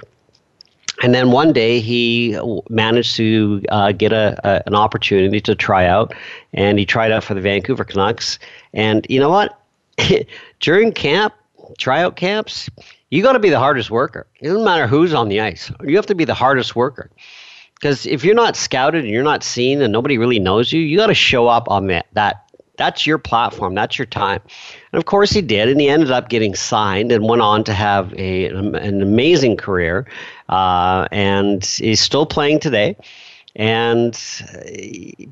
And 1.02 1.14
then 1.14 1.30
one 1.30 1.52
day 1.52 1.80
he 1.80 2.38
managed 2.70 3.16
to 3.16 3.62
uh, 3.68 3.92
get 3.92 4.12
a, 4.12 4.38
a, 4.44 4.62
an 4.66 4.74
opportunity 4.74 5.40
to 5.42 5.54
try 5.54 5.86
out, 5.86 6.14
and 6.54 6.78
he 6.78 6.86
tried 6.86 7.12
out 7.12 7.22
for 7.22 7.34
the 7.34 7.40
Vancouver 7.40 7.84
Canucks. 7.84 8.38
And 8.72 9.06
you 9.10 9.20
know 9.20 9.28
what? 9.28 9.60
During 10.60 10.92
camp, 10.92 11.34
tryout 11.78 12.16
camps, 12.16 12.70
you 13.10 13.22
got 13.22 13.32
to 13.32 13.38
be 13.38 13.50
the 13.50 13.58
hardest 13.58 13.90
worker. 13.90 14.26
It 14.40 14.48
doesn't 14.48 14.64
matter 14.64 14.86
who's 14.86 15.12
on 15.12 15.28
the 15.28 15.40
ice. 15.40 15.70
You 15.84 15.96
have 15.96 16.06
to 16.06 16.14
be 16.14 16.24
the 16.24 16.34
hardest 16.34 16.74
worker. 16.74 17.10
Because 17.74 18.06
if 18.06 18.24
you're 18.24 18.34
not 18.34 18.56
scouted 18.56 19.04
and 19.04 19.12
you're 19.12 19.22
not 19.22 19.42
seen 19.42 19.82
and 19.82 19.92
nobody 19.92 20.16
really 20.16 20.38
knows 20.38 20.72
you, 20.72 20.80
you 20.80 20.96
got 20.96 21.08
to 21.08 21.14
show 21.14 21.46
up 21.46 21.68
on 21.70 21.88
that, 21.88 22.06
that 22.14 22.46
that's 22.76 23.06
your 23.06 23.18
platform. 23.18 23.74
That's 23.74 23.98
your 23.98 24.06
time. 24.06 24.40
And 24.96 25.02
of 25.02 25.04
course, 25.04 25.30
he 25.30 25.42
did. 25.42 25.68
And 25.68 25.78
he 25.78 25.90
ended 25.90 26.10
up 26.10 26.30
getting 26.30 26.54
signed 26.54 27.12
and 27.12 27.28
went 27.28 27.42
on 27.42 27.64
to 27.64 27.74
have 27.74 28.14
a, 28.14 28.46
an 28.46 29.02
amazing 29.02 29.58
career. 29.58 30.06
Uh, 30.48 31.06
and 31.12 31.62
he's 31.62 32.00
still 32.00 32.24
playing 32.24 32.60
today. 32.60 32.96
And, 33.56 34.18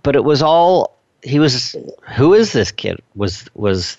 but 0.02 0.16
it 0.16 0.24
was 0.24 0.42
all, 0.42 0.98
he 1.22 1.38
was, 1.38 1.74
who 2.14 2.34
is 2.34 2.52
this 2.52 2.70
kid? 2.70 3.00
Was, 3.14 3.48
was, 3.54 3.96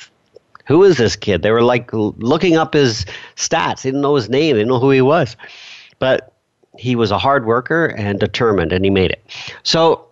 who 0.67 0.83
is 0.83 0.97
this 0.97 1.15
kid? 1.15 1.41
They 1.41 1.49
were 1.49 1.63
like 1.63 1.89
looking 1.91 2.57
up 2.57 2.75
his 2.75 3.03
stats. 3.35 3.81
They 3.81 3.89
didn't 3.89 4.01
know 4.01 4.13
his 4.13 4.29
name. 4.29 4.57
They 4.57 4.61
didn't 4.61 4.69
know 4.69 4.79
who 4.79 4.91
he 4.91 5.01
was. 5.01 5.35
But 5.97 6.31
he 6.77 6.95
was 6.95 7.09
a 7.09 7.17
hard 7.17 7.47
worker 7.47 7.87
and 7.97 8.19
determined, 8.19 8.71
and 8.71 8.85
he 8.85 8.91
made 8.91 9.09
it. 9.09 9.25
So 9.63 10.05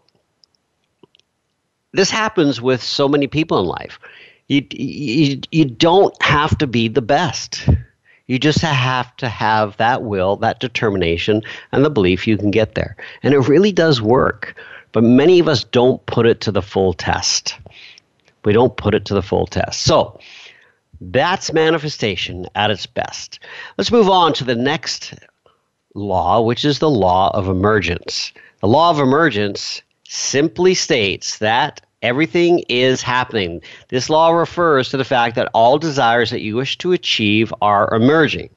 this 1.91 2.09
happens 2.09 2.59
with 2.59 2.81
so 2.81 3.07
many 3.07 3.27
people 3.27 3.59
in 3.59 3.67
life. 3.67 3.99
You, 4.53 4.67
you, 4.69 5.41
you 5.51 5.65
don't 5.65 6.15
have 6.21 6.55
to 6.59 6.67
be 6.67 6.87
the 6.87 7.01
best. 7.01 7.67
You 8.27 8.37
just 8.37 8.61
have 8.61 9.15
to 9.17 9.27
have 9.27 9.75
that 9.77 10.03
will, 10.03 10.35
that 10.37 10.59
determination, 10.59 11.41
and 11.71 11.83
the 11.83 11.89
belief 11.89 12.27
you 12.27 12.37
can 12.37 12.51
get 12.51 12.75
there. 12.75 12.95
And 13.23 13.33
it 13.33 13.39
really 13.49 13.71
does 13.71 13.99
work. 13.99 14.55
But 14.91 15.03
many 15.03 15.39
of 15.39 15.47
us 15.47 15.63
don't 15.63 16.05
put 16.05 16.27
it 16.27 16.39
to 16.41 16.51
the 16.51 16.61
full 16.61 16.93
test. 16.93 17.57
We 18.45 18.53
don't 18.53 18.77
put 18.77 18.93
it 18.93 19.05
to 19.05 19.15
the 19.15 19.23
full 19.23 19.47
test. 19.47 19.81
So 19.81 20.19
that's 21.01 21.51
manifestation 21.51 22.45
at 22.53 22.69
its 22.69 22.85
best. 22.85 23.39
Let's 23.79 23.91
move 23.91 24.07
on 24.07 24.33
to 24.33 24.43
the 24.43 24.55
next 24.55 25.15
law, 25.95 26.41
which 26.41 26.63
is 26.63 26.77
the 26.77 26.91
law 26.91 27.31
of 27.35 27.47
emergence. 27.47 28.31
The 28.61 28.67
law 28.67 28.91
of 28.91 28.99
emergence 28.99 29.81
simply 30.07 30.75
states 30.75 31.39
that 31.39 31.81
everything 32.03 32.59
is 32.69 33.01
happening. 33.01 33.61
This 33.87 34.09
law 34.09 34.29
refers 34.31 34.89
to 34.89 34.97
the 34.97 35.05
fact 35.05 35.35
that 35.35 35.49
all 35.53 35.79
desires 35.79 36.29
that 36.29 36.41
you 36.41 36.55
wish 36.55 36.77
to 36.79 36.91
achieve 36.91 37.51
are 37.61 37.91
emerging. 37.93 38.49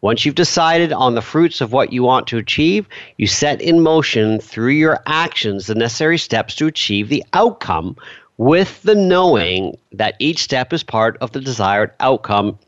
Once 0.00 0.24
you've 0.24 0.34
decided 0.34 0.92
on 0.92 1.14
the 1.14 1.22
fruits 1.22 1.60
of 1.60 1.72
what 1.72 1.92
you 1.92 2.02
want 2.02 2.26
to 2.26 2.38
achieve, 2.38 2.88
you 3.18 3.26
set 3.26 3.60
in 3.60 3.80
motion 3.80 4.40
through 4.40 4.72
your 4.72 5.00
actions 5.06 5.66
the 5.66 5.74
necessary 5.74 6.18
steps 6.18 6.54
to 6.56 6.66
achieve 6.66 7.08
the 7.08 7.24
outcome 7.32 7.96
with 8.36 8.82
the 8.82 8.94
knowing 8.94 9.76
that 9.92 10.16
each 10.18 10.38
step 10.38 10.72
is 10.72 10.82
part 10.82 11.16
of 11.20 11.30
the 11.32 11.40
desired 11.40 11.92
outcome 12.00 12.58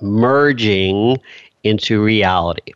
merging 0.00 1.16
into 1.64 2.02
reality. 2.02 2.72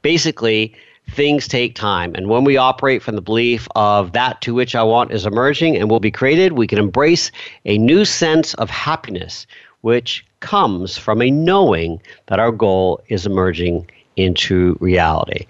Basically, 0.00 0.74
things 1.10 1.48
take 1.48 1.74
time. 1.74 2.14
And 2.14 2.28
when 2.28 2.44
we 2.44 2.56
operate 2.56 3.02
from 3.02 3.16
the 3.16 3.22
belief 3.22 3.66
of 3.74 4.12
that 4.12 4.40
to 4.42 4.54
which 4.54 4.74
I 4.74 4.82
want 4.82 5.10
is 5.10 5.26
emerging 5.26 5.76
and 5.76 5.90
will 5.90 6.00
be 6.00 6.10
created, 6.10 6.52
we 6.52 6.66
can 6.66 6.78
embrace 6.78 7.30
a 7.64 7.78
new 7.78 8.04
sense 8.04 8.54
of 8.54 8.70
happiness, 8.70 9.46
which 9.80 10.24
comes 10.40 10.96
from 10.96 11.22
a 11.22 11.30
knowing 11.30 12.00
that 12.26 12.38
our 12.38 12.52
goal 12.52 13.02
is 13.08 13.26
emerging 13.26 13.88
into 14.16 14.76
reality. 14.80 15.46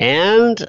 And 0.00 0.66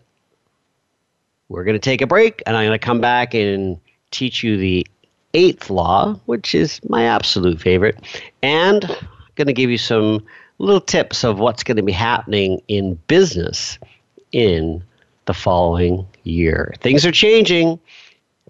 we're 1.49 1.63
going 1.63 1.75
to 1.75 1.79
take 1.79 2.01
a 2.01 2.07
break, 2.07 2.41
and 2.45 2.57
I'm 2.57 2.67
going 2.67 2.79
to 2.79 2.85
come 2.85 3.01
back 3.01 3.33
and 3.33 3.79
teach 4.11 4.43
you 4.43 4.57
the 4.57 4.85
eighth 5.33 5.69
law, 5.69 6.19
which 6.25 6.55
is 6.55 6.79
my 6.89 7.03
absolute 7.03 7.59
favorite, 7.59 7.99
and 8.41 8.85
I'm 8.85 9.07
going 9.35 9.47
to 9.47 9.53
give 9.53 9.69
you 9.69 9.77
some 9.77 10.25
little 10.57 10.81
tips 10.81 11.23
of 11.23 11.39
what's 11.39 11.63
going 11.63 11.77
to 11.77 11.83
be 11.83 11.91
happening 11.91 12.61
in 12.67 12.95
business 13.07 13.77
in 14.35 14.83
the 15.27 15.33
following 15.33 16.05
year. 16.23 16.75
Things 16.81 17.05
are 17.05 17.11
changing, 17.11 17.79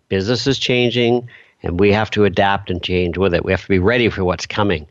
business 0.09 0.47
is 0.47 0.57
changing, 0.57 1.29
and 1.61 1.79
we 1.79 1.91
have 1.91 2.09
to 2.11 2.25
adapt 2.25 2.71
and 2.71 2.81
change 2.81 3.19
with 3.19 3.35
it. 3.35 3.45
We 3.45 3.51
have 3.51 3.61
to 3.61 3.67
be 3.67 3.77
ready 3.77 4.09
for 4.09 4.23
what's 4.23 4.47
coming. 4.47 4.87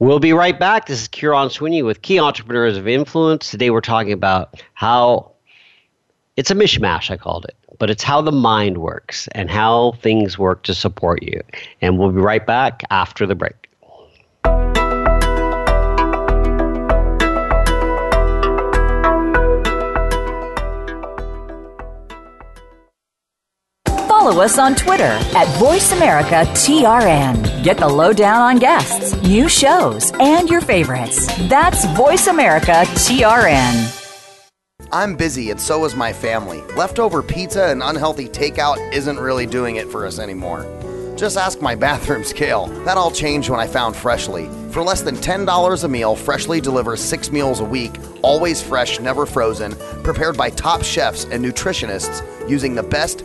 We'll 0.00 0.18
be 0.18 0.34
right 0.34 0.58
back. 0.58 0.84
This 0.84 1.00
is 1.00 1.08
Kieron 1.08 1.50
Sweeney 1.50 1.82
with 1.82 2.02
Key 2.02 2.20
Entrepreneurs 2.20 2.76
of 2.76 2.86
Influence. 2.86 3.50
Today 3.50 3.70
we're 3.70 3.80
talking 3.80 4.12
about 4.12 4.62
how 4.74 5.32
it's 6.36 6.50
a 6.50 6.54
mishmash, 6.54 7.10
I 7.10 7.16
called 7.16 7.46
it, 7.46 7.56
but 7.78 7.88
it's 7.88 8.02
how 8.02 8.20
the 8.20 8.32
mind 8.32 8.78
works 8.78 9.28
and 9.28 9.50
how 9.50 9.92
things 10.02 10.38
work 10.38 10.62
to 10.64 10.74
support 10.74 11.22
you. 11.22 11.40
And 11.80 11.98
we'll 11.98 12.12
be 12.12 12.20
right 12.20 12.46
back 12.46 12.82
after 12.90 13.26
the 13.26 13.34
break. 13.34 13.61
Follow 24.22 24.42
us 24.42 24.56
on 24.56 24.76
Twitter 24.76 25.02
at 25.02 25.48
VoiceAmericaTRN. 25.58 27.64
Get 27.64 27.76
the 27.76 27.88
lowdown 27.88 28.40
on 28.40 28.60
guests, 28.60 29.20
new 29.22 29.48
shows, 29.48 30.12
and 30.20 30.48
your 30.48 30.60
favorites. 30.60 31.26
That's 31.48 31.84
VoiceAmericaTRN. 31.86 33.98
I'm 34.92 35.16
busy 35.16 35.50
and 35.50 35.60
so 35.60 35.84
is 35.84 35.96
my 35.96 36.12
family. 36.12 36.60
Leftover 36.76 37.20
pizza 37.20 37.64
and 37.64 37.82
unhealthy 37.82 38.28
takeout 38.28 38.92
isn't 38.92 39.18
really 39.18 39.44
doing 39.44 39.74
it 39.74 39.90
for 39.90 40.06
us 40.06 40.20
anymore. 40.20 40.68
Just 41.16 41.36
ask 41.36 41.60
my 41.60 41.74
bathroom 41.86 42.22
scale. 42.22 42.68
That 42.84 42.96
all 42.96 43.10
changed 43.10 43.50
when 43.50 43.58
I 43.58 43.66
found 43.66 43.96
Freshly. 43.96 44.48
For 44.70 44.84
less 44.84 45.02
than 45.02 45.16
$10 45.16 45.82
a 45.82 45.88
meal, 45.88 46.14
Freshly 46.14 46.60
delivers 46.60 47.02
six 47.02 47.32
meals 47.32 47.58
a 47.58 47.64
week, 47.64 47.90
always 48.22 48.62
fresh, 48.62 49.00
never 49.00 49.26
frozen, 49.26 49.74
prepared 50.04 50.36
by 50.36 50.50
top 50.50 50.84
chefs 50.84 51.24
and 51.24 51.44
nutritionists 51.44 52.22
using 52.48 52.76
the 52.76 52.84
best 52.84 53.24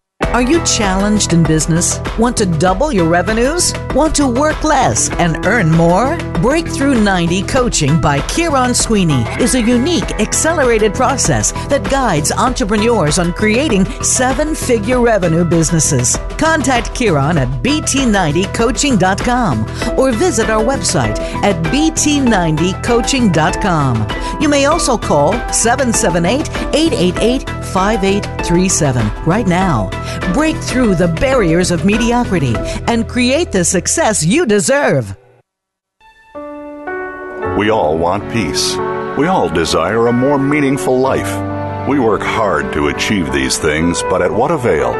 Are 0.33 0.41
you 0.41 0.63
challenged 0.63 1.33
in 1.33 1.43
business? 1.43 1.99
Want 2.17 2.37
to 2.37 2.45
double 2.45 2.93
your 2.93 3.09
revenues? 3.09 3.73
Want 3.93 4.15
to 4.15 4.25
work 4.25 4.63
less 4.63 5.09
and 5.19 5.45
earn 5.45 5.69
more? 5.69 6.15
Breakthrough 6.35 7.03
90 7.03 7.43
Coaching 7.43 7.99
by 7.99 8.19
Kieron 8.19 8.73
Sweeney 8.73 9.25
is 9.41 9.55
a 9.55 9.61
unique, 9.61 10.09
accelerated 10.21 10.93
process 10.93 11.51
that 11.67 11.83
guides 11.91 12.31
entrepreneurs 12.31 13.19
on 13.19 13.33
creating 13.33 13.83
seven 14.01 14.55
figure 14.55 15.01
revenue 15.01 15.43
businesses. 15.43 16.15
Contact 16.37 16.91
Kieron 16.91 17.35
at 17.35 17.49
bt90coaching.com 17.61 19.99
or 19.99 20.13
visit 20.13 20.49
our 20.49 20.63
website 20.63 21.19
at 21.43 21.61
bt90coaching.com. 21.65 24.41
You 24.41 24.47
may 24.47 24.63
also 24.63 24.97
call 24.97 25.33
778 25.51 26.49
888 26.73 27.60
5837 27.71 29.25
right 29.25 29.47
now. 29.47 29.89
Break 30.33 30.55
through 30.57 30.95
the 30.95 31.07
barriers 31.07 31.71
of 31.71 31.85
mediocrity 31.85 32.53
and 32.87 33.07
create 33.07 33.51
the 33.51 33.63
success 33.63 34.25
you 34.25 34.45
deserve. 34.45 35.15
We 37.57 37.69
all 37.69 37.97
want 37.97 38.31
peace. 38.31 38.75
We 39.17 39.27
all 39.27 39.49
desire 39.49 40.07
a 40.07 40.13
more 40.13 40.39
meaningful 40.39 40.99
life. 40.99 41.87
We 41.87 41.99
work 41.99 42.21
hard 42.21 42.71
to 42.73 42.87
achieve 42.87 43.33
these 43.33 43.57
things, 43.57 44.01
but 44.03 44.21
at 44.21 44.31
what 44.31 44.51
avail? 44.51 44.93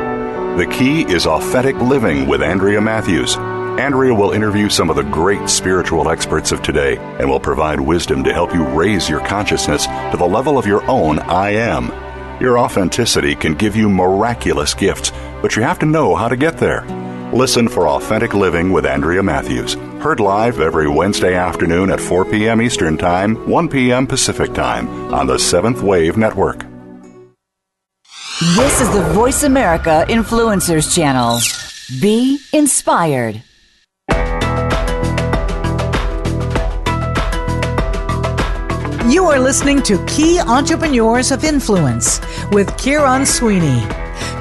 The 0.58 0.68
key 0.68 1.04
is 1.04 1.26
authentic 1.26 1.78
living 1.78 2.28
with 2.28 2.42
Andrea 2.42 2.82
Matthews. 2.82 3.38
Andrea 3.38 4.14
will 4.14 4.32
interview 4.32 4.68
some 4.68 4.90
of 4.90 4.98
the 4.98 5.04
great 5.04 5.50
spiritual 5.50 6.10
experts 6.10 6.52
of 6.52 6.62
today 6.62 6.98
and 6.98 7.30
will 7.30 7.40
provide 7.40 7.80
wisdom 7.80 8.24
to 8.26 8.34
help 8.34 8.54
you 8.54 8.66
raise 8.68 9.10
your 9.10 9.26
consciousness 9.26 9.86
to 9.86 10.18
the 10.18 10.28
level 10.28 10.58
of 10.58 10.68
your 10.68 10.84
own 10.90 11.20
I 11.20 11.52
am. 11.52 12.11
Your 12.42 12.58
authenticity 12.58 13.36
can 13.36 13.54
give 13.54 13.76
you 13.76 13.88
miraculous 13.88 14.74
gifts, 14.74 15.12
but 15.44 15.56
you 15.56 15.62
have 15.62 15.78
to 15.78 15.86
know 15.86 16.16
how 16.16 16.28
to 16.28 16.36
get 16.36 16.58
there. 16.58 16.84
Listen 17.32 17.70
for 17.70 17.88
Authentic 17.88 18.34
Living 18.34 18.72
with 18.72 18.84
Andrea 18.84 19.22
Matthews. 19.22 19.76
Heard 20.02 20.20
live 20.20 20.60
every 20.60 20.90
Wednesday 20.90 21.36
afternoon 21.36 21.92
at 21.92 22.02
4 22.02 22.26
p.m. 22.26 22.60
Eastern 22.60 22.98
Time, 22.98 23.48
1 23.48 23.70
p.m. 23.70 24.08
Pacific 24.08 24.56
Time 24.56 25.14
on 25.14 25.28
the 25.28 25.38
Seventh 25.38 25.84
Wave 25.84 26.18
Network. 26.18 26.66
This 28.56 28.82
is 28.82 28.92
the 28.92 29.04
Voice 29.14 29.44
America 29.44 30.04
Influencers 30.10 30.96
Channel. 30.96 31.38
Be 32.02 32.40
inspired. 32.54 33.44
You 39.10 39.26
are 39.26 39.40
listening 39.40 39.82
to 39.84 40.04
Key 40.06 40.40
Entrepreneurs 40.40 41.32
of 41.32 41.44
Influence 41.44 42.20
with 42.52 42.70
Kieron 42.78 43.26
Sweeney. 43.26 43.82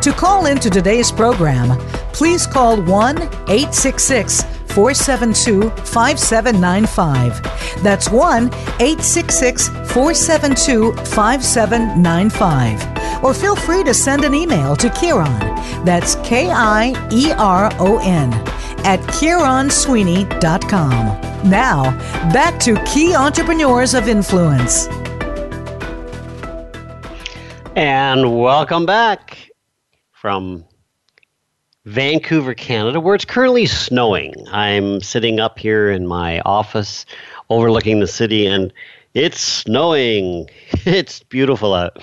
To 0.03 0.13
call 0.13 0.45
into 0.47 0.69
today's 0.69 1.11
program, 1.11 1.79
please 2.13 2.47
call 2.47 2.79
1 2.83 3.23
866 3.23 4.43
472 4.69 5.71
5795. 5.71 7.43
That's 7.83 8.11
1 8.11 8.49
866 8.53 9.69
472 9.69 10.93
5795. 11.07 13.25
Or 13.25 13.33
feel 13.33 13.57
free 13.57 13.83
to 13.85 13.95
send 13.95 14.25
an 14.25 14.35
email 14.35 14.77
to 14.77 14.91
Kieron. 14.91 15.41
That's 15.87 16.17
K 16.17 16.51
I 16.51 16.93
E 17.11 17.33
R 17.33 17.71
O 17.79 17.99
N 18.05 18.31
at 18.85 19.01
KieronSweeney.com. 19.01 21.30
Now, 21.45 21.91
back 22.35 22.61
to 22.61 22.77
Key 22.85 23.15
Entrepreneurs 23.15 23.95
of 23.95 24.09
Influence. 24.09 24.89
And 27.75 28.39
welcome 28.39 28.85
back 28.85 29.51
from 30.13 30.67
Vancouver, 31.87 32.53
Canada, 32.53 33.01
where 33.01 33.15
it's 33.15 33.25
currently 33.25 33.65
snowing. 33.65 34.35
I'm 34.53 35.01
sitting 35.01 35.41
up 35.41 35.59
here 35.59 35.91
in 35.91 36.07
my 36.07 36.41
office 36.41 37.07
overlooking 37.49 38.01
the 38.01 38.07
city, 38.07 38.47
and 38.47 38.71
it's 39.15 39.41
snowing. 39.41 40.49
It's 40.87 41.23
beautiful 41.23 41.73
out. 41.75 42.03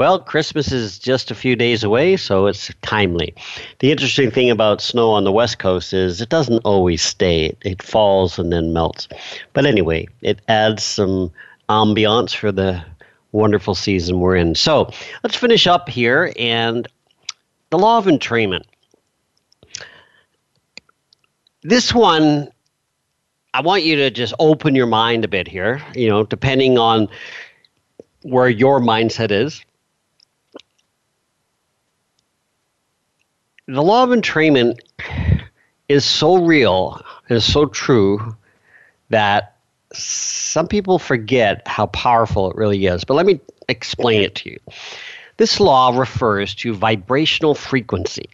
Well, 0.00 0.18
Christmas 0.18 0.72
is 0.72 0.98
just 0.98 1.30
a 1.30 1.34
few 1.34 1.56
days 1.56 1.84
away, 1.84 2.16
so 2.16 2.46
it's 2.46 2.72
timely. 2.80 3.34
The 3.80 3.92
interesting 3.92 4.30
thing 4.30 4.48
about 4.48 4.80
snow 4.80 5.10
on 5.10 5.24
the 5.24 5.30
West 5.30 5.58
Coast 5.58 5.92
is 5.92 6.22
it 6.22 6.30
doesn't 6.30 6.60
always 6.60 7.02
stay, 7.02 7.54
it 7.66 7.82
falls 7.82 8.38
and 8.38 8.50
then 8.50 8.72
melts. 8.72 9.08
But 9.52 9.66
anyway, 9.66 10.08
it 10.22 10.40
adds 10.48 10.82
some 10.82 11.30
ambiance 11.68 12.34
for 12.34 12.50
the 12.50 12.82
wonderful 13.32 13.74
season 13.74 14.20
we're 14.20 14.36
in. 14.36 14.54
So 14.54 14.90
let's 15.22 15.36
finish 15.36 15.66
up 15.66 15.86
here 15.86 16.32
and 16.38 16.88
the 17.68 17.78
law 17.78 17.98
of 17.98 18.06
entrainment. 18.06 18.64
This 21.60 21.92
one, 21.92 22.50
I 23.52 23.60
want 23.60 23.82
you 23.82 23.96
to 23.96 24.10
just 24.10 24.32
open 24.38 24.74
your 24.74 24.86
mind 24.86 25.26
a 25.26 25.28
bit 25.28 25.46
here, 25.46 25.82
you 25.94 26.08
know, 26.08 26.22
depending 26.22 26.78
on 26.78 27.06
where 28.22 28.48
your 28.48 28.80
mindset 28.80 29.30
is. 29.30 29.62
The 33.74 33.82
law 33.82 34.02
of 34.02 34.10
entrainment 34.10 34.80
is 35.88 36.04
so 36.04 36.44
real, 36.44 37.00
is 37.28 37.44
so 37.44 37.66
true 37.66 38.36
that 39.10 39.56
some 39.92 40.68
people 40.68 40.98
forget 40.98 41.66
how 41.66 41.86
powerful 41.86 42.50
it 42.50 42.56
really 42.56 42.86
is. 42.86 43.04
But 43.04 43.14
let 43.14 43.26
me 43.26 43.40
explain 43.68 44.22
it 44.22 44.34
to 44.36 44.50
you. 44.50 44.58
This 45.36 45.58
law 45.58 45.96
refers 45.96 46.54
to 46.56 46.74
vibrational 46.74 47.54
frequency. 47.54 48.28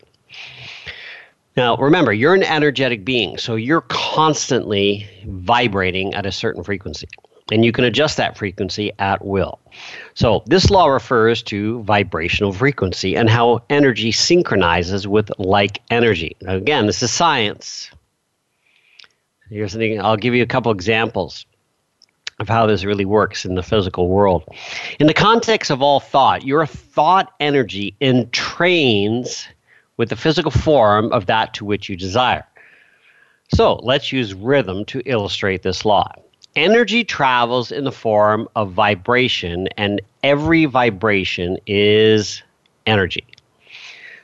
Now, 1.56 1.76
remember, 1.76 2.12
you're 2.12 2.34
an 2.34 2.42
energetic 2.42 3.04
being, 3.04 3.38
so 3.38 3.54
you're 3.54 3.82
constantly 3.82 5.08
vibrating 5.26 6.14
at 6.14 6.26
a 6.26 6.32
certain 6.32 6.62
frequency 6.62 7.08
and 7.52 7.64
you 7.64 7.72
can 7.72 7.84
adjust 7.84 8.16
that 8.16 8.36
frequency 8.36 8.92
at 8.98 9.24
will. 9.24 9.60
So, 10.14 10.42
this 10.46 10.70
law 10.70 10.88
refers 10.88 11.42
to 11.44 11.82
vibrational 11.82 12.52
frequency 12.52 13.16
and 13.16 13.30
how 13.30 13.62
energy 13.70 14.10
synchronizes 14.10 15.06
with 15.06 15.30
like 15.38 15.80
energy. 15.90 16.36
Again, 16.46 16.86
this 16.86 17.02
is 17.02 17.12
science. 17.12 17.90
Here's 19.48 19.72
something, 19.72 20.00
I'll 20.00 20.16
give 20.16 20.34
you 20.34 20.42
a 20.42 20.46
couple 20.46 20.72
examples 20.72 21.46
of 22.40 22.48
how 22.48 22.66
this 22.66 22.84
really 22.84 23.04
works 23.04 23.44
in 23.44 23.54
the 23.54 23.62
physical 23.62 24.08
world. 24.08 24.44
In 24.98 25.06
the 25.06 25.14
context 25.14 25.70
of 25.70 25.80
all 25.80 26.00
thought, 26.00 26.44
your 26.44 26.66
thought 26.66 27.32
energy 27.38 27.94
entrains 28.00 29.46
with 29.96 30.08
the 30.08 30.16
physical 30.16 30.50
form 30.50 31.12
of 31.12 31.26
that 31.26 31.54
to 31.54 31.64
which 31.64 31.88
you 31.88 31.96
desire. 31.96 32.46
So, 33.54 33.74
let's 33.84 34.10
use 34.10 34.34
rhythm 34.34 34.84
to 34.86 35.00
illustrate 35.06 35.62
this 35.62 35.84
law 35.84 36.12
energy 36.56 37.04
travels 37.04 37.70
in 37.70 37.84
the 37.84 37.92
form 37.92 38.48
of 38.56 38.72
vibration, 38.72 39.68
and 39.76 40.00
every 40.22 40.64
vibration 40.64 41.58
is 41.66 42.42
energy. 42.86 43.24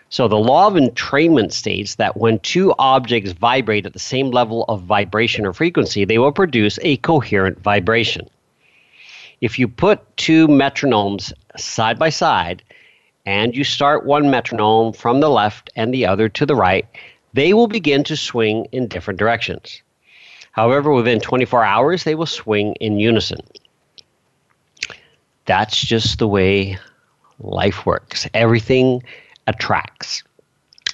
So 0.09 0.29
the 0.29 0.37
law 0.37 0.67
of 0.67 0.75
entrainment 0.75 1.53
states 1.53 1.95
that 1.95 2.17
when 2.17 2.39
two 2.41 2.75
objects 2.79 3.33
vibrate 3.33 3.87
at 3.87 3.93
the 3.93 3.99
same 3.99 4.31
level 4.31 4.65
of 4.69 4.83
vibration 4.83 5.47
or 5.47 5.53
frequency, 5.53 6.05
they 6.05 6.19
will 6.19 6.33
produce 6.33 6.79
a 6.83 6.97
coherent 6.99 7.61
vibration. 7.61 8.29
If 9.41 9.59
you 9.59 9.69
put 9.69 10.17
two 10.17 10.49
metronomes 10.49 11.33
side 11.57 11.99
by 11.99 12.11
side 12.11 12.63
and 13.25 13.57
you 13.57 13.65
start 13.65 14.05
one 14.05 14.31
metronome 14.31 14.93
from 14.93 15.21
the 15.21 15.31
left 15.31 15.71
and 15.77 15.93
the 15.93 16.07
other 16.07 16.29
to 16.29 16.47
the 16.47 16.55
right, 16.55 16.87
they 17.33 17.55
will 17.55 17.67
begin 17.67 18.05
to 18.05 18.17
swing 18.17 18.67
in 18.73 18.89
different 18.89 19.19
directions. 19.19 19.83
However, 20.53 20.93
within 20.93 21.19
24 21.19 21.65
hours, 21.65 22.05
they 22.05 22.15
will 22.15 22.27
swing 22.27 22.75
in 22.75 22.99
unison. 22.99 23.41
That's 25.47 25.79
just 25.81 26.19
the 26.19 26.29
way 26.29 26.79
life 27.41 27.85
works. 27.85 28.29
Everything 28.35 29.03
attracts. 29.47 30.23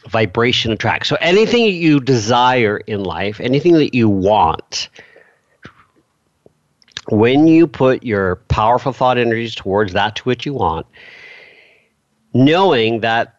Vibration 0.09 0.73
attracts. 0.73 1.09
So 1.09 1.17
anything 1.21 1.67
you 1.67 2.01
desire 2.01 2.79
in 2.79 3.03
life, 3.03 3.41
anything 3.41 3.75
that 3.75 3.95
you 3.95 4.09
want, 4.09 4.89
when 7.11 7.47
you 7.47 7.67
put 7.67 8.05
your 8.05 8.37
powerful 8.49 8.93
thought 8.93 9.19
energies 9.19 9.55
towards 9.55 9.93
that 9.93 10.17
to 10.17 10.23
which 10.23 10.47
you 10.47 10.55
want, 10.55 10.87
knowing 12.33 13.01
that 13.01 13.38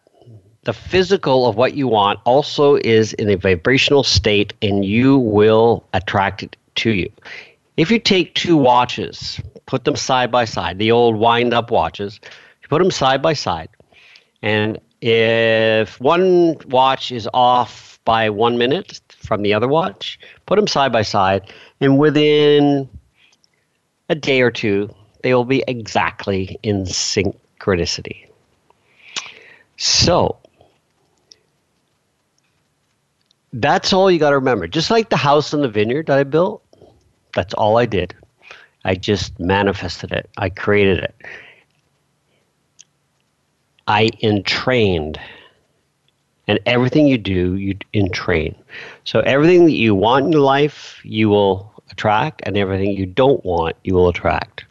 the 0.64 0.72
physical 0.72 1.46
of 1.46 1.56
what 1.56 1.74
you 1.74 1.88
want 1.88 2.20
also 2.24 2.76
is 2.76 3.12
in 3.14 3.30
a 3.30 3.36
vibrational 3.36 4.02
state 4.02 4.52
and 4.60 4.84
you 4.84 5.18
will 5.18 5.84
attract 5.94 6.42
it 6.42 6.56
to 6.76 6.90
you. 6.90 7.10
If 7.76 7.90
you 7.90 7.98
take 7.98 8.34
two 8.34 8.56
watches, 8.56 9.40
put 9.66 9.84
them 9.84 9.96
side 9.96 10.30
by 10.30 10.44
side, 10.44 10.78
the 10.78 10.92
old 10.92 11.16
wind 11.16 11.54
up 11.54 11.70
watches, 11.70 12.20
you 12.62 12.68
put 12.68 12.82
them 12.82 12.90
side 12.90 13.22
by 13.22 13.32
side, 13.32 13.70
and 14.42 14.78
if 15.00 15.98
one 16.00 16.56
watch 16.66 17.10
is 17.10 17.28
off 17.32 17.98
by 18.04 18.28
one 18.28 18.58
minute 18.58 19.00
from 19.16 19.42
the 19.42 19.54
other 19.54 19.68
watch, 19.68 20.18
put 20.44 20.56
them 20.56 20.66
side 20.66 20.92
by 20.92 21.02
side, 21.02 21.50
and 21.80 21.98
within 21.98 22.88
a 24.10 24.14
day 24.14 24.42
or 24.42 24.50
two, 24.50 24.94
they 25.22 25.32
will 25.32 25.44
be 25.44 25.64
exactly 25.66 26.58
in 26.62 26.84
synchronicity. 26.84 28.26
So, 29.76 30.36
that's 33.52 33.92
all 33.92 34.10
you 34.10 34.18
got 34.18 34.30
to 34.30 34.36
remember. 34.36 34.66
Just 34.66 34.90
like 34.90 35.10
the 35.10 35.16
house 35.16 35.52
in 35.52 35.62
the 35.62 35.68
vineyard 35.68 36.06
that 36.06 36.18
I 36.18 36.24
built, 36.24 36.62
that's 37.34 37.54
all 37.54 37.78
I 37.78 37.86
did. 37.86 38.14
I 38.84 38.94
just 38.94 39.38
manifested 39.38 40.12
it. 40.12 40.30
I 40.38 40.48
created 40.48 40.98
it. 40.98 41.14
I 43.86 44.10
entrained. 44.22 45.20
And 46.46 46.58
everything 46.66 47.06
you 47.06 47.18
do, 47.18 47.54
you 47.54 47.76
entrain. 47.94 48.56
So 49.04 49.20
everything 49.20 49.66
that 49.66 49.72
you 49.72 49.94
want 49.94 50.26
in 50.26 50.40
life, 50.40 51.00
you 51.04 51.28
will 51.28 51.72
attract, 51.90 52.42
and 52.44 52.56
everything 52.56 52.92
you 52.92 53.06
don't 53.06 53.44
want, 53.44 53.76
you 53.84 53.94
will 53.94 54.08
attract. 54.08 54.64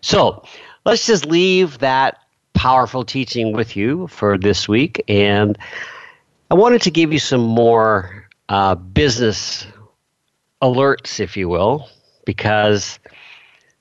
So 0.00 0.42
let's 0.84 1.06
just 1.06 1.26
leave 1.26 1.78
that 1.78 2.18
powerful 2.54 3.04
teaching 3.04 3.52
with 3.52 3.76
you 3.76 4.06
for 4.06 4.38
this 4.38 4.68
week. 4.68 5.02
And 5.08 5.58
I 6.50 6.54
wanted 6.54 6.82
to 6.82 6.90
give 6.90 7.12
you 7.12 7.20
some 7.20 7.42
more 7.42 8.28
uh, 8.48 8.74
business 8.74 9.66
alerts, 10.60 11.20
if 11.20 11.36
you 11.36 11.48
will, 11.48 11.88
because 12.24 12.98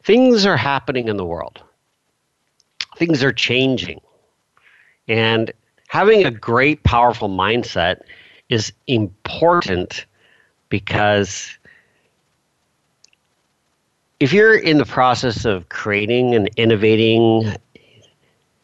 things 0.04 0.46
are 0.46 0.58
happening 0.58 1.08
in 1.08 1.18
the 1.18 1.26
world. 1.26 1.64
Things 2.96 3.24
are 3.24 3.32
changing. 3.32 4.02
And 5.08 5.52
having 5.88 6.26
a 6.26 6.32
great, 6.32 6.84
powerful 6.84 7.28
mindset 7.28 8.02
is 8.50 8.72
important 8.86 10.06
because 10.70 11.58
if 14.20 14.32
you're 14.32 14.58
in 14.58 14.78
the 14.78 14.86
process 14.86 15.44
of 15.46 15.70
creating 15.70 16.36
and 16.36 16.50
innovating, 16.56 17.56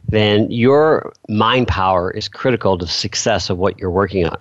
then 0.08 0.52
your 0.52 1.14
mind 1.28 1.68
power 1.68 2.12
is 2.12 2.28
critical 2.28 2.78
to 2.78 2.86
the 2.86 2.92
success 2.92 3.50
of 3.50 3.58
what 3.58 3.80
you're 3.80 3.92
working 3.92 4.26
on. 4.26 4.38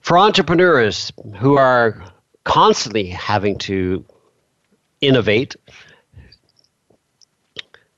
For 0.00 0.18
entrepreneurs 0.18 1.12
who 1.36 1.56
are 1.56 2.04
constantly 2.44 3.06
having 3.06 3.56
to 3.58 4.04
innovate, 5.00 5.56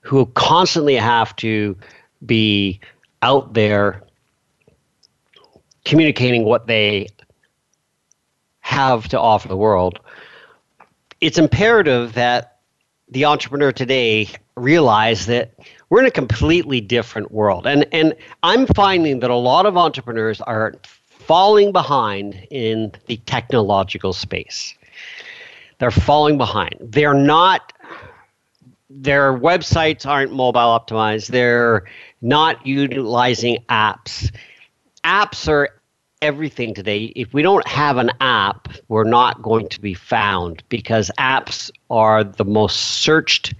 who 0.01 0.25
constantly 0.27 0.95
have 0.95 1.35
to 1.37 1.75
be 2.25 2.79
out 3.21 3.53
there 3.53 4.03
communicating 5.85 6.43
what 6.43 6.67
they 6.67 7.07
have 8.59 9.07
to 9.09 9.19
offer 9.19 9.47
the 9.47 9.57
world, 9.57 9.99
it's 11.19 11.37
imperative 11.37 12.13
that 12.13 12.59
the 13.09 13.25
entrepreneur 13.25 13.71
today 13.71 14.29
realize 14.55 15.25
that 15.25 15.53
we're 15.89 16.01
in 16.01 16.05
a 16.05 16.11
completely 16.11 16.81
different 16.81 17.31
world. 17.31 17.65
And 17.65 17.85
and 17.91 18.13
I'm 18.43 18.67
finding 18.67 19.19
that 19.19 19.29
a 19.29 19.35
lot 19.35 19.65
of 19.65 19.77
entrepreneurs 19.77 20.41
are 20.41 20.75
falling 21.07 21.71
behind 21.71 22.47
in 22.49 22.91
the 23.07 23.17
technological 23.25 24.13
space. 24.13 24.75
They're 25.79 25.91
falling 25.91 26.37
behind. 26.37 26.75
They're 26.79 27.13
not 27.13 27.73
their 28.89 29.33
websites 29.33 30.05
aren't 30.05 30.33
mobile 30.33 30.59
optimized. 30.59 31.27
They're 31.27 31.83
not 32.21 32.65
utilizing 32.65 33.57
apps. 33.69 34.33
Apps 35.03 35.47
are 35.47 35.69
everything 36.21 36.73
today. 36.73 37.11
If 37.15 37.33
we 37.33 37.41
don't 37.41 37.67
have 37.67 37.97
an 37.97 38.11
app, 38.21 38.69
we're 38.87 39.03
not 39.03 39.41
going 39.41 39.67
to 39.69 39.81
be 39.81 39.93
found 39.93 40.63
because 40.69 41.11
apps 41.19 41.69
are 41.89 42.23
the 42.23 42.45
most 42.45 42.77
searched 42.77 43.53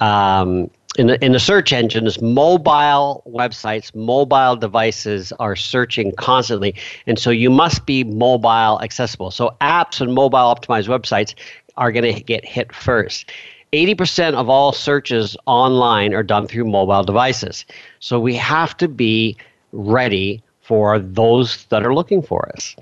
um, 0.00 0.70
in 0.96 1.06
the 1.08 1.24
in 1.24 1.32
the 1.32 1.40
search 1.40 1.72
engines. 1.72 2.20
Mobile 2.20 3.22
websites, 3.26 3.94
mobile 3.94 4.56
devices 4.56 5.32
are 5.38 5.56
searching 5.56 6.12
constantly, 6.12 6.74
and 7.06 7.18
so 7.18 7.30
you 7.30 7.50
must 7.50 7.86
be 7.86 8.04
mobile 8.04 8.80
accessible. 8.82 9.30
So 9.30 9.56
apps 9.60 10.00
and 10.00 10.14
mobile 10.14 10.38
optimized 10.38 10.88
websites 10.88 11.34
are 11.76 11.92
going 11.92 12.14
to 12.14 12.20
get 12.20 12.44
hit 12.44 12.74
first. 12.74 13.30
80% 13.72 14.34
of 14.34 14.48
all 14.48 14.72
searches 14.72 15.36
online 15.46 16.14
are 16.14 16.22
done 16.22 16.46
through 16.46 16.64
mobile 16.64 17.02
devices. 17.02 17.66
So 18.00 18.18
we 18.18 18.34
have 18.36 18.76
to 18.78 18.88
be 18.88 19.36
ready 19.72 20.42
for 20.62 20.98
those 20.98 21.64
that 21.66 21.84
are 21.84 21.94
looking 21.94 22.22
for 22.22 22.50
us. 22.54 22.74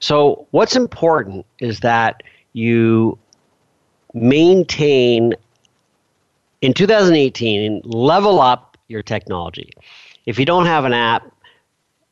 So, 0.00 0.46
what's 0.52 0.74
important 0.74 1.44
is 1.58 1.80
that 1.80 2.22
you 2.54 3.18
maintain 4.14 5.34
in 6.66 6.74
2018 6.74 7.82
level 7.84 8.40
up 8.40 8.76
your 8.88 9.00
technology. 9.00 9.70
If 10.26 10.36
you 10.36 10.44
don't 10.44 10.66
have 10.66 10.84
an 10.84 10.92
app, 10.92 11.32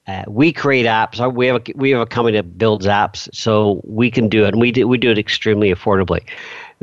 uh, 0.07 0.23
we 0.29 0.53
create 0.53 0.87
apps. 0.87 1.35
We 1.35 1.49
have 1.49 1.57
a, 1.57 1.73
we 1.75 1.91
have 1.91 2.01
a 2.01 2.07
company 2.07 2.37
that 2.37 2.57
builds 2.57 2.87
apps, 2.87 3.29
so 3.35 3.81
we 3.83 4.13
can 4.13 4.29
do 4.29 4.45
it, 4.45 4.49
and 4.49 4.61
we 4.61 4.71
do 4.71 4.87
we 4.87 4.97
do 4.97 5.11
it 5.11 5.19
extremely 5.19 5.75
affordably. 5.75 6.21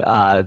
Uh, 0.04 0.44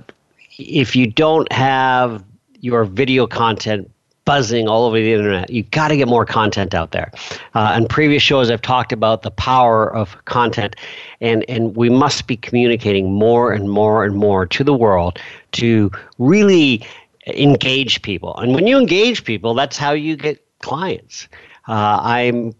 if 0.59 0.95
you 0.95 1.07
don't 1.07 1.51
have 1.51 2.22
your 2.61 2.85
video 2.85 3.27
content 3.27 3.91
buzzing 4.25 4.68
all 4.68 4.85
over 4.85 4.97
the 4.97 5.12
internet. 5.12 5.51
You 5.51 5.64
got 5.64 5.89
to 5.89 5.97
get 5.97 6.09
more 6.09 6.25
content 6.25 6.75
out 6.75 6.93
there. 6.93 7.12
Uh, 7.55 7.75
in 7.77 7.87
previous 7.87 8.22
shows, 8.22 8.51
I've 8.51 8.62
talked 8.62 8.93
about 8.93 9.22
the 9.22 9.31
power 9.31 9.95
of 9.95 10.16
content, 10.25 10.77
and 11.20 11.45
and 11.49 11.77
we 11.77 11.91
must 11.91 12.27
be 12.27 12.37
communicating 12.37 13.12
more 13.12 13.53
and 13.53 13.70
more 13.70 14.05
and 14.05 14.16
more 14.16 14.47
to 14.47 14.64
the 14.64 14.75
world 14.75 15.18
to 15.53 15.91
really 16.18 16.87
engage 17.27 18.03
people. 18.03 18.37
And 18.37 18.55
when 18.55 18.66
you 18.66 18.79
engage 18.79 19.25
people, 19.25 19.55
that's 19.55 19.77
how 19.77 19.93
you 19.93 20.16
get 20.16 20.45
clients. 20.61 21.29
Uh, 21.66 21.99
I'm 22.03 22.55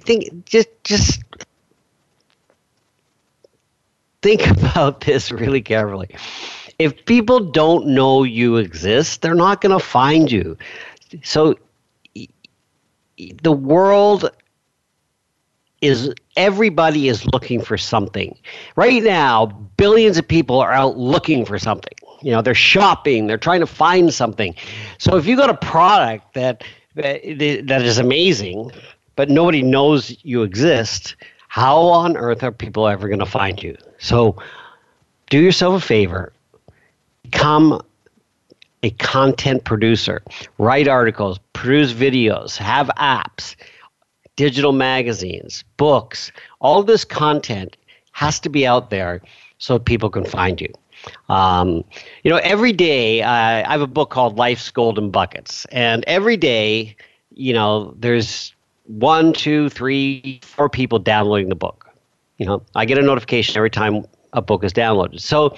think 0.00 0.44
just 0.44 0.68
just 0.84 1.22
think 4.22 4.46
about 4.50 5.00
this 5.00 5.32
really 5.32 5.62
carefully 5.62 6.08
if 6.80 7.04
people 7.04 7.40
don't 7.40 7.88
know 7.88 8.22
you 8.22 8.56
exist, 8.56 9.20
they're 9.20 9.34
not 9.34 9.60
going 9.60 9.78
to 9.78 9.84
find 9.84 10.32
you. 10.32 10.56
So 11.22 11.56
the 13.42 13.52
world 13.52 14.30
is 15.82 16.14
everybody 16.38 17.08
is 17.08 17.26
looking 17.26 17.60
for 17.60 17.76
something. 17.76 18.34
Right 18.76 19.02
now, 19.02 19.44
billions 19.76 20.16
of 20.16 20.26
people 20.26 20.58
are 20.58 20.72
out 20.72 20.96
looking 20.96 21.44
for 21.44 21.58
something. 21.58 21.92
You 22.22 22.32
know, 22.32 22.42
they're 22.42 22.54
shopping, 22.54 23.26
they're 23.26 23.38
trying 23.38 23.60
to 23.60 23.66
find 23.66 24.12
something. 24.12 24.54
So 24.98 25.16
if 25.16 25.26
you 25.26 25.36
got 25.36 25.50
a 25.50 25.54
product 25.54 26.34
that 26.34 26.64
that, 26.96 27.22
that 27.66 27.82
is 27.82 27.98
amazing, 27.98 28.72
but 29.16 29.30
nobody 29.30 29.62
knows 29.62 30.16
you 30.22 30.42
exist, 30.42 31.16
how 31.48 31.78
on 31.78 32.16
earth 32.16 32.42
are 32.42 32.52
people 32.52 32.88
ever 32.88 33.08
going 33.08 33.20
to 33.20 33.26
find 33.26 33.62
you? 33.62 33.76
So 33.98 34.36
do 35.28 35.38
yourself 35.40 35.82
a 35.82 35.86
favor 35.86 36.32
become 37.22 37.80
a 38.82 38.90
content 38.90 39.64
producer, 39.64 40.22
write 40.58 40.88
articles, 40.88 41.38
produce 41.52 41.92
videos, 41.92 42.56
have 42.56 42.88
apps, 42.96 43.54
digital 44.36 44.72
magazines, 44.72 45.64
books. 45.76 46.32
All 46.60 46.82
this 46.82 47.04
content 47.04 47.76
has 48.12 48.40
to 48.40 48.48
be 48.48 48.66
out 48.66 48.90
there 48.90 49.20
so 49.58 49.78
people 49.78 50.10
can 50.10 50.24
find 50.24 50.60
you. 50.60 50.72
Um, 51.28 51.84
you 52.22 52.30
know, 52.30 52.38
every 52.38 52.72
day 52.72 53.22
uh, 53.22 53.30
I 53.30 53.70
have 53.70 53.80
a 53.80 53.86
book 53.86 54.10
called 54.10 54.36
Life's 54.36 54.70
Golden 54.70 55.10
Buckets, 55.10 55.64
and 55.66 56.04
every 56.06 56.36
day, 56.36 56.96
you 57.34 57.52
know, 57.52 57.94
there's 57.98 58.54
one, 58.84 59.32
two, 59.32 59.68
three, 59.70 60.40
four 60.42 60.68
people 60.68 60.98
downloading 60.98 61.48
the 61.48 61.54
book. 61.54 61.88
You 62.38 62.46
know, 62.46 62.62
I 62.74 62.84
get 62.84 62.98
a 62.98 63.02
notification 63.02 63.56
every 63.56 63.70
time 63.70 64.04
a 64.32 64.42
book 64.42 64.64
is 64.64 64.72
downloaded. 64.72 65.20
So 65.20 65.56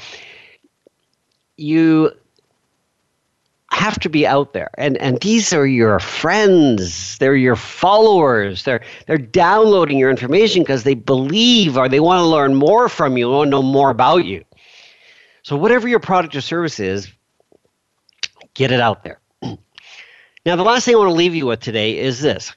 you 1.56 2.12
have 3.72 3.98
to 4.00 4.08
be 4.08 4.26
out 4.26 4.52
there. 4.52 4.70
And 4.76 4.96
and 4.98 5.18
these 5.20 5.52
are 5.52 5.66
your 5.66 5.98
friends. 5.98 7.18
They're 7.18 7.34
your 7.34 7.56
followers. 7.56 8.64
They're 8.64 8.82
they're 9.06 9.18
downloading 9.18 9.98
your 9.98 10.10
information 10.10 10.62
because 10.62 10.84
they 10.84 10.94
believe 10.94 11.76
or 11.76 11.88
they 11.88 12.00
want 12.00 12.18
to 12.18 12.26
learn 12.26 12.54
more 12.54 12.88
from 12.88 13.16
you 13.16 13.30
want 13.30 13.46
to 13.46 13.50
know 13.50 13.62
more 13.62 13.90
about 13.90 14.24
you 14.24 14.44
so 15.42 15.56
whatever 15.56 15.88
your 15.88 16.00
product 16.00 16.34
or 16.34 16.40
service 16.40 16.80
is 16.80 17.10
get 18.54 18.72
it 18.72 18.80
out 18.80 19.04
there 19.04 19.20
now 20.44 20.56
the 20.56 20.62
last 20.62 20.84
thing 20.84 20.94
i 20.94 20.98
want 20.98 21.08
to 21.08 21.14
leave 21.14 21.34
you 21.34 21.46
with 21.46 21.60
today 21.60 21.98
is 21.98 22.20
this 22.20 22.54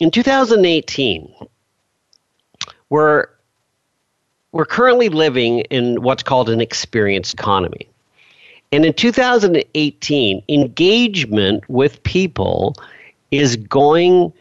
in 0.00 0.10
2018 0.10 1.34
we're 2.88 3.28
we're 4.52 4.66
currently 4.66 5.08
living 5.08 5.60
in 5.60 6.02
what's 6.02 6.22
called 6.22 6.50
an 6.50 6.60
experience 6.60 7.32
economy. 7.32 7.88
And 8.70 8.84
in 8.84 8.92
2018, 8.92 10.42
engagement 10.48 11.68
with 11.68 12.02
people 12.02 12.74
is 13.30 13.56
going 13.56 14.32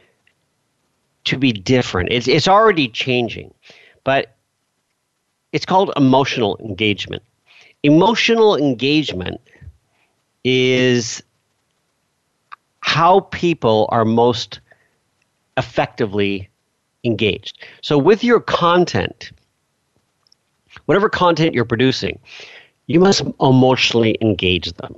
to 1.24 1.38
be 1.38 1.54
different. 1.54 2.10
It's, 2.12 2.28
it's 2.28 2.48
already 2.48 2.90
changing, 2.90 3.54
but 4.04 4.36
it's 5.54 5.66
called 5.66 5.92
emotional 5.96 6.58
engagement. 6.60 7.24
Emotional 7.84 8.56
engagement 8.56 9.42
is 10.44 11.22
how 12.82 13.22
people 13.22 13.88
are 13.92 14.06
most 14.06 14.60
effectively 15.58 16.50
engaged. 17.04 17.64
So 17.82 17.98
with 17.98 18.24
your 18.24 18.40
content, 18.40 19.32
whatever 20.86 21.10
content 21.10 21.54
you're 21.54 21.66
producing, 21.66 22.20
you 22.88 23.00
must 23.00 23.24
emotionally 23.40 24.18
engage 24.22 24.72
them. 24.74 24.96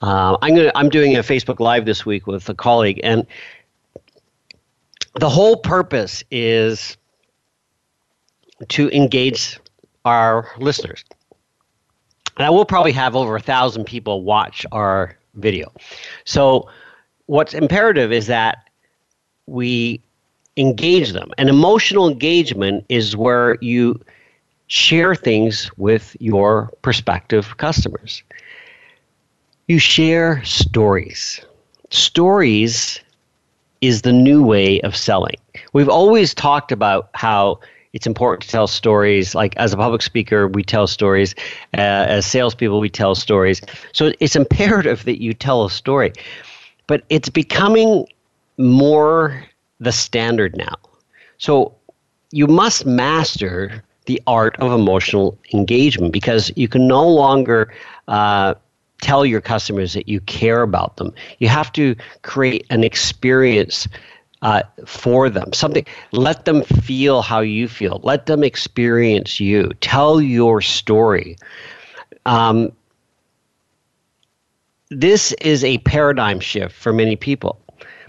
Uh, 0.00 0.36
I'm 0.42 0.56
gonna 0.56 0.72
I'm 0.74 0.88
doing 0.88 1.16
a 1.16 1.20
Facebook 1.20 1.60
Live 1.60 1.84
this 1.84 2.04
week 2.04 2.26
with 2.26 2.48
a 2.48 2.54
colleague, 2.54 3.00
and 3.04 3.24
the 5.20 5.28
whole 5.28 5.56
purpose 5.56 6.24
is 6.30 6.96
to 8.68 8.90
engage 8.90 9.60
our 10.04 10.48
listeners. 10.58 11.04
And 12.36 12.46
I 12.46 12.50
will 12.50 12.64
probably 12.64 12.92
have 12.92 13.14
over 13.14 13.36
a 13.36 13.40
thousand 13.40 13.84
people 13.84 14.22
watch 14.22 14.64
our 14.72 15.16
video. 15.34 15.72
So, 16.24 16.68
what's 17.26 17.54
imperative 17.54 18.12
is 18.12 18.26
that 18.26 18.68
we 19.46 20.00
engage 20.56 21.12
them. 21.12 21.30
And 21.38 21.48
emotional 21.48 22.08
engagement 22.08 22.84
is 22.88 23.16
where 23.16 23.56
you 23.60 24.00
share 24.66 25.14
things 25.14 25.70
with 25.76 26.16
your 26.20 26.70
prospective 26.82 27.56
customers. 27.56 28.22
You 29.68 29.78
share 29.78 30.42
stories. 30.44 31.40
Stories 31.90 33.00
is 33.80 34.02
the 34.02 34.12
new 34.12 34.42
way 34.42 34.80
of 34.82 34.96
selling. 34.96 35.36
We've 35.72 35.88
always 35.88 36.34
talked 36.34 36.72
about 36.72 37.10
how 37.14 37.60
it's 37.92 38.06
important 38.06 38.42
to 38.42 38.48
tell 38.48 38.66
stories. 38.66 39.34
Like 39.34 39.56
as 39.56 39.72
a 39.72 39.76
public 39.76 40.02
speaker, 40.02 40.48
we 40.48 40.62
tell 40.62 40.86
stories. 40.86 41.34
Uh, 41.76 41.80
as 42.08 42.26
salespeople, 42.26 42.80
we 42.80 42.88
tell 42.88 43.14
stories. 43.14 43.60
So 43.92 44.12
it's 44.20 44.36
imperative 44.36 45.04
that 45.04 45.22
you 45.22 45.34
tell 45.34 45.64
a 45.64 45.70
story. 45.70 46.12
But 46.86 47.04
it's 47.10 47.28
becoming 47.28 48.06
more 48.58 49.44
the 49.80 49.92
standard 49.92 50.56
now. 50.56 50.74
So 51.38 51.74
you 52.30 52.46
must 52.46 52.86
master 52.86 53.84
the 54.06 54.20
art 54.26 54.56
of 54.58 54.72
emotional 54.72 55.38
engagement 55.52 56.12
because 56.12 56.50
you 56.56 56.68
can 56.68 56.88
no 56.88 57.06
longer 57.06 57.72
uh, 58.08 58.54
tell 59.00 59.26
your 59.26 59.40
customers 59.40 59.92
that 59.92 60.08
you 60.08 60.20
care 60.20 60.62
about 60.62 60.96
them. 60.96 61.12
You 61.38 61.48
have 61.48 61.72
to 61.72 61.94
create 62.22 62.66
an 62.70 62.84
experience 62.84 63.86
uh, 64.42 64.62
for 64.84 65.30
them. 65.30 65.52
Something. 65.52 65.86
Let 66.12 66.44
them 66.44 66.62
feel 66.62 67.22
how 67.22 67.40
you 67.40 67.68
feel. 67.68 68.00
Let 68.02 68.26
them 68.26 68.44
experience 68.44 69.40
you. 69.40 69.70
Tell 69.80 70.20
your 70.20 70.60
story. 70.60 71.36
Um, 72.26 72.72
this 74.90 75.32
is 75.34 75.64
a 75.64 75.78
paradigm 75.78 76.40
shift 76.40 76.74
for 76.74 76.92
many 76.92 77.16
people. 77.16 77.58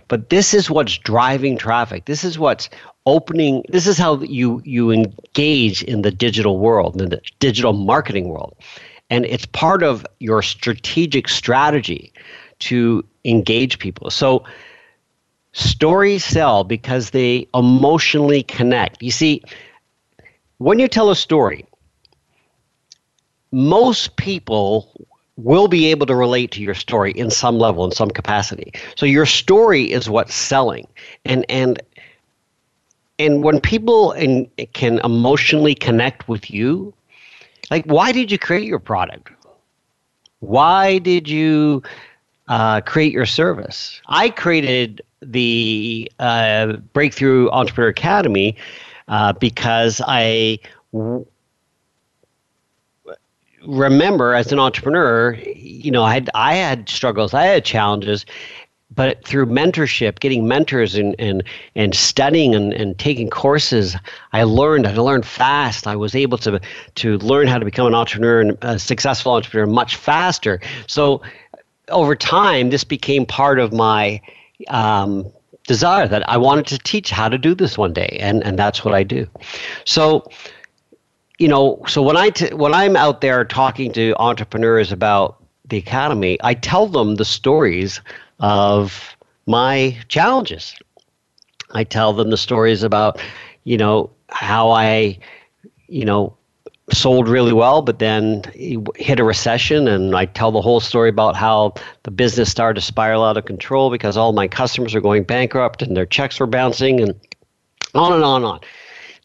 But 0.09 0.29
this 0.29 0.53
is 0.53 0.69
what's 0.69 0.97
driving 0.97 1.57
traffic. 1.57 2.05
This 2.05 2.23
is 2.23 2.37
what's 2.37 2.69
opening 3.05 3.63
this 3.67 3.85
is 3.85 3.97
how 3.97 4.21
you 4.21 4.61
you 4.63 4.89
engage 4.89 5.83
in 5.83 6.03
the 6.03 6.11
digital 6.11 6.57
world, 6.59 7.01
in 7.01 7.09
the 7.09 7.21
digital 7.39 7.73
marketing 7.73 8.29
world. 8.29 8.55
And 9.09 9.25
it's 9.25 9.45
part 9.45 9.83
of 9.83 10.05
your 10.19 10.41
strategic 10.41 11.29
strategy 11.29 12.13
to 12.59 13.03
engage 13.25 13.79
people. 13.79 14.09
So 14.09 14.45
stories 15.53 16.23
sell 16.23 16.63
because 16.63 17.11
they 17.11 17.47
emotionally 17.53 18.43
connect. 18.43 19.01
You 19.01 19.11
see, 19.11 19.41
when 20.57 20.79
you 20.79 20.87
tell 20.87 21.09
a 21.09 21.15
story, 21.15 21.65
most 23.51 24.15
people 24.17 24.91
will 25.37 25.67
be 25.67 25.87
able 25.87 26.05
to 26.05 26.15
relate 26.15 26.51
to 26.51 26.61
your 26.61 26.73
story 26.75 27.11
in 27.11 27.29
some 27.29 27.57
level 27.57 27.85
in 27.85 27.91
some 27.91 28.09
capacity. 28.09 28.71
So 28.95 29.05
your 29.05 29.25
story 29.25 29.91
is 29.91 30.09
what's 30.09 30.35
selling. 30.35 30.87
And 31.25 31.45
and 31.49 31.81
and 33.19 33.43
when 33.43 33.61
people 33.61 34.11
in, 34.13 34.49
can 34.73 34.99
emotionally 35.03 35.75
connect 35.75 36.27
with 36.27 36.51
you 36.51 36.93
like 37.71 37.85
why 37.85 38.11
did 38.11 38.31
you 38.31 38.37
create 38.37 38.67
your 38.67 38.79
product? 38.79 39.29
Why 40.39 40.97
did 40.97 41.29
you 41.29 41.83
uh, 42.47 42.81
create 42.81 43.13
your 43.13 43.25
service? 43.25 44.01
I 44.07 44.29
created 44.29 45.01
the 45.25 46.11
uh, 46.19 46.73
breakthrough 46.93 47.49
entrepreneur 47.49 47.89
academy 47.89 48.55
uh, 49.07 49.33
because 49.33 50.01
I 50.05 50.59
w- 50.93 51.25
remember 53.65 54.33
as 54.33 54.51
an 54.51 54.59
entrepreneur, 54.59 55.33
you 55.55 55.91
know, 55.91 56.03
I 56.03 56.13
had 56.13 56.29
I 56.33 56.55
had 56.55 56.89
struggles, 56.89 57.33
I 57.33 57.45
had 57.45 57.65
challenges, 57.65 58.25
but 58.95 59.23
through 59.25 59.47
mentorship, 59.47 60.19
getting 60.19 60.47
mentors 60.47 60.95
and 60.95 61.15
and 61.19 61.43
and 61.75 61.95
studying 61.95 62.55
and, 62.55 62.73
and 62.73 62.97
taking 62.97 63.29
courses, 63.29 63.95
I 64.31 64.43
learned. 64.43 64.87
I 64.87 64.93
learned 64.93 65.25
fast. 65.25 65.87
I 65.87 65.95
was 65.95 66.15
able 66.15 66.37
to 66.39 66.59
to 66.95 67.17
learn 67.19 67.47
how 67.47 67.57
to 67.57 67.65
become 67.65 67.87
an 67.87 67.95
entrepreneur 67.95 68.41
and 68.41 68.57
a 68.61 68.79
successful 68.79 69.33
entrepreneur 69.33 69.67
much 69.67 69.95
faster. 69.95 70.59
So 70.87 71.21
over 71.89 72.15
time, 72.15 72.69
this 72.69 72.83
became 72.83 73.25
part 73.25 73.59
of 73.59 73.73
my 73.73 74.21
um, 74.67 75.31
desire 75.67 76.07
that 76.07 76.27
I 76.29 76.37
wanted 76.37 76.67
to 76.67 76.77
teach 76.79 77.09
how 77.09 77.29
to 77.29 77.37
do 77.37 77.55
this 77.55 77.77
one 77.77 77.93
day, 77.93 78.17
and 78.19 78.43
and 78.43 78.57
that's 78.57 78.83
what 78.83 78.93
I 78.93 79.03
do. 79.03 79.27
So 79.85 80.27
you 81.39 81.47
know, 81.47 81.81
so 81.87 82.01
when 82.01 82.17
I 82.17 82.29
t- 82.29 82.53
when 82.53 82.73
I'm 82.73 82.95
out 82.95 83.21
there 83.21 83.43
talking 83.43 83.91
to 83.93 84.15
entrepreneurs 84.19 84.91
about 84.91 85.43
the 85.65 85.77
academy, 85.77 86.37
I 86.43 86.53
tell 86.53 86.87
them 86.87 87.15
the 87.15 87.25
stories 87.25 88.01
of 88.39 89.15
my 89.45 89.97
challenges. 90.07 90.75
I 91.71 91.83
tell 91.83 92.13
them 92.13 92.29
the 92.29 92.37
stories 92.37 92.83
about, 92.83 93.19
you 93.63 93.77
know, 93.77 94.11
how 94.29 94.71
I, 94.71 95.17
you 95.87 96.05
know, 96.05 96.37
sold 96.91 97.29
really 97.29 97.53
well, 97.53 97.81
but 97.81 97.99
then 97.99 98.43
he 98.53 98.77
hit 98.95 99.19
a 99.19 99.23
recession. 99.23 99.87
And 99.87 100.15
I 100.15 100.25
tell 100.25 100.51
the 100.51 100.61
whole 100.61 100.79
story 100.79 101.09
about 101.09 101.35
how 101.35 101.73
the 102.03 102.11
business 102.11 102.51
started 102.51 102.79
to 102.79 102.85
spiral 102.85 103.23
out 103.23 103.37
of 103.37 103.45
control 103.45 103.89
because 103.89 104.17
all 104.17 104.33
my 104.33 104.47
customers 104.47 104.93
are 104.93 105.01
going 105.01 105.23
bankrupt 105.23 105.81
and 105.81 105.95
their 105.95 106.05
checks 106.05 106.39
were 106.39 106.47
bouncing 106.47 106.99
and 106.99 107.15
on 107.95 108.13
and 108.13 108.23
on 108.23 108.37
and 108.37 108.45
on. 108.45 108.59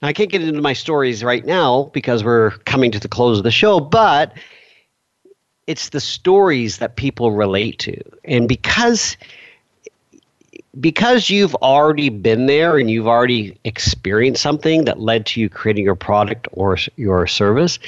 Now, 0.00 0.08
I 0.08 0.12
can't 0.12 0.30
get 0.30 0.42
into 0.42 0.60
my 0.60 0.74
stories 0.74 1.24
right 1.24 1.44
now 1.44 1.90
because 1.92 2.22
we're 2.22 2.50
coming 2.50 2.92
to 2.92 3.00
the 3.00 3.08
close 3.08 3.38
of 3.38 3.44
the 3.44 3.50
show, 3.50 3.80
but 3.80 4.36
it's 5.66 5.88
the 5.88 6.00
stories 6.00 6.78
that 6.78 6.96
people 6.96 7.32
relate 7.32 7.78
to. 7.80 8.00
And 8.24 8.48
because 8.48 9.16
because 10.80 11.30
you've 11.30 11.54
already 11.56 12.08
been 12.08 12.46
there 12.46 12.78
and 12.78 12.90
you've 12.90 13.06
already 13.06 13.58
experienced 13.64 14.42
something 14.42 14.84
that 14.84 15.00
led 15.00 15.26
to 15.26 15.40
you 15.40 15.48
creating 15.48 15.84
your 15.84 15.94
product 15.94 16.46
or 16.52 16.76
your 16.96 17.26
service, 17.26 17.78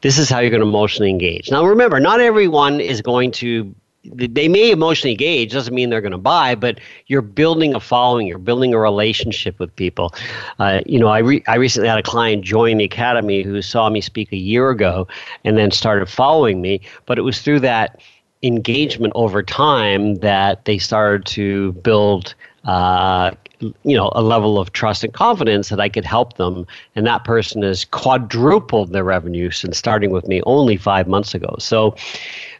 this 0.00 0.18
is 0.18 0.28
how 0.28 0.40
you're 0.40 0.50
going 0.50 0.62
to 0.62 0.68
emotionally 0.68 1.10
engage. 1.10 1.50
Now, 1.50 1.64
remember, 1.64 2.00
not 2.00 2.20
everyone 2.20 2.80
is 2.80 3.02
going 3.02 3.32
to 3.32 3.74
they 4.02 4.48
may 4.48 4.70
emotionally 4.70 5.12
engage 5.12 5.52
doesn't 5.52 5.74
mean 5.74 5.90
they're 5.90 6.00
going 6.00 6.10
to 6.10 6.16
buy 6.16 6.54
but 6.54 6.80
you're 7.08 7.20
building 7.20 7.74
a 7.74 7.80
following 7.80 8.26
you're 8.26 8.38
building 8.38 8.72
a 8.72 8.78
relationship 8.78 9.58
with 9.58 9.74
people 9.76 10.14
uh, 10.58 10.80
you 10.86 10.98
know 10.98 11.08
I, 11.08 11.18
re- 11.18 11.44
I 11.46 11.56
recently 11.56 11.86
had 11.86 11.98
a 11.98 12.02
client 12.02 12.42
join 12.42 12.78
the 12.78 12.84
academy 12.84 13.42
who 13.42 13.60
saw 13.60 13.90
me 13.90 14.00
speak 14.00 14.32
a 14.32 14.38
year 14.38 14.70
ago 14.70 15.06
and 15.44 15.58
then 15.58 15.70
started 15.70 16.08
following 16.08 16.62
me 16.62 16.80
but 17.04 17.18
it 17.18 17.22
was 17.22 17.42
through 17.42 17.60
that 17.60 18.00
engagement 18.42 19.12
over 19.14 19.42
time 19.42 20.16
that 20.16 20.64
they 20.64 20.78
started 20.78 21.26
to 21.26 21.72
build 21.72 22.34
uh, 22.64 23.30
you 23.60 23.96
know 23.96 24.10
a 24.14 24.22
level 24.22 24.58
of 24.58 24.72
trust 24.72 25.04
and 25.04 25.12
confidence 25.12 25.68
that 25.68 25.80
I 25.80 25.88
could 25.88 26.04
help 26.04 26.36
them. 26.36 26.66
And 26.96 27.06
that 27.06 27.24
person 27.24 27.62
has 27.62 27.84
quadrupled 27.84 28.92
their 28.92 29.04
revenue 29.04 29.50
since 29.50 29.78
starting 29.78 30.10
with 30.10 30.26
me 30.26 30.42
only 30.46 30.76
five 30.76 31.08
months 31.08 31.34
ago. 31.34 31.54
So 31.58 31.94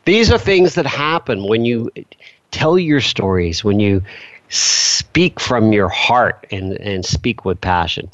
these 0.05 0.31
are 0.31 0.39
things 0.39 0.75
that 0.75 0.87
happen 0.87 1.45
when 1.49 1.65
you 1.65 1.91
tell 2.51 2.79
your 2.79 3.01
stories, 3.01 3.65
when 3.65 3.81
you 3.81 4.03
speak 4.51 5.39
from 5.39 5.73
your 5.73 5.89
heart 5.89 6.47
and, 6.51 6.73
and 6.81 7.05
speak 7.05 7.45
with 7.45 7.61
passion. 7.61 8.11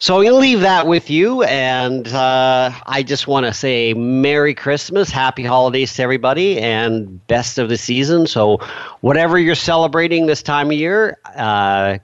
So 0.00 0.16
I'm 0.16 0.22
going 0.22 0.34
to 0.34 0.38
leave 0.38 0.60
that 0.60 0.86
with 0.86 1.08
you. 1.08 1.44
And 1.44 2.06
uh, 2.08 2.72
I 2.86 3.02
just 3.02 3.26
want 3.26 3.46
to 3.46 3.52
say 3.52 3.94
Merry 3.94 4.54
Christmas, 4.54 5.10
Happy 5.10 5.44
Holidays 5.44 5.94
to 5.94 6.02
everybody, 6.02 6.58
and 6.58 7.24
best 7.28 7.58
of 7.58 7.68
the 7.68 7.76
season. 7.76 8.26
So, 8.26 8.58
whatever 9.00 9.38
you're 9.38 9.54
celebrating 9.54 10.26
this 10.26 10.42
time 10.42 10.66
of 10.68 10.74
year, 10.74 11.18
uh, 11.36 11.98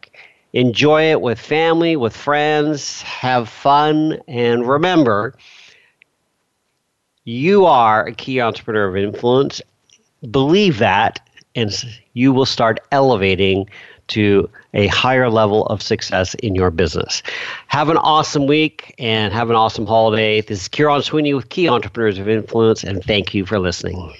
enjoy 0.53 1.11
it 1.11 1.21
with 1.21 1.39
family, 1.39 1.97
with 1.97 2.17
friends, 2.17 3.03
have 3.03 3.49
fun, 3.49 4.21
and 4.29 4.67
remember, 4.69 5.35
you 7.25 7.67
are 7.67 8.07
a 8.07 8.13
key 8.13 8.41
entrepreneur 8.41 8.89
of 8.89 8.97
influence. 8.97 9.61
Believe 10.31 10.79
that, 10.79 11.21
and 11.55 11.73
you 12.15 12.33
will 12.33 12.47
start 12.47 12.81
elevating 12.93 13.69
to 14.09 14.49
a 14.75 14.87
higher 14.89 15.31
level 15.31 15.67
of 15.67 15.83
success 15.83 16.35
in 16.35 16.55
your 16.55 16.71
business. 16.71 17.23
Have 17.69 17.89
an 17.89 17.97
awesome 17.97 18.47
week 18.47 18.95
and 18.99 19.33
have 19.33 19.51
an 19.51 19.57
awesome 19.57 19.87
holiday. 19.87 20.41
This 20.41 20.63
is 20.63 20.69
Kieron 20.69 21.03
Sweeney 21.03 21.33
with 21.33 21.49
Key 21.49 21.69
Entrepreneurs 21.69 22.19
of 22.19 22.29
Influence, 22.29 22.85
and 22.85 23.03
thank 23.03 23.35
you 23.35 23.47
for 23.47 23.59
listening. 23.59 24.13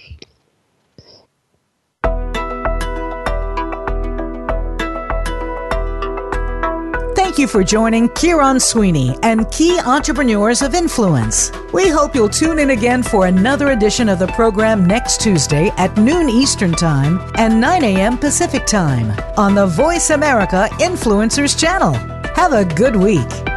You 7.45 7.49
for 7.49 7.65
joining 7.65 8.09
Kieron 8.11 8.61
Sweeney 8.61 9.17
and 9.23 9.51
Key 9.51 9.79
Entrepreneurs 9.81 10.63
of 10.63 10.75
Influence. 10.75 11.53
We 11.73 11.89
hope 11.89 12.15
you'll 12.15 12.29
tune 12.29 12.59
in 12.59 12.71
again 12.71 13.03
for 13.03 13.27
another 13.27 13.71
edition 13.71 14.09
of 14.09 14.19
the 14.19 14.29
program 14.29 14.87
next 14.87 15.21
Tuesday 15.21 15.69
at 15.77 15.97
noon 15.97 16.29
Eastern 16.29 16.73
Time 16.73 17.21
and 17.37 17.61
9 17.61 17.85
a.m. 17.85 18.17
Pacific 18.17 18.67
Time 18.67 19.13
on 19.37 19.55
the 19.55 19.67
Voice 19.67 20.11
America 20.11 20.69
Influencers 20.81 21.59
channel. 21.59 21.93
Have 22.35 22.53
a 22.53 22.65
good 22.65 22.97
week. 22.97 23.54